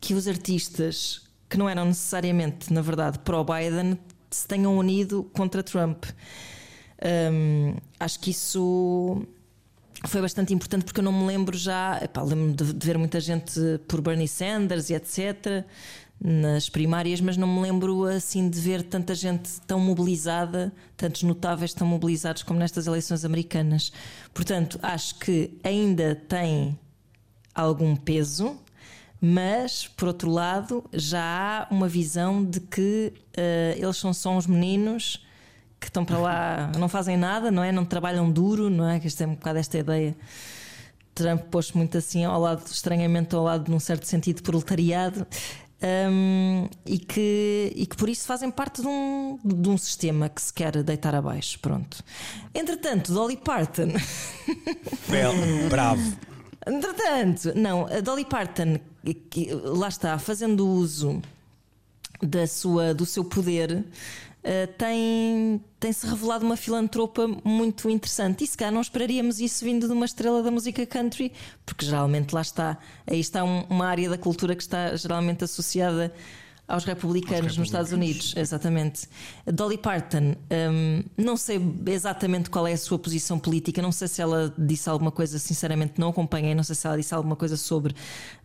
que 0.00 0.14
os 0.14 0.28
artistas 0.28 1.22
que 1.48 1.58
não 1.58 1.68
eram 1.68 1.86
necessariamente, 1.86 2.72
na 2.72 2.80
verdade, 2.80 3.18
pró-Biden 3.18 3.98
se 4.30 4.46
tenham 4.46 4.78
unido 4.78 5.28
contra 5.34 5.62
Trump. 5.62 6.04
Hum, 7.32 7.74
acho 7.98 8.20
que 8.20 8.30
isso 8.30 9.26
foi 10.06 10.20
bastante 10.20 10.54
importante 10.54 10.84
porque 10.84 11.00
eu 11.00 11.04
não 11.04 11.12
me 11.12 11.26
lembro 11.26 11.56
já, 11.58 12.00
lembro-me 12.16 12.54
de, 12.54 12.72
de 12.72 12.86
ver 12.86 12.96
muita 12.96 13.20
gente 13.20 13.60
por 13.88 14.00
Bernie 14.00 14.28
Sanders 14.28 14.88
e 14.90 14.94
etc. 14.94 15.64
nas 16.22 16.68
primárias, 16.68 17.20
mas 17.20 17.36
não 17.36 17.48
me 17.48 17.62
lembro 17.62 18.04
assim 18.04 18.50
de 18.50 18.60
ver 18.60 18.82
tanta 18.82 19.14
gente 19.14 19.60
tão 19.66 19.80
mobilizada, 19.80 20.72
tantos 20.96 21.22
notáveis 21.22 21.72
tão 21.72 21.86
mobilizados 21.86 22.42
como 22.42 22.58
nestas 22.58 22.86
eleições 22.86 23.24
americanas. 23.24 23.90
Portanto, 24.34 24.78
acho 24.82 25.14
que 25.14 25.58
ainda 25.64 26.14
tem 26.14 26.78
algum 27.54 27.96
peso, 27.96 28.58
mas 29.20 29.88
por 29.88 30.08
outro 30.08 30.30
lado 30.30 30.84
já 30.92 31.22
há 31.22 31.74
uma 31.74 31.88
visão 31.88 32.44
de 32.44 32.60
que 32.60 33.12
eh, 33.34 33.76
eles 33.78 33.96
são 33.96 34.12
só 34.12 34.30
uns 34.36 34.46
meninos 34.46 35.24
que 35.80 35.86
estão 35.86 36.04
para 36.04 36.18
lá, 36.18 36.72
não 36.78 36.88
fazem 36.88 37.16
nada, 37.16 37.50
não 37.50 37.64
é? 37.64 37.72
Não 37.72 37.84
trabalham 37.84 38.30
duro, 38.30 38.68
não 38.68 38.88
é? 38.88 39.00
Que 39.00 39.06
isto 39.06 39.22
é 39.22 39.26
um 39.26 39.34
bocado 39.34 39.58
esta 39.58 39.78
ideia. 39.78 40.14
Trump 41.14 41.42
pôs 41.50 41.72
muito 41.72 41.98
assim 41.98 42.24
ao 42.24 42.40
lado, 42.40 42.64
estranhamente 42.66 43.34
ao 43.34 43.42
lado, 43.42 43.70
num 43.70 43.80
certo 43.80 44.06
sentido, 44.06 44.42
proletariado. 44.42 45.26
Hum, 45.82 46.68
e, 46.86 46.98
que, 46.98 47.72
e 47.74 47.86
que 47.86 47.96
por 47.96 48.08
isso 48.08 48.26
fazem 48.26 48.50
parte 48.50 48.82
de 48.82 48.88
um, 48.88 49.38
de 49.44 49.68
um 49.68 49.78
sistema 49.78 50.28
que 50.28 50.40
se 50.42 50.52
quer 50.52 50.82
deitar 50.82 51.14
abaixo. 51.14 51.58
Pronto. 51.60 52.02
Entretanto, 52.54 53.12
Dolly 53.12 53.36
Parton. 53.36 53.88
Bel, 55.08 55.32
bravo. 55.68 56.02
Entretanto, 56.66 57.52
não, 57.56 57.86
a 57.86 58.00
Dolly 58.00 58.24
Parton, 58.24 58.78
que- 59.30 59.50
lá 59.52 59.88
está, 59.88 60.18
fazendo 60.18 60.66
uso 60.68 61.22
da 62.22 62.46
sua, 62.46 62.92
do 62.92 63.06
seu 63.06 63.24
poder, 63.24 63.84
eh, 64.42 64.66
tem, 64.66 65.60
tem-se 65.78 66.06
revelado 66.06 66.44
uma 66.46 66.56
filantropa 66.56 67.28
muito 67.44 67.88
interessante. 67.90 68.44
E 68.44 68.46
se 68.46 68.56
calhar 68.56 68.72
não 68.72 68.80
esperaríamos 68.80 69.40
isso 69.40 69.64
vindo 69.64 69.86
de 69.86 69.92
uma 69.92 70.06
estrela 70.06 70.42
da 70.42 70.50
música 70.50 70.84
country, 70.86 71.32
porque 71.66 71.84
geralmente 71.84 72.32
lá 72.34 72.40
está, 72.40 72.78
aí 73.06 73.20
está 73.20 73.44
um- 73.44 73.64
uma 73.68 73.86
área 73.86 74.08
da 74.08 74.18
cultura 74.18 74.54
que 74.56 74.62
está 74.62 74.94
geralmente 74.96 75.44
associada 75.44 76.12
aos 76.70 76.84
republicanos, 76.84 77.56
nos 77.56 77.68
Estados 77.68 77.92
Unidos. 77.92 78.34
Exatamente. 78.36 79.08
Dolly 79.44 79.76
Parton, 79.76 80.34
hum, 80.72 81.02
não 81.16 81.36
sei 81.36 81.60
exatamente 81.86 82.48
qual 82.48 82.66
é 82.66 82.72
a 82.72 82.78
sua 82.78 82.98
posição 82.98 83.38
política, 83.38 83.82
não 83.82 83.92
sei 83.92 84.08
se 84.08 84.22
ela 84.22 84.54
disse 84.56 84.88
alguma 84.88 85.10
coisa, 85.10 85.38
sinceramente 85.38 85.94
não 85.98 86.08
acompanhei, 86.08 86.54
não 86.54 86.62
sei 86.62 86.74
se 86.76 86.86
ela 86.86 86.96
disse 86.96 87.12
alguma 87.12 87.34
coisa 87.34 87.56
sobre 87.56 87.94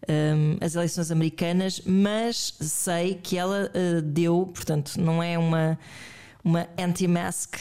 hum, 0.09 0.57
as 0.59 0.75
eleições 0.75 1.11
americanas, 1.11 1.81
mas 1.85 2.55
sei 2.59 3.15
que 3.15 3.37
ela 3.37 3.69
eh, 3.73 4.01
deu, 4.01 4.49
portanto, 4.53 4.95
não 4.97 5.21
é 5.21 5.37
uma, 5.37 5.77
uma 6.43 6.67
anti-mask. 6.77 7.57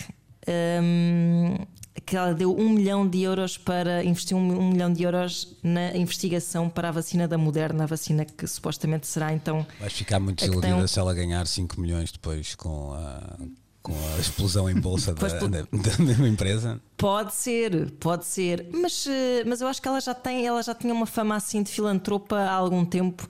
Hum, 0.83 1.57
que 2.05 2.17
ela 2.17 2.35
deu 2.35 2.55
um 2.57 2.69
milhão 2.71 3.09
de 3.09 3.23
euros 3.23 3.57
para 3.57 4.05
investiu 4.05 4.37
um, 4.37 4.59
um 4.61 4.71
milhão 4.73 4.93
de 4.93 5.03
euros 5.05 5.57
na 5.63 5.97
investigação 5.97 6.69
para 6.69 6.89
a 6.89 6.93
vacina 6.93 7.27
da 7.29 7.39
Moderna, 7.39 7.85
a 7.85 7.87
vacina 7.87 8.25
que 8.25 8.47
supostamente 8.47 9.07
será 9.07 9.33
então 9.33 9.67
Vais 9.81 9.93
ficar 9.93 10.19
muito 10.21 10.41
desiludida 10.45 10.77
um- 10.77 10.87
se 10.87 10.99
ela 10.99 11.15
ganhar 11.15 11.47
5 11.47 11.81
milhões 11.81 12.11
depois 12.13 12.55
com 12.57 12.93
a, 12.93 13.39
com 13.83 13.93
a 14.17 14.21
explosão 14.21 14.69
em 14.69 14.75
bolsa 14.75 15.15
da, 15.15 15.29
da, 15.29 15.47
da 15.63 15.99
mesma 16.05 16.29
empresa. 16.29 16.81
Pode 16.97 17.33
ser, 17.35 17.91
pode 18.01 18.25
ser, 18.25 18.67
mas, 18.73 19.07
eh, 19.07 19.45
mas 19.47 19.61
eu 19.61 19.69
acho 19.69 19.81
que 19.81 19.87
ela 19.89 20.01
já 20.01 20.15
tem, 20.15 20.47
ela 20.47 20.63
já 20.63 20.75
tinha 20.75 20.93
uma 20.93 21.07
fama 21.07 21.37
assim 21.37 21.63
de 21.63 21.71
filantropa 21.71 22.37
há 22.37 22.53
algum 22.53 22.85
tempo. 22.85 23.27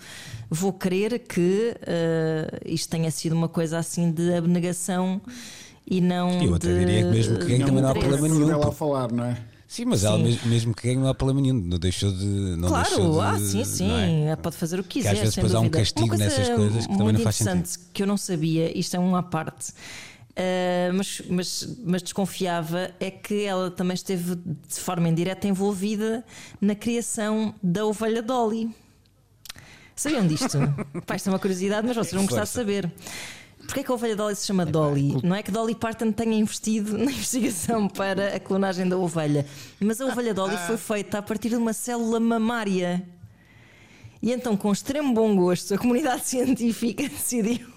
Vou 0.48 0.72
crer 0.72 1.18
que 1.18 1.76
eh, 1.82 2.60
isto 2.66 2.88
tenha 2.88 3.10
sido 3.10 3.32
uma 3.32 3.48
coisa 3.48 3.78
assim 3.78 4.10
de 4.12 4.32
abnegação 4.34 5.20
e 5.86 6.00
não. 6.00 6.42
Eu 6.42 6.54
até 6.54 6.68
de- 6.72 6.78
diria 6.80 7.04
que 7.04 7.10
mesmo 7.10 7.38
que 7.38 7.46
ganhe 7.46 7.64
também 7.64 7.82
não 7.82 7.90
há 7.90 7.94
problema 7.94 8.28
nenhum, 8.28 8.46
dela 8.46 8.68
a 8.68 8.72
falar, 8.72 9.10
não 9.12 9.24
é? 9.24 9.36
Sim, 9.66 9.86
mas 9.86 10.04
ela 10.04 10.16
Sim. 10.18 10.22
mesmo, 10.24 10.48
mesmo 10.48 10.74
que 10.74 10.82
ganhe 10.86 10.98
não 11.00 11.08
há 11.08 11.14
problema 11.14 11.40
nenhum, 11.40 11.54
não 11.60 11.78
deixou 11.78 12.12
de. 12.12 12.24
Não 12.24 12.68
Claro, 12.68 12.88
deixou 12.88 13.12
de, 13.12 13.20
ah, 13.20 13.38
sim, 13.38 13.64
sim, 13.64 13.88
não 13.88 13.96
é? 13.98 14.20
ela 14.26 14.36
pode 14.36 14.56
fazer 14.56 14.78
o 14.78 14.84
que 14.84 15.00
Que 15.00 15.08
às 15.08 15.12
quiser. 15.12 15.20
vezes 15.20 15.34
depois 15.34 15.54
há 15.54 15.60
um 15.60 15.68
castigo 15.68 16.00
Uma 16.06 16.08
coisa 16.16 16.24
nessas 16.24 16.48
coisas 16.54 16.86
que 16.86 16.92
também 16.92 17.04
muito 17.04 17.16
não 17.18 17.24
faz 17.24 17.40
interessante 17.40 17.68
sentido. 17.70 17.90
que 17.92 18.02
eu 18.02 18.06
não 18.06 18.16
sabia, 18.16 18.78
isto 18.78 18.94
é 18.94 18.98
uma 19.00 19.18
à 19.18 19.22
parte, 19.22 19.72
ah, 20.36 20.92
mas, 20.94 21.22
mas, 21.28 21.78
mas 21.84 22.02
desconfiava, 22.02 22.90
é 23.00 23.10
que 23.10 23.42
ela 23.44 23.68
também 23.70 23.94
esteve 23.94 24.36
de 24.36 24.80
forma 24.80 25.08
indireta 25.08 25.48
envolvida 25.48 26.24
na 26.60 26.74
criação 26.76 27.52
da 27.62 27.84
ovelha 27.84 28.22
Dolly. 28.22 28.70
Sabiam 29.96 30.26
disto? 30.26 30.58
Pá, 31.06 31.16
isto 31.16 31.28
é 31.28 31.32
uma 31.32 31.38
curiosidade, 31.38 31.86
mas 31.86 31.96
vocês 31.96 32.12
vão 32.14 32.24
gostar 32.26 32.42
de 32.42 32.48
Força. 32.48 32.60
saber. 32.60 32.92
Porquê 33.66 33.80
é 33.80 33.82
que 33.82 33.90
a 33.90 33.94
ovelha 33.94 34.16
Dolly 34.16 34.36
se 34.36 34.46
chama 34.46 34.64
Dolly? 34.64 35.16
Não 35.22 35.34
é 35.34 35.42
que 35.42 35.50
Dolly 35.50 35.74
Parton 35.74 36.12
tenha 36.12 36.36
investido 36.36 36.96
na 36.98 37.10
investigação 37.10 37.88
para 37.88 38.36
a 38.36 38.40
clonagem 38.40 38.88
da 38.88 38.96
ovelha, 38.96 39.46
mas 39.80 40.00
a 40.00 40.06
ovelha 40.06 40.32
Dolly 40.32 40.56
foi 40.66 40.76
feita 40.76 41.18
a 41.18 41.22
partir 41.22 41.48
de 41.50 41.56
uma 41.56 41.72
célula 41.72 42.20
mamária. 42.20 43.06
E 44.22 44.32
então, 44.32 44.56
com 44.56 44.72
extremo 44.72 45.12
bom 45.12 45.36
gosto, 45.36 45.74
a 45.74 45.78
comunidade 45.78 46.24
científica 46.26 47.08
decidiu 47.08 47.73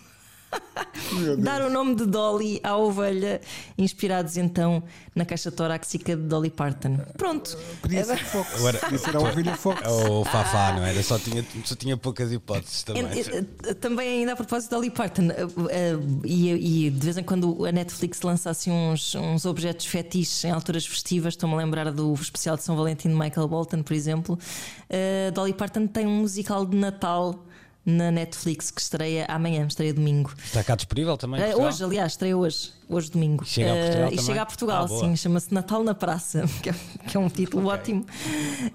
dar 1.39 1.61
o 1.61 1.69
nome 1.69 1.95
de 1.95 2.05
Dolly 2.05 2.59
à 2.63 2.75
ovelha, 2.77 3.41
inspirados 3.77 4.37
então 4.37 4.83
na 5.15 5.25
caixa 5.25 5.51
torácica 5.51 6.15
de 6.15 6.21
Dolly 6.23 6.49
Parton. 6.49 6.97
Pronto. 7.17 7.57
Podia 7.81 8.03
ser 8.03 8.17
Fox. 8.17 8.55
Agora- 8.55 8.77
Podia 8.79 8.97
ser 8.97 9.15
a 9.15 9.19
ovelha 9.19 9.55
Fox. 9.55 9.81
Ou 9.87 10.23
Fafá, 10.25 10.73
não 10.73 10.83
era? 10.85 11.01
Só 11.03 11.17
tinha, 11.19 11.45
só 11.65 11.75
tinha 11.75 11.97
poucas 11.97 12.31
hipóteses 12.31 12.83
também. 12.83 13.03
Eh, 13.05 13.45
eh, 13.65 13.73
Também 13.73 14.19
ainda 14.19 14.33
a 14.33 14.35
propósito 14.35 14.69
de 14.69 14.75
Dolly 14.75 14.89
Parton, 14.89 15.29
eh, 15.69 15.97
e, 16.25 16.89
de 16.89 17.05
vez 17.05 17.17
em 17.17 17.23
quando 17.23 17.65
a 17.65 17.71
Netflix 17.71 18.21
lança 18.21 18.49
assim 18.49 18.71
uns, 18.71 19.15
uns 19.15 19.45
objetos 19.45 19.85
fetiches 19.85 20.43
em 20.45 20.51
alturas 20.51 20.85
festivas, 20.85 21.33
estou-me 21.33 21.55
a 21.55 21.57
lembrar 21.57 21.91
do 21.91 22.13
especial 22.13 22.55
de 22.55 22.63
São 22.63 22.75
Valentim 22.75 23.09
de 23.09 23.15
Michael 23.15 23.47
Bolton, 23.47 23.81
por 23.83 23.93
exemplo. 23.93 24.37
Dolly 25.33 25.53
Parton 25.53 25.87
tem 25.87 26.05
um 26.07 26.17
musical 26.21 26.65
de 26.65 26.75
Natal 26.77 27.43
na 27.89 28.11
Netflix 28.11 28.69
que 28.69 28.81
estreia 28.81 29.25
amanhã, 29.29 29.65
estreia 29.65 29.93
domingo. 29.93 30.33
Está 30.43 30.61
cá 30.61 30.75
disponível 30.75 31.15
também? 31.15 31.39
Portugal? 31.41 31.67
hoje, 31.69 31.83
aliás, 31.85 32.11
estreia 32.11 32.35
hoje, 32.37 32.73
hoje 32.89 33.09
domingo. 33.09 33.45
Chega 33.45 33.71
a 33.71 33.75
Portugal 33.77 34.11
e 34.11 34.21
chega 34.21 34.41
a 34.41 34.45
Portugal, 34.45 34.83
Ah, 34.85 34.87
sim, 34.89 35.15
chama-se 35.15 35.53
Natal 35.53 35.81
na 35.85 35.95
Praça, 35.95 36.43
que 36.61 36.69
é, 36.69 36.75
que 37.07 37.15
é 37.15 37.19
um 37.19 37.29
título 37.29 37.67
ótimo. 37.67 38.05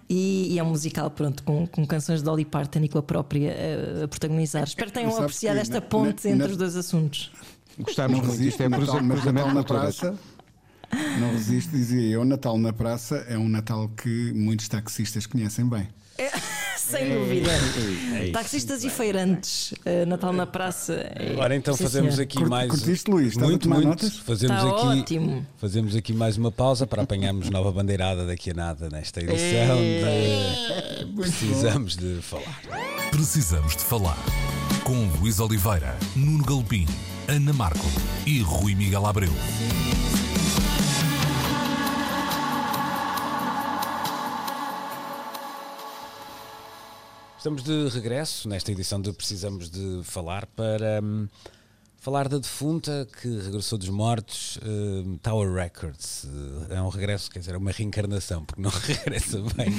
E, 0.08 0.54
e 0.54 0.58
é 0.58 0.62
um 0.62 0.70
musical, 0.70 1.10
pronto, 1.10 1.42
com, 1.42 1.66
com 1.66 1.86
canções 1.86 2.20
de 2.20 2.24
Dolly 2.24 2.46
Parton 2.46 2.78
e 2.80 2.88
com 2.88 2.96
a 2.98 3.02
própria 3.02 3.50
eh, 3.50 4.00
a 4.04 4.08
protagonizar. 4.08 4.64
Espero 4.64 4.86
que 4.90 4.94
tenham 4.94 5.14
apreciado 5.14 5.58
esta 5.58 5.74
na- 5.74 5.80
ponte 5.82 6.26
na- 6.26 6.30
entre 6.34 6.46
na- 6.46 6.50
os 6.52 6.56
dois 6.56 6.74
assuntos. 6.74 7.30
Gostámos 7.78 8.16
Não 8.18 8.24
muito. 8.26 8.32
Isto 8.32 8.38
resiste, 8.42 8.62
é 8.62 8.68
Natal, 8.70 9.02
mas 9.02 9.24
Natal 9.24 9.54
na 9.54 9.62
praça. 9.62 10.18
Não 11.20 11.30
resiste, 11.32 11.70
dizia 11.70 12.00
eu. 12.10 12.24
Natal 12.24 12.56
na 12.58 12.72
praça 12.72 13.16
é 13.28 13.36
um 13.36 13.48
Natal 13.48 13.90
que 13.90 14.32
muitos 14.34 14.68
taxistas 14.68 15.26
conhecem 15.26 15.66
bem. 15.68 15.86
Sem 16.90 17.14
dúvida. 17.14 17.50
É 18.18 18.22
isso. 18.24 18.32
Taxistas 18.32 18.82
e 18.84 18.90
feirantes, 18.90 19.72
eh, 19.84 20.04
Natal 20.04 20.32
na 20.32 20.46
Praça. 20.46 20.94
é- 21.14 21.30
Agora 21.32 21.54
então 21.54 21.74
Sim, 21.74 21.84
fazemos 21.84 22.14
senhor. 22.14 22.24
aqui 22.24 22.36
Curti- 22.36 22.50
mais. 22.50 22.70
curtiste, 22.70 23.10
Luís? 23.10 23.28
Estás 23.28 23.44
a 23.44 23.48
Muito, 23.48 23.62
tomar 23.62 23.76
muito. 23.76 23.88
notas? 23.88 24.16
Fazemos 24.18 24.56
aqui, 24.64 24.86
ótimo. 25.00 25.46
Fazemos 25.58 25.96
aqui 25.96 26.12
mais 26.12 26.36
uma 26.36 26.50
pausa 26.50 26.86
para 26.86 27.02
apanharmos 27.02 27.48
nova 27.50 27.70
bandeirada 27.72 28.26
daqui 28.26 28.50
a 28.50 28.54
nada 28.54 28.88
nesta 28.90 29.20
edição 29.20 29.76
de 29.76 31.14
Precisamos 31.14 31.96
de 31.96 32.18
falar. 32.22 32.60
Precisamos 33.10 33.76
de 33.76 33.82
falar 33.82 34.18
com 34.84 35.06
Luís 35.20 35.38
Oliveira, 35.40 35.96
Nuno 36.16 36.44
Galpim, 36.44 36.86
Ana 37.28 37.52
Marco 37.52 37.86
e 38.26 38.40
Rui 38.40 38.74
Miguel 38.74 39.06
Abreu. 39.06 39.32
Estamos 47.42 47.64
de 47.64 47.88
regresso 47.88 48.48
nesta 48.48 48.70
edição 48.70 49.02
de 49.02 49.12
Precisamos 49.12 49.68
de 49.68 50.02
Falar 50.04 50.46
para 50.46 51.00
hum, 51.02 51.26
falar 51.96 52.28
da 52.28 52.38
defunta 52.38 53.04
que 53.20 53.26
regressou 53.26 53.76
dos 53.76 53.88
mortos, 53.88 54.58
uh, 54.58 55.18
Tower 55.20 55.52
Records. 55.52 56.24
É 56.70 56.80
um 56.80 56.88
regresso, 56.88 57.28
quer 57.28 57.40
dizer, 57.40 57.56
é 57.56 57.58
uma 57.58 57.72
reencarnação, 57.72 58.44
porque 58.44 58.62
não 58.62 58.70
regressa 58.86 59.40
bem 59.56 59.72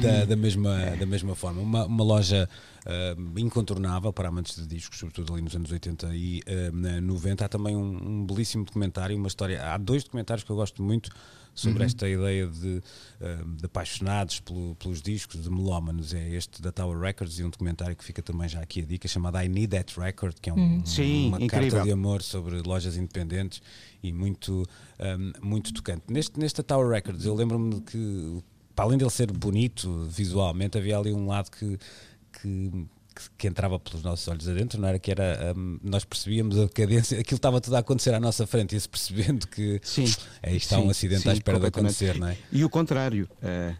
da, 0.00 0.24
da, 0.24 0.36
mesma, 0.36 0.76
da 0.96 1.04
mesma 1.04 1.34
forma. 1.34 1.60
Uma, 1.60 1.84
uma 1.84 2.04
loja 2.04 2.48
uh, 2.86 3.40
incontornável 3.40 4.12
para 4.12 4.28
amantes 4.28 4.54
de 4.54 4.64
discos, 4.64 4.96
sobretudo 4.96 5.32
ali 5.32 5.42
nos 5.42 5.56
anos 5.56 5.72
80 5.72 6.14
e 6.14 6.44
90. 7.02 7.44
Há 7.44 7.48
também 7.48 7.74
um, 7.74 8.20
um 8.20 8.24
belíssimo 8.24 8.64
documentário, 8.64 9.16
uma 9.16 9.26
história. 9.26 9.60
Há 9.64 9.76
dois 9.78 10.04
documentários 10.04 10.44
que 10.44 10.50
eu 10.50 10.54
gosto 10.54 10.80
muito 10.80 11.10
sobre 11.60 11.80
uhum. 11.80 11.86
esta 11.86 12.08
ideia 12.08 12.46
de, 12.46 12.80
de 13.56 13.66
apaixonados 13.66 14.40
pelo, 14.40 14.74
pelos 14.76 15.02
discos, 15.02 15.42
de 15.42 15.50
melómanos. 15.50 16.14
É 16.14 16.30
este 16.30 16.60
da 16.62 16.72
Tower 16.72 16.98
Records 16.98 17.38
e 17.38 17.44
um 17.44 17.50
documentário 17.50 17.94
que 17.94 18.04
fica 18.04 18.22
também 18.22 18.48
já 18.48 18.60
aqui 18.60 18.82
a 18.82 18.84
dica, 18.84 19.06
chamado 19.06 19.38
I 19.38 19.48
Need 19.48 19.68
That 19.68 19.98
Record, 19.98 20.36
que 20.40 20.50
é 20.50 20.52
um, 20.52 20.56
uhum. 20.56 20.86
Sim, 20.86 21.28
uma 21.28 21.40
incrível. 21.40 21.70
carta 21.70 21.84
de 21.84 21.92
amor 21.92 22.22
sobre 22.22 22.60
lojas 22.62 22.96
independentes 22.96 23.62
e 24.02 24.12
muito, 24.12 24.66
um, 24.98 25.46
muito 25.46 25.72
tocante. 25.72 26.02
Neste, 26.08 26.38
nesta 26.38 26.62
Tower 26.62 26.88
Records, 26.88 27.24
eu 27.24 27.34
lembro-me 27.34 27.80
que, 27.82 28.42
para 28.74 28.86
além 28.86 28.98
dele 28.98 29.10
ser 29.10 29.30
bonito 29.30 30.06
visualmente, 30.08 30.78
havia 30.78 30.98
ali 30.98 31.12
um 31.12 31.26
lado 31.26 31.50
que, 31.50 31.78
que 32.40 32.86
que, 33.38 33.46
entrava 33.46 33.78
pelos 33.78 34.02
nossos 34.02 34.26
olhos 34.28 34.48
adentro, 34.48 34.80
não 34.80 34.88
era 34.88 34.98
que 34.98 35.10
era 35.10 35.54
um, 35.56 35.78
nós 35.82 36.04
percebíamos 36.04 36.58
a 36.58 36.68
cadência, 36.68 37.18
aquilo 37.18 37.36
estava 37.36 37.60
tudo 37.60 37.76
a 37.76 37.80
acontecer 37.80 38.14
à 38.14 38.20
nossa 38.20 38.46
frente, 38.46 38.76
e 38.76 38.80
se 38.80 38.88
percebendo 38.88 39.46
que 39.46 39.80
sim, 39.82 40.04
aí 40.42 40.56
está 40.56 40.76
sim, 40.76 40.82
um 40.82 40.90
acidente 40.90 41.22
sim, 41.22 41.30
à 41.30 41.32
espera 41.32 41.60
de 41.60 41.66
acontecer, 41.66 42.18
não 42.18 42.28
é? 42.28 42.36
E 42.52 42.64
o 42.64 42.70
contrário, 42.70 43.28
uh, 43.42 43.76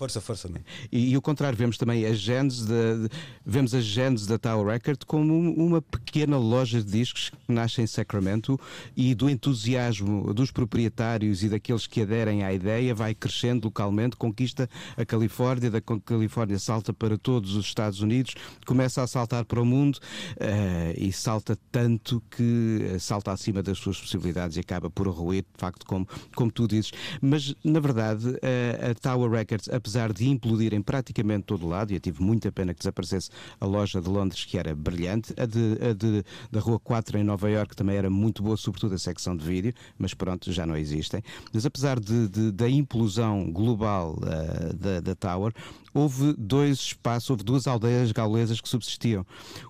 Força, 0.00 0.18
força. 0.18 0.48
Não? 0.48 0.58
E, 0.90 1.10
e 1.10 1.16
o 1.18 1.20
contrário, 1.20 1.58
vemos 1.58 1.76
também 1.76 2.06
a 2.06 2.14
genes 2.14 2.64
de, 2.64 3.10
vemos 3.44 3.74
a 3.74 3.82
genes 3.82 4.26
da 4.26 4.38
Tower 4.38 4.66
Record 4.66 5.04
como 5.04 5.34
uma 5.34 5.82
pequena 5.82 6.38
loja 6.38 6.82
de 6.82 6.90
discos 6.90 7.28
que 7.28 7.52
nasce 7.52 7.82
em 7.82 7.86
Sacramento 7.86 8.58
e 8.96 9.14
do 9.14 9.28
entusiasmo 9.28 10.32
dos 10.32 10.50
proprietários 10.50 11.42
e 11.42 11.50
daqueles 11.50 11.86
que 11.86 12.00
aderem 12.00 12.42
à 12.42 12.50
ideia 12.50 12.94
vai 12.94 13.14
crescendo 13.14 13.66
localmente, 13.66 14.16
conquista 14.16 14.70
a 14.96 15.04
Califórnia, 15.04 15.70
da 15.70 15.82
Califórnia 15.82 16.58
salta 16.58 16.94
para 16.94 17.18
todos 17.18 17.54
os 17.54 17.66
Estados 17.66 18.00
Unidos, 18.00 18.34
começa 18.64 19.02
a 19.02 19.06
saltar 19.06 19.44
para 19.44 19.60
o 19.60 19.66
mundo 19.66 19.96
uh, 19.96 20.96
e 20.96 21.12
salta 21.12 21.58
tanto 21.70 22.22
que 22.30 22.96
salta 22.98 23.32
acima 23.32 23.62
das 23.62 23.76
suas 23.76 24.00
possibilidades 24.00 24.56
e 24.56 24.60
acaba 24.60 24.88
por 24.88 25.06
ruir, 25.08 25.42
de 25.42 25.60
facto, 25.60 25.84
como, 25.84 26.08
como 26.34 26.50
tu 26.50 26.66
dizes. 26.66 26.90
Mas, 27.20 27.54
na 27.62 27.80
verdade, 27.80 28.26
uh, 28.26 28.90
a 28.90 28.94
Tower 28.94 29.30
Records, 29.30 29.68
apesar 29.68 29.89
apesar 29.90 30.12
de 30.12 30.28
implodir 30.28 30.72
em 30.72 30.80
praticamente 30.80 31.44
todo 31.44 31.66
lado, 31.66 31.90
e 31.90 31.94
eu 31.94 32.00
tive 32.00 32.22
muita 32.22 32.52
pena 32.52 32.72
que 32.72 32.78
desaparecesse 32.78 33.28
a 33.60 33.66
loja 33.66 34.00
de 34.00 34.08
Londres, 34.08 34.44
que 34.44 34.56
era 34.56 34.74
brilhante, 34.74 35.34
a, 35.36 35.44
de, 35.44 35.78
a 35.82 35.92
de, 35.92 36.24
da 36.50 36.60
Rua 36.60 36.78
4 36.78 37.18
em 37.18 37.24
Nova 37.24 37.50
York 37.50 37.74
também 37.74 37.96
era 37.96 38.08
muito 38.08 38.42
boa, 38.42 38.56
sobretudo 38.56 38.94
a 38.94 38.98
secção 38.98 39.36
de 39.36 39.44
vídeo, 39.44 39.74
mas 39.98 40.14
pronto, 40.14 40.52
já 40.52 40.64
não 40.64 40.76
existem. 40.76 41.22
Mas 41.52 41.66
apesar 41.66 41.98
de 41.98 42.28
da 42.52 42.68
implosão 42.68 43.50
global 43.50 44.16
uh, 44.18 44.76
da, 44.76 45.00
da 45.00 45.14
Tower, 45.14 45.52
houve 45.92 46.34
dois 46.36 46.78
espaços, 46.78 47.30
houve 47.30 47.42
duas 47.42 47.66
aldeias 47.66 48.12
gaulesas 48.12 48.60
que 48.60 48.68
subsistiam. 48.68 49.24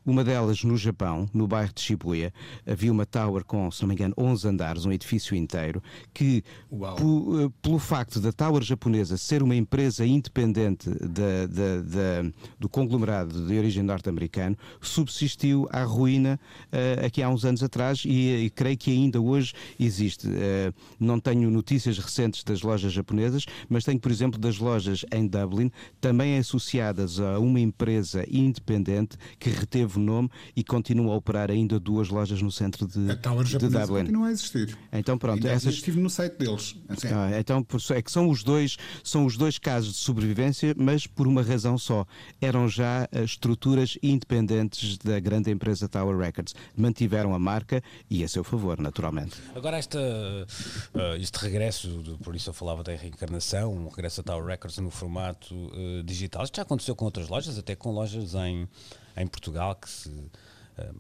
Uma 0.05 0.23
delas 0.25 0.63
no 0.65 0.77
Japão, 0.77 1.29
no 1.33 1.47
bairro 1.47 1.73
de 1.73 1.81
Shibuya, 1.81 2.33
havia 2.67 2.93
uma 2.93 3.07
tower 3.07 3.45
com, 3.45 3.71
se 3.71 3.83
não 3.83 3.89
me 3.89 3.95
engano, 3.95 4.15
11 4.17 4.49
andares, 4.49 4.85
um 4.85 4.93
edifício 4.93 5.35
inteiro, 5.35 5.83
que 6.13 6.45
eh, 6.73 7.51
pelo 7.63 7.79
facto 7.79 8.21
da 8.21 8.33
tower 8.33 8.63
japonesa 8.63 9.17
ser 9.17 9.43
uma 9.43 9.57
empresa 9.57 10.05
independente 10.05 10.91
da, 10.91 11.47
da, 11.47 11.81
da, 11.83 12.31
do 12.59 12.69
conglomerado 12.69 13.47
de 13.47 13.59
origem 13.59 13.83
norte-americano, 13.83 14.57
subsistiu 14.81 15.69
à 15.71 15.83
ruína 15.83 16.39
uh, 16.73 17.07
aqui 17.07 17.23
há 17.23 17.29
uns 17.29 17.45
anos 17.45 17.63
atrás 17.63 18.03
e, 18.05 18.45
e, 18.45 18.51
creio 18.51 18.77
que 18.77 18.91
ainda 18.91 19.21
hoje 19.21 19.53
existe. 19.79 20.29
Uh, 20.29 20.75
não 20.99 21.19
tenho 21.19 21.51
notícias 21.51 21.99
recentes 21.99 22.45
das 22.45 22.63
lojas 22.63 22.93
japonesas, 22.93 23.47
mas 23.69 23.85
tenho, 23.85 23.99
por 23.99 24.11
exemplo, 24.11 24.39
das 24.39 24.59
lojas 24.59 25.05
em 25.13 25.27
Dublin, 25.27 25.71
também 26.11 26.39
associadas 26.39 27.21
a 27.21 27.39
uma 27.39 27.61
empresa 27.61 28.27
independente 28.29 29.17
que 29.39 29.49
reteve 29.49 29.97
o 29.97 30.03
nome 30.03 30.29
e 30.57 30.65
continua 30.65 31.15
a 31.15 31.17
operar 31.17 31.53
ainda 31.53 31.79
duas 31.79 32.09
lojas 32.09 32.43
no 32.43 32.51
centro 32.51 32.85
de, 32.85 33.13
a 33.13 33.15
Tower 33.15 33.45
de 33.45 33.57
Dublin. 33.57 33.87
continua 33.87 34.27
a 34.27 34.33
existir. 34.33 34.77
Então 34.93 35.17
pronto, 35.17 35.37
ainda 35.37 35.51
essas 35.51 35.75
estive 35.75 36.01
no 36.01 36.11
site 36.11 36.37
deles. 36.37 36.75
Assim. 36.89 37.07
Ah, 37.15 37.31
então 37.39 37.65
é 37.91 38.03
que 38.03 38.11
são 38.11 38.29
os 38.29 38.43
dois 38.43 38.77
são 39.05 39.25
os 39.25 39.37
dois 39.37 39.57
casos 39.57 39.93
de 39.93 39.99
sobrevivência, 39.99 40.75
mas 40.77 41.07
por 41.07 41.29
uma 41.29 41.43
razão 41.43 41.79
só. 41.79 42.05
Eram 42.41 42.69
já 42.69 43.09
eh, 43.13 43.23
estruturas 43.23 43.97
independentes 44.03 44.99
da 44.99 45.21
grande 45.21 45.49
empresa 45.53 45.89
Tower 45.89 46.19
Records. 46.19 46.57
Mantiveram 46.77 47.37
a 47.37 47.39
marca 47.39 47.81
e 48.11 48.25
a 48.25 48.29
seu 48.29 48.43
favor, 48.43 48.81
naturalmente. 48.81 49.37
Agora 49.55 49.77
esta 49.77 50.01
uh, 50.01 51.15
este 51.21 51.39
regresso, 51.39 52.19
por 52.25 52.35
isso 52.35 52.51
eu 52.51 52.55
falava 52.55 52.83
da 52.83 52.93
reencarnação, 52.97 53.73
um 53.73 53.89
regresso 53.89 54.23
a 54.23 54.25
Tower 54.25 54.45
Records 54.45 54.77
no 54.79 54.91
formato 54.91 55.55
uh, 55.55 56.00
digital. 56.03 56.45
Isto 56.45 56.57
já 56.57 56.63
aconteceu 56.63 56.95
com 56.95 57.05
outras 57.05 57.29
lojas, 57.29 57.59
até 57.59 57.75
com 57.75 57.93
lojas 57.93 58.35
em, 58.35 58.69
em 59.17 59.27
Portugal 59.27 59.75
que 59.75 59.89
se 59.89 60.09
uh, 60.09 60.31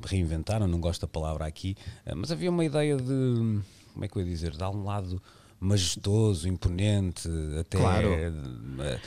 reinventaram, 0.04 0.66
não 0.66 0.80
gosto 0.80 1.02
da 1.02 1.08
palavra 1.08 1.46
aqui, 1.46 1.76
uh, 2.06 2.16
mas 2.16 2.30
havia 2.30 2.50
uma 2.50 2.64
ideia 2.64 2.96
de, 2.96 3.60
como 3.92 4.04
é 4.04 4.08
que 4.08 4.16
eu 4.16 4.22
ia 4.22 4.28
dizer, 4.28 4.52
de 4.52 4.64
um 4.64 4.84
lado 4.84 5.22
majestoso, 5.60 6.48
imponente, 6.48 7.28
até 7.60 7.76
claro. 7.76 8.08
Eh, 8.08 8.98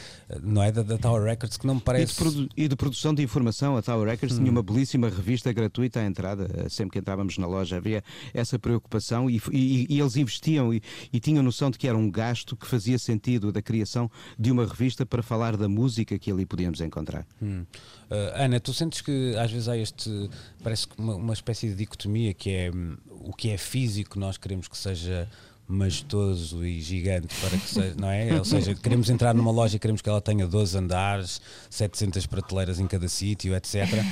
não 0.43 0.61
é 0.61 0.71
da, 0.71 0.83
da, 0.83 0.99
Tower 0.99 1.23
Records 1.23 1.57
que 1.57 1.65
não 1.65 1.75
me 1.75 1.81
parece. 1.81 2.21
E 2.21 2.29
de, 2.29 2.49
e 2.55 2.67
de 2.67 2.75
produção 2.75 3.13
de 3.13 3.23
informação, 3.23 3.75
a 3.75 3.81
Tower 3.81 4.07
Records 4.07 4.37
hum. 4.37 4.41
tinha 4.41 4.51
uma 4.51 4.61
belíssima 4.61 5.09
revista 5.09 5.51
gratuita 5.51 5.99
à 5.99 6.05
entrada, 6.05 6.47
eh, 6.53 6.69
sempre 6.69 6.91
que 6.93 6.99
entrávamos 6.99 7.39
na 7.39 7.47
loja 7.47 7.77
havia 7.77 8.03
essa 8.33 8.59
preocupação 8.59 9.27
e, 9.29 9.41
e, 9.51 9.87
e 9.89 9.99
eles 9.99 10.15
investiam 10.15 10.71
e, 10.71 10.81
tinham 11.19 11.41
noção 11.41 11.71
de 11.71 11.77
que 11.79 11.87
era 11.87 11.97
um 11.97 12.11
gasto 12.11 12.55
que 12.55 12.67
fazia 12.67 12.99
sentido 12.99 13.51
da 13.51 13.61
criação 13.61 14.11
de 14.37 14.51
uma 14.51 14.65
revista 14.65 15.05
para 15.05 15.23
falar 15.23 15.57
da 15.57 15.67
música 15.67 16.19
que 16.19 16.31
ali 16.31 16.45
podíamos 16.45 16.81
encontrar. 16.81 17.25
Hum. 17.41 17.65
Uh, 18.11 18.15
Ana, 18.35 18.59
tu 18.59 18.73
sentes 18.73 19.01
que 19.01 19.35
às 19.37 19.51
vezes 19.51 19.67
há 19.67 19.77
este, 19.77 20.29
parece 20.61 20.87
que 20.87 20.99
uma, 20.99 21.15
uma 21.15 21.33
espécie 21.33 21.69
de 21.69 21.75
dicotomia 21.75 22.33
que 22.33 22.51
é 22.51 22.71
um, 22.71 22.95
o 23.09 23.33
que 23.33 23.49
é 23.49 23.57
físico 23.57 24.19
nós 24.19 24.37
queremos 24.37 24.67
que 24.67 24.77
seja 24.77 25.27
majestoso 25.67 26.65
e 26.65 26.81
gigante 26.81 27.33
para 27.39 27.57
que 27.57 27.67
seja, 27.67 27.95
não 27.97 28.09
é? 28.09 28.37
Ou 28.37 28.45
seja, 28.45 28.75
queremos 28.75 29.09
entrar 29.09 29.33
numa 29.33 29.51
loja 29.51 29.77
e 29.77 29.79
queremos 29.79 30.01
que 30.01 30.09
ela 30.09 30.21
tenha 30.21 30.45
12 30.45 30.77
andares, 30.77 31.41
700 31.69 32.25
prateleiras 32.25 32.79
em 32.79 32.87
cada 32.87 33.07
sítio, 33.07 33.55
etc. 33.55 34.03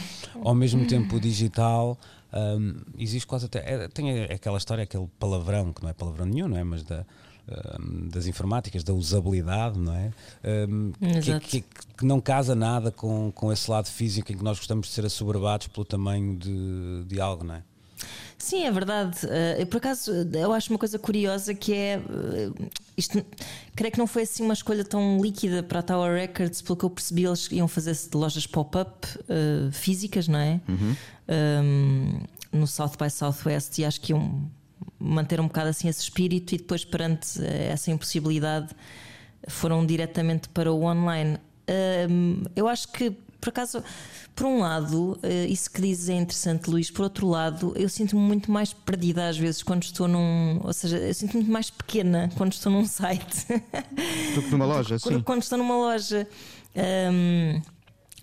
Ao 0.43 0.55
mesmo 0.55 0.87
tempo, 0.87 1.17
o 1.17 1.19
digital 1.19 1.97
um, 2.33 2.75
existe 2.97 3.27
quase 3.27 3.45
até. 3.45 3.59
É, 3.59 3.87
tem 3.87 4.23
aquela 4.23 4.57
história, 4.57 4.83
aquele 4.83 5.07
palavrão, 5.19 5.73
que 5.73 5.83
não 5.83 5.89
é 5.89 5.93
palavrão 5.93 6.25
nenhum, 6.25 6.47
não 6.47 6.57
é? 6.57 6.63
Mas 6.63 6.83
da. 6.83 7.05
Um, 7.79 8.07
das 8.07 8.27
informáticas, 8.27 8.83
da 8.83 8.93
usabilidade, 8.93 9.77
não 9.77 9.93
é? 9.93 10.11
Um, 10.69 10.91
que, 11.21 11.39
que, 11.39 11.65
que, 11.97 12.05
não 12.05 12.21
casa 12.21 12.53
nada 12.53 12.91
com, 12.91 13.31
com 13.31 13.51
esse 13.51 13.69
lado 13.69 13.87
físico 13.87 14.31
em 14.31 14.37
que 14.37 14.43
nós 14.43 14.59
gostamos 14.59 14.87
de 14.87 14.93
ser 14.93 15.05
assoberbados 15.05 15.67
pelo 15.67 15.83
tamanho 15.83 16.37
de, 16.37 17.03
de 17.07 17.19
algo, 17.19 17.43
não 17.43 17.55
é? 17.55 17.63
Sim, 18.41 18.63
é 18.63 18.71
verdade. 18.71 19.19
Uh, 19.25 19.65
por 19.67 19.77
acaso, 19.77 20.11
eu 20.33 20.51
acho 20.51 20.71
uma 20.71 20.79
coisa 20.79 20.97
curiosa 20.97 21.53
que 21.53 21.73
é. 21.73 21.99
Uh, 21.99 22.69
isto, 22.97 23.23
creio 23.75 23.91
que 23.91 23.99
não 23.99 24.07
foi 24.07 24.23
assim 24.23 24.43
uma 24.43 24.53
escolha 24.53 24.83
tão 24.83 25.21
líquida 25.21 25.61
para 25.61 25.79
a 25.79 25.83
Tower 25.83 26.13
Records, 26.13 26.61
pelo 26.61 26.75
que 26.75 26.83
eu 26.83 26.89
percebi, 26.89 27.25
eles 27.25 27.47
iam 27.51 27.67
fazer 27.67 27.95
lojas 28.13 28.47
pop-up 28.47 29.07
uh, 29.19 29.71
físicas, 29.71 30.27
não 30.27 30.39
é? 30.39 30.59
Uhum. 30.67 30.95
Um, 31.29 32.21
no 32.51 32.67
South 32.67 32.93
by 32.99 33.09
Southwest, 33.09 33.77
e 33.79 33.85
acho 33.85 34.01
que 34.01 34.11
iam 34.11 34.49
manter 34.99 35.39
um 35.39 35.47
bocado 35.47 35.69
assim 35.69 35.87
esse 35.87 36.01
espírito, 36.01 36.55
e 36.55 36.57
depois, 36.57 36.83
perante 36.83 37.43
essa 37.45 37.91
impossibilidade, 37.91 38.69
foram 39.47 39.85
diretamente 39.85 40.49
para 40.49 40.71
o 40.71 40.83
online. 40.83 41.37
eu 42.55 42.67
acho 42.67 42.87
que, 42.89 43.15
por 43.41 43.49
acaso 43.49 43.83
por 44.35 44.45
um 44.45 44.59
lado, 44.59 45.19
eh, 45.23 45.47
isso 45.47 45.69
que 45.69 45.81
dizes 45.81 46.07
é 46.07 46.13
interessante, 46.13 46.69
Luís. 46.69 46.89
Por 46.89 47.03
outro 47.03 47.27
lado, 47.27 47.73
eu 47.75 47.89
sinto-me 47.89 48.21
muito 48.21 48.49
mais 48.51 48.71
perdida 48.71 49.27
às 49.27 49.37
vezes 49.37 49.61
quando 49.61 49.83
estou 49.83 50.07
num. 50.07 50.61
Ou 50.63 50.71
seja, 50.71 50.97
eu 50.97 51.13
sinto-me 51.13 51.41
muito 51.41 51.51
mais 51.51 51.69
pequena 51.69 52.29
quando 52.37 52.53
estou 52.53 52.71
num 52.71 52.85
site. 52.85 53.47
Do 54.35 54.41
que 54.43 54.51
numa 54.51 54.65
loja, 54.65 54.97
sim. 54.97 55.19
Quando 55.21 55.41
estou 55.41 55.57
numa 55.57 55.75
loja. 55.75 56.27
Um, 56.73 57.61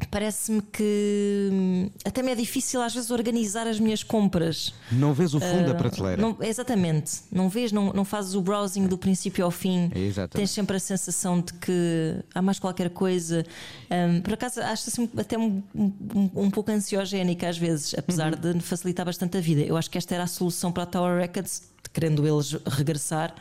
parece-me 0.07 0.63
que 0.63 1.51
hum, 1.53 1.91
até 2.05 2.23
me 2.23 2.31
é 2.31 2.35
difícil 2.35 2.81
às 2.81 2.95
vezes 2.95 3.11
organizar 3.11 3.67
as 3.67 3.81
minhas 3.81 4.03
compras. 4.03 4.73
Não 4.93 5.13
vês 5.13 5.35
o 5.35 5.41
fundo 5.41 5.65
uh, 5.65 5.67
da 5.67 5.75
prateleira. 5.75 6.21
Não, 6.21 6.37
exatamente. 6.41 7.23
Não 7.33 7.49
vês, 7.49 7.73
não, 7.73 7.93
não 7.93 8.05
fazes 8.05 8.35
o 8.35 8.41
browsing 8.41 8.87
do 8.87 8.97
princípio 8.97 9.45
ao 9.45 9.51
fim. 9.51 9.91
Exatamente. 9.95 10.37
Tens 10.37 10.51
sempre 10.51 10.77
a 10.77 10.81
sensação 10.81 11.41
de 11.41 11.53
que 11.55 12.17
há 12.35 12.41
mais 12.41 12.59
qualquer 12.59 12.91
coisa. 12.91 13.45
Um, 13.91 14.21
por 14.21 14.35
acaso 14.35 14.61
acho 14.61 14.89
assim 14.89 15.09
até 15.17 15.37
um, 15.37 15.63
um, 15.75 16.31
um, 16.35 16.51
pouco 16.51 16.71
ansiogénica 16.71 17.49
às 17.49 17.59
vezes, 17.59 17.95
apesar 17.97 18.35
uhum. 18.35 18.53
de 18.53 18.61
facilitar 18.61 19.05
bastante 19.05 19.37
a 19.37 19.41
vida. 19.41 19.63
Eu 19.63 19.77
acho 19.77 19.91
que 19.91 19.99
esta 19.99 20.15
era 20.15 20.25
a 20.25 20.29
solução 20.29 20.71
para 20.71 20.85
a 20.85 20.87
Tower 20.87 21.19
Records, 21.19 21.63
querendo 21.93 22.27
eles 22.27 22.53
regressar. 22.67 23.35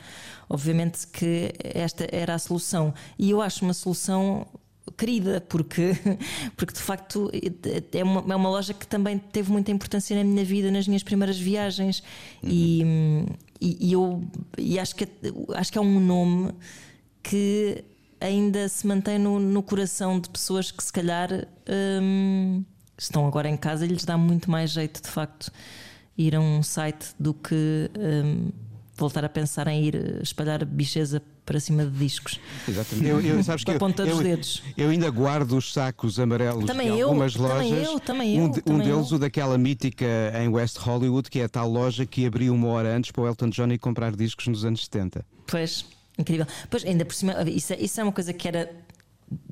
Obviamente 0.49 1.05
que 1.07 1.53
esta 1.61 2.07
era 2.11 2.33
a 2.33 2.39
solução. 2.39 2.93
E 3.19 3.29
eu 3.29 3.41
acho 3.41 3.65
uma 3.65 3.73
solução 3.73 4.47
querida, 4.95 5.41
porque, 5.41 5.91
porque 6.55 6.73
de 6.73 6.79
facto 6.79 7.29
é 7.91 8.03
uma, 8.03 8.33
é 8.33 8.35
uma 8.35 8.49
loja 8.49 8.73
que 8.73 8.87
também 8.87 9.17
teve 9.17 9.51
muita 9.51 9.71
importância 9.71 10.15
na 10.15 10.23
minha 10.23 10.45
vida, 10.45 10.71
nas 10.71 10.87
minhas 10.87 11.03
primeiras 11.03 11.37
viagens. 11.37 12.03
Uhum. 12.43 13.25
E, 13.59 13.87
e, 13.89 13.91
eu 13.91 14.23
e 14.57 14.79
acho, 14.79 14.95
que, 14.95 15.07
acho 15.55 15.71
que 15.71 15.77
é 15.77 15.81
um 15.81 15.99
nome 15.99 16.53
que 17.23 17.83
ainda 18.19 18.67
se 18.69 18.85
mantém 18.87 19.19
no, 19.19 19.39
no 19.39 19.61
coração 19.61 20.19
de 20.19 20.29
pessoas 20.29 20.71
que 20.71 20.83
se 20.83 20.91
calhar 20.91 21.47
hum, 22.01 22.63
estão 22.97 23.27
agora 23.27 23.47
em 23.47 23.57
casa 23.57 23.85
e 23.85 23.87
lhes 23.87 24.05
dá 24.05 24.17
muito 24.17 24.49
mais 24.49 24.71
jeito 24.71 25.01
de 25.01 25.09
facto 25.09 25.51
ir 26.17 26.35
a 26.35 26.39
um 26.39 26.63
site 26.63 27.13
do 27.19 27.33
que 27.33 27.91
hum, 27.95 28.49
voltar 28.95 29.23
a 29.23 29.29
pensar 29.29 29.67
em 29.67 29.85
ir 29.85 30.19
espalhar 30.21 30.65
bicheza 30.65 31.21
para 31.47 31.61
cima 31.61 31.85
de 31.85 31.91
discos. 31.97 32.39
Exatamente. 32.67 33.07
Eu, 33.07 33.21
eu, 33.21 33.41
sabes 33.41 33.63
que 33.63 33.71
eu, 33.71 33.79
ponta 33.79 34.05
dos 34.05 34.17
eu, 34.17 34.23
dedos. 34.23 34.61
eu 34.75 34.89
ainda 34.89 35.09
guardo 35.09 35.53
os 35.53 35.71
sacos 35.71 36.19
amarelos 36.19 36.65
também 36.65 36.91
de 36.91 36.99
eu, 36.99 37.07
algumas 37.07 37.33
também 37.33 37.71
lojas. 37.71 37.87
Eu, 37.87 37.99
também 38.01 38.41
um, 38.41 38.43
eu, 38.43 38.51
de, 38.51 38.61
também 38.61 38.81
um 38.81 38.83
deles, 38.83 39.11
eu. 39.11 39.15
o 39.15 39.19
daquela 39.19 39.57
mítica 39.57 40.05
em 40.43 40.49
West 40.49 40.77
Hollywood, 40.77 41.29
que 41.29 41.39
é 41.39 41.45
a 41.45 41.49
tal 41.49 41.71
loja 41.71 42.05
que 42.05 42.25
abriu 42.25 42.53
uma 42.53 42.67
hora 42.67 42.93
antes 42.93 43.11
para 43.11 43.23
o 43.23 43.27
Elton 43.27 43.49
John 43.49 43.67
ir 43.69 43.79
comprar 43.79 44.13
discos 44.13 44.45
nos 44.47 44.65
anos 44.65 44.83
70. 44.83 45.25
Pois, 45.47 45.85
incrível. 46.19 46.45
Pois, 46.69 46.83
ainda 46.83 47.05
por 47.05 47.15
cima, 47.15 47.33
isso 47.49 47.71
é, 47.71 47.79
isso 47.79 48.01
é 48.01 48.03
uma 48.03 48.11
coisa 48.11 48.33
que 48.33 48.45
era 48.45 48.69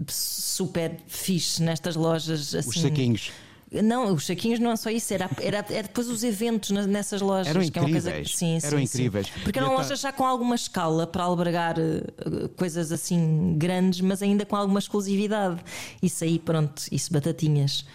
super 0.09 0.97
fixe 1.07 1.63
nestas 1.63 1.95
lojas. 1.95 2.53
Assim, 2.53 2.69
Os 2.69 2.81
saquinhos. 2.81 3.31
Não, 3.71 4.13
os 4.13 4.25
saquinhos 4.25 4.59
não 4.59 4.71
é 4.71 4.75
só 4.75 4.89
isso, 4.89 5.13
era, 5.13 5.29
era, 5.41 5.57
era 5.69 5.83
depois 5.83 6.07
os 6.07 6.23
eventos 6.23 6.69
nessas 6.69 7.19
lojas. 7.21 7.47
Eram 7.47 7.69
que 7.69 7.77
é 7.77 7.81
uma 7.81 7.89
coisa, 7.89 8.23
sim, 8.25 8.59
Eram 8.63 8.77
sim, 8.77 8.83
incríveis. 8.83 9.27
Sim. 9.27 9.39
Porque 9.43 9.59
eram 9.59 9.73
lojas 9.73 9.99
já 9.99 10.11
com 10.11 10.23
alguma 10.23 10.55
escala 10.55 11.07
para 11.07 11.23
albergar 11.23 11.75
eh, 11.79 12.47
coisas 12.55 12.91
assim 12.91 13.55
grandes, 13.57 14.01
mas 14.01 14.21
ainda 14.21 14.45
com 14.45 14.55
alguma 14.55 14.79
exclusividade. 14.79 15.59
Isso 16.01 16.23
aí, 16.23 16.37
pronto, 16.37 16.83
isso 16.91 17.11
batatinhas. 17.11 17.85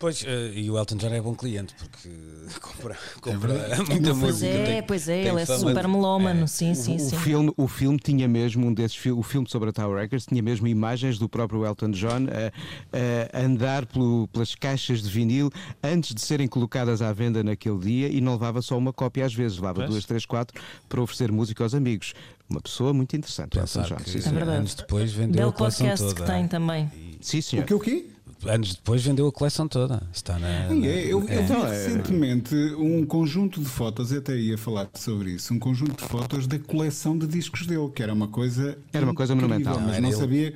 Pois, 0.00 0.24
eh, 0.24 0.52
e 0.54 0.70
o 0.70 0.78
Elton 0.78 0.94
John 0.96 1.08
é 1.12 1.20
bom 1.20 1.34
cliente 1.34 1.74
porque 1.76 2.08
compra, 2.62 2.96
compra 3.20 3.48
verdade. 3.52 3.78
muita 3.90 4.10
Pois 4.10 4.16
música. 4.16 4.46
é, 4.52 4.64
tem- 4.64 4.82
pois 4.84 5.08
é, 5.08 5.22
ele 5.26 5.40
é 5.40 5.44
super 5.46 5.82
de- 5.82 5.88
melómano, 5.90 6.46
sim, 6.46 6.72
sim, 6.72 6.94
o, 6.94 7.00
sim. 7.00 7.16
filme, 7.16 7.52
o 7.56 7.66
filme 7.66 7.98
tinha 7.98 8.28
mesmo 8.28 8.64
um 8.64 8.72
desses 8.72 9.04
o 9.06 9.22
filme 9.24 9.48
sobre 9.50 9.70
a 9.70 9.72
Tower 9.72 9.98
Records 10.00 10.24
tinha 10.26 10.40
mesmo 10.40 10.68
imagens 10.68 11.18
do 11.18 11.28
próprio 11.28 11.66
Elton 11.66 11.90
John 11.90 12.26
a, 12.30 13.36
a 13.36 13.42
andar 13.42 13.86
pelo- 13.86 14.28
pelas 14.28 14.54
caixas 14.54 15.02
de 15.02 15.08
vinil 15.10 15.50
antes 15.82 16.14
de 16.14 16.20
serem 16.20 16.46
colocadas 16.46 17.02
à 17.02 17.12
venda 17.12 17.42
naquele 17.42 17.78
dia 17.78 18.08
e 18.08 18.20
não 18.20 18.34
levava 18.34 18.62
só 18.62 18.78
uma 18.78 18.92
cópia 18.92 19.24
às 19.26 19.34
vezes, 19.34 19.56
levava 19.58 19.80
Pois. 19.80 19.90
duas, 19.90 20.04
três, 20.04 20.24
quatro 20.24 20.60
para 20.88 21.00
oferecer 21.02 21.32
música 21.32 21.64
aos 21.64 21.74
amigos. 21.74 22.14
Uma 22.48 22.60
pessoa 22.62 22.94
muito 22.94 23.14
interessante, 23.16 23.56
o 23.58 23.60
Elton 23.60 23.80
Pensar 23.82 23.88
John. 23.96 23.96
que 24.04 24.10
Sim, 24.10 24.28
É 24.28 24.32
verdade. 24.32 24.58
anos 24.58 24.74
depois 24.74 25.12
vendeu 25.12 25.36
Belo 25.38 25.50
a 25.50 25.52
coleção 25.52 25.86
podcast 25.88 26.06
toda. 26.16 26.20
que 26.26 26.32
tem 26.32 26.48
também. 26.48 26.88
Sim, 27.20 27.38
O 27.38 27.42
senhor. 27.42 27.64
que 27.66 27.74
o 27.74 27.80
quê? 27.80 28.06
Anos 28.46 28.74
depois 28.74 29.02
vendeu 29.02 29.26
a 29.26 29.32
coleção 29.32 29.66
toda. 29.66 30.00
Está 30.12 30.38
na. 30.38 30.68
Sim, 30.68 30.80
na- 30.80 30.86
é, 30.86 31.04
eu, 31.06 31.20
eu 31.20 31.28
é. 31.28 31.36
vi 31.38 31.42
Então, 31.42 31.66
é- 31.66 31.70
recentemente 31.70 32.54
um 32.78 33.04
conjunto 33.04 33.60
de 33.60 33.66
fotos, 33.66 34.12
eu 34.12 34.18
até 34.18 34.36
ia 34.36 34.56
falar 34.56 34.88
sobre 34.94 35.32
isso, 35.32 35.52
um 35.52 35.58
conjunto 35.58 35.96
de 36.02 36.08
fotos 36.08 36.46
da 36.46 36.58
coleção 36.58 37.18
de 37.18 37.26
discos 37.26 37.66
dele, 37.66 37.88
que 37.94 38.02
era 38.02 38.12
uma 38.12 38.28
coisa. 38.28 38.78
Era 38.92 39.04
uma 39.04 39.14
coisa 39.14 39.34
monumental. 39.34 39.80
Mas 39.80 39.98
não 40.00 40.08
ele- 40.10 40.16
sabia, 40.16 40.54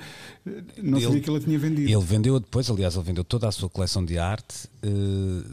não 0.82 0.99
ele- 0.99 1.07
sabia 1.07 1.20
que 1.20 1.30
ele 1.30 1.40
tinha 1.40 1.59
vendido. 1.59 1.88
Ele 1.90 2.05
vendeu 2.05 2.38
depois, 2.40 2.68
aliás, 2.70 2.95
ele 2.97 3.05
vendeu 3.05 3.22
toda 3.24 3.47
a 3.49 3.53
sua 3.53 3.68
coleção 3.70 4.05
de 4.05 4.18
arte, 4.18 4.68
eh, 4.82 4.88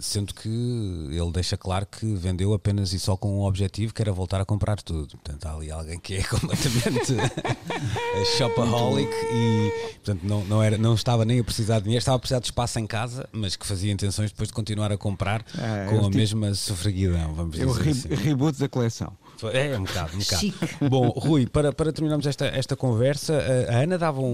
sendo 0.02 0.34
que 0.34 0.48
ele 0.50 1.32
deixa 1.32 1.56
claro 1.56 1.86
que 1.86 2.16
vendeu 2.16 2.54
apenas 2.54 2.92
e 2.94 3.00
só 3.00 3.16
com 3.16 3.40
um 3.40 3.44
objetivo, 3.46 3.94
que 3.94 4.02
era 4.02 4.12
voltar 4.12 4.42
a 4.42 4.46
comprar 4.46 4.82
tudo. 4.82 5.10
Portanto, 5.18 5.46
há 5.46 5.54
ali 5.56 5.70
alguém 5.72 6.00
que 6.00 6.16
é 6.16 6.24
completamente 6.28 7.14
shopaholic 8.38 9.10
e, 9.32 9.72
portanto, 10.04 10.22
não, 10.24 10.44
não, 10.46 10.64
era, 10.64 10.78
não 10.78 10.94
estava 10.96 11.24
nem 11.26 11.40
a 11.40 11.44
precisar 11.44 11.78
de 11.80 11.84
dinheiro, 11.86 12.00
estava 12.02 12.16
a 12.18 12.20
precisar 12.20 12.40
de 12.40 12.46
espaço 12.48 12.80
em 12.80 12.88
casa, 12.88 13.28
mas 13.32 13.56
que 13.56 13.66
fazia 13.66 13.92
intenções 13.92 14.32
depois 14.32 14.50
de 14.50 14.54
continuar 14.54 14.92
a 14.92 14.98
comprar 14.98 15.46
Ah, 15.56 15.88
com 15.90 16.00
a 16.00 16.04
tipo- 16.06 16.18
mesma 16.18 16.54
sofreguidão, 16.54 17.34
vamos 17.34 17.58
o 17.60 17.66
dizer 17.66 17.82
re- 17.84 17.92
assim. 17.92 18.08
reboot 18.16 18.60
da 18.60 18.68
coleção. 18.70 19.14
É, 19.48 19.78
um 19.78 19.84
bocado, 19.84 20.16
um 20.16 20.20
bocado. 20.20 20.42
Chique. 20.42 20.90
Bom, 20.90 21.08
Rui, 21.10 21.48
para, 21.48 21.72
para 21.72 21.94
terminarmos 21.94 22.26
esta, 22.26 22.46
esta 22.48 22.76
conversa, 22.76 23.34
a- 23.70 23.82
Ana 23.84 23.98
dava 23.98 24.20
um. 24.20 24.26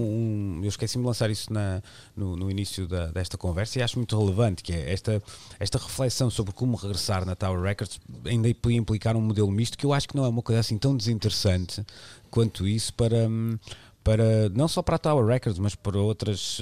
um- 0.58 0.60
eu 0.62 0.68
esqueci-me 0.68 1.02
de 1.04 1.06
lançar 1.06 1.30
isso 1.30 1.52
na, 1.52 1.82
no, 2.16 2.36
no 2.36 2.50
início 2.50 2.86
da- 2.88 3.06
desta 3.06 3.36
conversa 3.38 3.78
e 3.78 3.82
acho 3.82 3.98
muito 3.98 4.18
relevante, 4.18 4.62
que 4.62 4.72
é 4.72 4.92
esta, 4.92 5.22
esta 5.60 5.78
reflexão 5.78 6.28
sobre 6.30 6.52
como 6.52 6.76
regressar 6.76 7.24
na 7.24 7.34
Tower 7.34 7.60
Records 7.60 8.00
ainda 8.24 8.52
podia 8.54 8.78
implicar 8.78 9.16
um 9.16 9.20
modelo 9.20 9.50
misto, 9.50 9.76
que 9.78 9.86
eu 9.86 9.92
acho 9.92 10.08
que 10.08 10.16
não 10.16 10.24
é 10.24 10.28
uma 10.28 10.42
coisa 10.42 10.60
assim 10.60 10.78
tão 10.78 10.96
desinteressante 10.96 11.84
quanto 12.30 12.66
isso 12.66 12.92
para. 12.94 13.28
hum, 13.28 13.58
Para, 14.04 14.48
não 14.50 14.68
só 14.68 14.82
para 14.82 14.94
a 14.94 14.98
Tower 15.00 15.26
Records, 15.26 15.58
mas 15.58 15.74
para 15.74 15.98
outras 15.98 16.58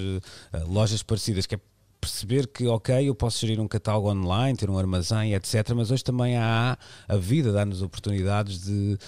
eh, 0.55 0.65
lojas 0.67 1.03
parecidas, 1.03 1.45
que 1.45 1.55
é 1.57 1.59
perceber 2.05 2.47
que, 2.47 2.67
ok, 2.67 3.09
eu 3.09 3.15
posso 3.15 3.41
gerir 3.41 3.61
um 3.61 3.67
catálogo 3.67 4.11
online, 4.11 4.57
ter 4.57 4.69
um 4.69 4.79
armazém, 4.79 5.35
etc. 5.35 5.71
Mas 5.75 5.91
hoje 5.91 6.05
também 6.05 6.37
há 6.37 6.77
a 7.09 7.17
vida 7.17 7.51
dá-nos 7.51 7.81
oportunidades 7.81 8.61
de, 8.63 8.99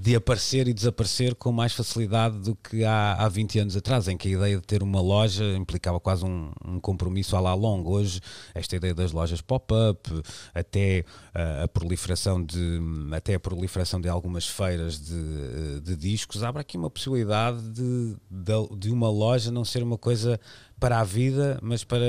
de 0.00 0.14
aparecer 0.14 0.68
e 0.68 0.74
desaparecer 0.74 1.34
com 1.34 1.52
mais 1.52 1.72
facilidade 1.72 2.38
do 2.38 2.54
que 2.54 2.84
há, 2.84 3.14
há 3.14 3.28
20 3.28 3.58
anos 3.60 3.76
atrás, 3.76 4.08
em 4.08 4.16
que 4.16 4.28
a 4.28 4.30
ideia 4.30 4.56
de 4.56 4.62
ter 4.62 4.82
uma 4.82 5.00
loja 5.00 5.44
implicava 5.56 5.98
quase 6.00 6.24
um, 6.24 6.50
um 6.64 6.80
compromisso 6.80 7.36
à 7.36 7.40
lá 7.40 7.54
longo. 7.54 7.92
Hoje, 7.92 8.20
esta 8.54 8.76
ideia 8.76 8.94
das 8.94 9.12
lojas 9.12 9.40
pop-up, 9.40 10.10
até 10.54 11.04
eh, 11.34 11.62
a 11.64 11.68
proliferação 11.68 12.42
de 12.42 12.80
até 13.12 13.34
a 13.34 13.40
proliferação 13.40 14.00
de 14.00 14.08
algumas 14.08 14.46
feiras 14.46 15.00
de, 15.00 15.14
eh, 15.14 15.80
de 15.82 15.96
discos, 15.96 16.42
abre 16.42 16.60
aqui 16.60 16.76
uma 16.76 16.90
possibilidade 16.90 17.60
de, 17.70 18.16
de, 18.30 18.76
de 18.76 18.90
uma 18.90 19.10
loja 19.10 19.50
não 19.50 19.64
ser 19.64 19.82
uma 19.82 19.98
coisa 19.98 20.38
para 20.78 21.00
a 21.00 21.04
vida, 21.04 21.58
mas 21.62 21.84
para, 21.84 22.06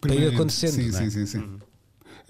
para 0.00 0.14
ir 0.14 0.34
acontecendo. 0.34 0.72
Sim, 0.72 0.88
é? 0.88 0.92
sim, 0.92 1.10
sim, 1.10 1.26
sim. 1.26 1.58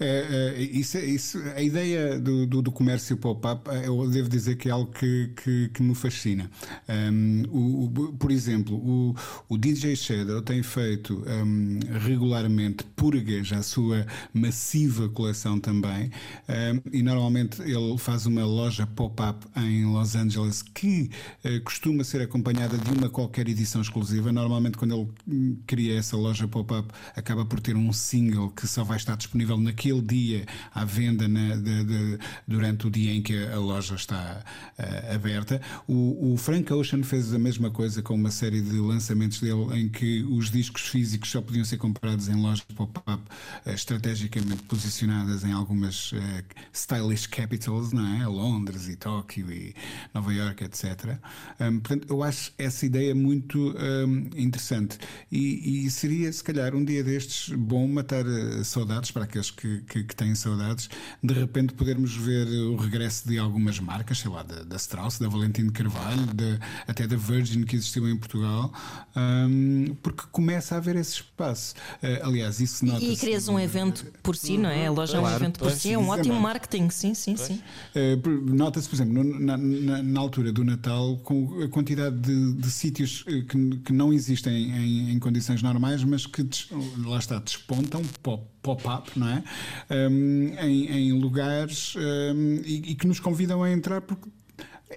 É, 0.01 0.55
isso, 0.61 0.97
é- 0.97 1.05
isso, 1.05 1.37
a 1.55 1.61
ideia 1.61 2.17
do, 2.17 2.47
do, 2.47 2.61
do 2.61 2.71
comércio 2.71 3.17
pop-up, 3.17 3.69
eu 3.83 4.09
devo 4.09 4.29
dizer 4.29 4.55
que 4.55 4.69
é 4.69 4.71
algo 4.71 4.89
que, 4.91 5.31
que, 5.35 5.69
que 5.73 5.83
me 5.83 5.93
fascina. 5.93 6.49
Um, 6.87 7.43
o, 7.49 7.83
o- 7.85 8.13
por 8.13 8.31
exemplo, 8.31 8.77
o, 8.77 9.13
o 9.49 9.57
DJ 9.57 9.95
Shadow 9.97 10.41
tem 10.41 10.63
feito 10.63 11.21
um, 11.27 11.79
regularmente 12.01 12.85
purgas 12.95 13.51
à 13.51 13.61
sua 13.61 14.05
massiva 14.33 15.09
coleção 15.09 15.59
também, 15.59 16.11
um, 16.47 16.81
e 16.97 17.01
normalmente 17.03 17.61
ele 17.61 17.97
faz 17.97 18.25
uma 18.25 18.45
loja 18.45 18.87
pop-up 18.87 19.45
em 19.57 19.85
Los 19.85 20.15
Angeles 20.15 20.61
que 20.61 21.09
eh, 21.43 21.59
costuma 21.59 22.03
ser 22.03 22.21
acompanhada 22.21 22.77
de 22.77 22.91
uma 22.91 23.09
qualquer 23.09 23.47
edição 23.49 23.81
exclusiva. 23.81 24.31
Normalmente, 24.31 24.77
quando 24.77 24.93
ele 24.95 25.07
hum, 25.27 25.57
cria 25.67 25.97
essa 25.97 26.15
loja 26.15 26.47
pop-up, 26.47 26.87
acaba 27.15 27.45
por 27.45 27.59
ter 27.59 27.75
um 27.75 27.91
single 27.91 28.49
que 28.51 28.67
só 28.67 28.83
vai 28.83 28.97
estar 28.97 29.15
disponível 29.15 29.57
naquele 29.57 29.88
dia 30.01 30.45
à 30.73 30.85
venda 30.85 31.27
na- 31.27 31.55
de- 31.55 31.83
de- 31.83 32.17
durante 32.47 32.85
o 32.87 32.89
dia 32.89 33.11
em 33.13 33.21
que 33.21 33.35
a 33.45 33.57
loja 33.57 33.95
está 33.95 34.43
eh, 34.77 35.15
aberta. 35.15 35.59
O, 35.87 36.33
o 36.33 36.37
Frank 36.37 36.71
Ocean 36.71 37.01
fez 37.03 37.33
a 37.33 37.39
mesma 37.39 37.71
coisa 37.71 38.01
com 38.01 38.13
uma 38.13 38.31
série 38.31 38.61
de 38.61 38.77
lançamentos 38.77 39.39
dele 39.41 39.65
em 39.79 39.89
que 39.89 40.23
os 40.23 40.51
discos 40.51 40.83
físicos 40.83 41.29
só 41.31 41.41
podiam 41.41 41.65
ser 41.65 41.77
comprados 41.77 42.27
em 42.29 42.35
lojas 42.35 42.61
pop-up 42.75 43.23
eh, 43.65 43.73
estrategicamente 43.73 44.63
posicionadas 44.63 45.43
em 45.43 45.51
algumas 45.51 46.11
eh, 46.13 46.43
stylish 46.73 47.27
capitals, 47.27 47.91
não 47.91 48.05
é? 48.21 48.27
Londres 48.27 48.87
e 48.87 48.95
Tóquio 48.95 49.51
e 49.51 49.73
Nova 50.13 50.33
York, 50.33 50.63
etc. 50.63 51.17
Um, 51.59 51.79
portanto, 51.79 52.07
eu 52.09 52.23
acho 52.23 52.51
essa 52.57 52.85
ideia 52.85 53.15
muito 53.15 53.73
um, 53.77 54.29
interessante 54.37 54.97
e, 55.31 55.85
e 55.85 55.89
seria, 55.91 56.31
se 56.31 56.43
calhar, 56.43 56.75
um 56.75 56.83
dia 56.83 57.03
destes 57.03 57.53
bom 57.55 57.87
matar 57.87 58.23
saudades 58.63 59.11
para 59.11 59.23
aqueles 59.23 59.49
que, 59.51 59.78
que, 59.81 60.03
que 60.03 60.15
têm 60.15 60.33
saudades, 60.35 60.89
de 61.23 61.33
repente 61.33 61.73
podermos 61.73 62.15
ver 62.15 62.47
o 62.47 62.75
regresso 62.75 63.27
de 63.27 63.37
algumas 63.37 63.79
marcas, 63.79 64.19
sei 64.19 64.29
lá, 64.31 64.43
da, 64.43 64.63
da 64.63 64.75
Strauss, 64.75 65.19
da 65.19 65.27
Valentino 65.27 65.71
Carvalho, 65.71 66.25
da- 66.33 66.59
até 66.87 67.05
da 67.07 67.15
Virgin 67.15 67.63
que 67.63 67.75
existiu 67.75 68.07
em 68.09 68.17
Portugal, 68.17 68.71
um, 69.15 69.95
porque 70.01 70.23
começa 70.31 70.75
a 70.75 70.77
haver 70.77 70.95
esse 70.95 71.13
espaço. 71.15 71.73
Eh, 72.01 72.21
aliás, 72.23 72.59
isso 72.59 72.85
nota 72.85 73.03
E, 73.03 73.15
crias 73.17 73.47
um 73.47 73.59
evento 73.59 74.05
por 74.23 74.35
si, 74.35 74.57
não 74.57 74.69
é? 74.69 74.87
A 74.87 74.91
loja 74.91 75.17
é 75.17 75.19
um 75.19 75.23
Claro, 75.23 75.35
evento 75.37 75.59
por 75.59 75.67
pois, 75.69 75.81
si, 75.81 75.93
é 75.93 75.97
um 75.97 76.09
ótimo 76.09 76.39
marketing, 76.39 76.89
sim, 76.89 77.13
sim, 77.13 77.35
sim. 77.35 77.61
Uh, 77.95 78.29
Nota-se, 78.53 78.87
por 78.87 78.95
exemplo, 78.95 79.23
no- 79.23 79.39
na, 79.39 79.57
na- 79.57 80.03
na 80.03 80.19
altura 80.19 80.51
do 80.51 80.63
Natal, 80.63 81.17
com 81.23 81.61
a 81.63 81.67
quantidade 81.67 82.17
de, 82.19 82.53
de 82.53 82.71
sítios 82.71 83.21
uh, 83.21 83.45
que, 83.45 83.77
que 83.85 83.93
não 83.93 84.11
existem 84.13 84.69
em, 84.71 85.11
em 85.11 85.19
condições 85.19 85.61
normais, 85.61 86.03
mas 86.03 86.25
que 86.25 86.43
des- 86.43 86.67
lá 87.05 87.17
está, 87.19 87.39
despontam 87.39 88.01
pop- 88.21 88.47
pop-up, 88.61 89.17
não 89.17 89.27
é? 89.27 89.43
Um, 89.89 90.53
em, 90.59 90.85
em 90.85 91.11
lugares 91.13 91.95
um, 91.95 92.61
e, 92.65 92.91
e 92.91 92.95
que 92.95 93.07
nos 93.07 93.19
convidam 93.19 93.63
a 93.63 93.71
entrar 93.71 94.01
porque 94.01 94.29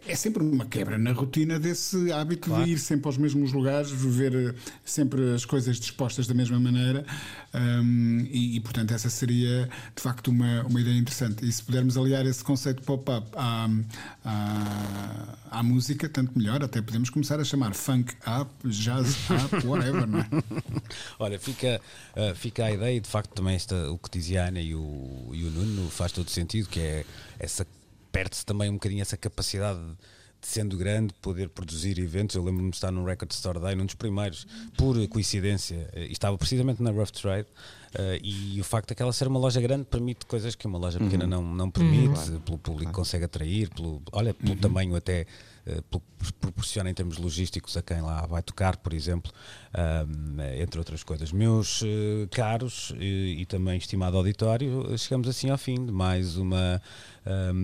é 0.06 0.14
sempre 0.14 0.42
uma 0.42 0.64
quebra 0.64 0.96
na 0.96 1.12
rotina 1.12 1.58
desse 1.58 2.10
hábito 2.10 2.48
claro. 2.48 2.64
de 2.64 2.72
ir 2.72 2.78
sempre 2.78 3.08
aos 3.08 3.18
mesmos 3.18 3.52
lugares, 3.52 3.90
ver 3.90 4.34
eh, 4.34 4.54
sempre 4.84 5.34
as 5.34 5.44
coisas 5.44 5.78
dispostas 5.78 6.26
da 6.26 6.32
mesma 6.32 6.58
maneira. 6.58 7.04
Um, 7.54 8.26
e, 8.30 8.56
e, 8.56 8.60
portanto, 8.60 8.92
essa 8.94 9.10
seria 9.10 9.68
de 9.94 10.02
facto 10.02 10.28
uma, 10.28 10.62
uma 10.62 10.80
ideia 10.80 10.96
interessante. 10.96 11.46
E 11.46 11.52
se 11.52 11.62
pudermos 11.62 11.98
aliar 11.98 12.24
esse 12.24 12.42
conceito 12.42 12.82
pop-up 12.82 13.28
à, 13.36 13.68
à, 14.24 15.38
à, 15.50 15.62
música, 15.62 16.08
tanto 16.08 16.38
melhor. 16.38 16.64
Até 16.64 16.80
podemos 16.80 17.10
começar 17.10 17.38
a 17.38 17.44
chamar 17.44 17.74
funk 17.74 18.14
up, 18.26 18.50
jazz 18.66 19.16
up, 19.30 19.54
whatever, 19.68 20.06
não 20.06 20.20
é? 20.20 20.26
Olha, 21.18 21.38
fica, 21.38 21.82
uh, 22.16 22.34
fica 22.34 22.64
a 22.64 22.72
ideia, 22.72 22.96
e 22.96 23.00
de 23.00 23.08
facto, 23.08 23.34
também 23.34 23.54
esta, 23.54 23.90
o 23.90 23.98
que 23.98 24.10
dizia 24.10 24.44
a 24.44 24.48
Ana 24.48 24.60
e 24.60 24.74
o, 24.74 25.30
e 25.34 25.44
o 25.44 25.50
Nuno 25.50 25.90
faz 25.90 26.12
todo 26.12 26.30
sentido, 26.30 26.66
que 26.70 26.80
é 26.80 27.04
essa 27.38 27.66
perde-se 28.12 28.44
também 28.44 28.70
um 28.70 28.74
bocadinho 28.74 29.02
essa 29.02 29.16
capacidade 29.16 29.80
de 29.80 29.96
sendo 30.42 30.76
grande, 30.76 31.14
poder 31.22 31.48
produzir 31.48 31.98
eventos. 31.98 32.34
Eu 32.34 32.42
lembro-me 32.42 32.70
de 32.70 32.76
estar 32.76 32.90
no 32.90 33.04
Record 33.04 33.30
Store 33.30 33.60
Day, 33.60 33.76
num 33.76 33.86
dos 33.86 33.94
primeiros, 33.94 34.44
por 34.76 34.96
coincidência, 35.08 35.88
eh, 35.92 36.06
estava 36.06 36.36
precisamente 36.36 36.82
na 36.82 36.90
Rough 36.90 37.10
Trade. 37.10 37.48
Uh, 37.92 38.16
e 38.22 38.58
o 38.58 38.64
facto 38.64 38.88
de 38.88 38.94
aquela 38.94 39.12
ser 39.12 39.28
uma 39.28 39.38
loja 39.38 39.60
grande 39.60 39.84
permite 39.84 40.24
coisas 40.24 40.54
que 40.54 40.66
uma 40.66 40.78
loja 40.78 40.98
pequena 40.98 41.24
uhum. 41.24 41.30
não, 41.30 41.42
não 41.42 41.70
permite, 41.70 42.30
uhum. 42.30 42.40
pelo 42.40 42.56
público 42.56 42.90
que 42.90 42.96
consegue 42.96 43.26
atrair, 43.26 43.68
pelo, 43.68 44.00
olha, 44.12 44.32
pelo 44.32 44.52
uhum. 44.52 44.56
tamanho 44.56 44.96
até 44.96 45.26
eh, 45.64 45.80
proporciona 46.40 46.90
em 46.90 46.94
termos 46.94 47.18
logísticos 47.18 47.76
a 47.76 47.82
quem 47.82 48.00
lá 48.00 48.26
vai 48.26 48.42
tocar, 48.42 48.76
por 48.78 48.92
exemplo, 48.92 49.30
entre 50.60 50.78
outras 50.78 51.04
coisas. 51.04 51.30
Meus 51.30 51.82
eh, 51.84 52.26
caros 52.32 52.92
e 52.98 53.46
também 53.46 53.78
estimado 53.78 54.16
auditório, 54.16 54.96
chegamos 54.98 55.28
assim 55.28 55.50
ao 55.50 55.58
fim 55.58 55.84
de 55.86 55.92
mais 55.92 56.36
uma 56.36 56.82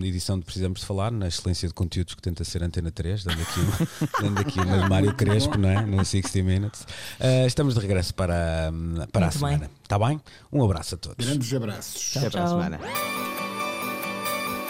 edição 0.04 0.38
de 0.38 0.44
Precisamos 0.44 0.80
de 0.80 0.86
Falar, 0.86 1.10
na 1.10 1.28
excelência 1.28 1.68
de 1.68 1.74
conteúdos 1.74 2.14
que 2.14 2.22
tenta 2.22 2.44
ser 2.44 2.62
Antena 2.62 2.90
3, 2.90 3.24
dando 3.24 3.42
aqui, 3.42 3.60
dando 4.22 4.38
aqui 4.40 4.60
uma 4.60 4.78
de 4.78 4.88
Mário 4.88 5.14
Crespo, 5.14 5.58
não 5.58 5.68
é? 5.68 5.84
No 5.84 6.04
60 6.04 6.42
Minutes. 6.42 6.82
Uh, 6.82 7.46
estamos 7.46 7.74
de 7.74 7.80
regresso 7.80 8.14
para, 8.14 8.72
para 9.12 9.26
a 9.26 9.30
semana. 9.30 9.70
Está 9.82 9.98
bem? 9.98 10.20
Um 10.52 10.64
abraço 10.64 10.94
a 10.94 10.98
todos. 10.98 11.26
Grandes 11.26 11.52
abraços. 11.52 12.00
Tchau, 12.00 12.22
Até 12.22 12.30
para 12.30 12.44
a 12.44 12.48
semana. 12.48 12.80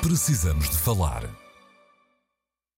Precisamos 0.02 0.70
de 0.70 0.76
Falar 0.76 1.47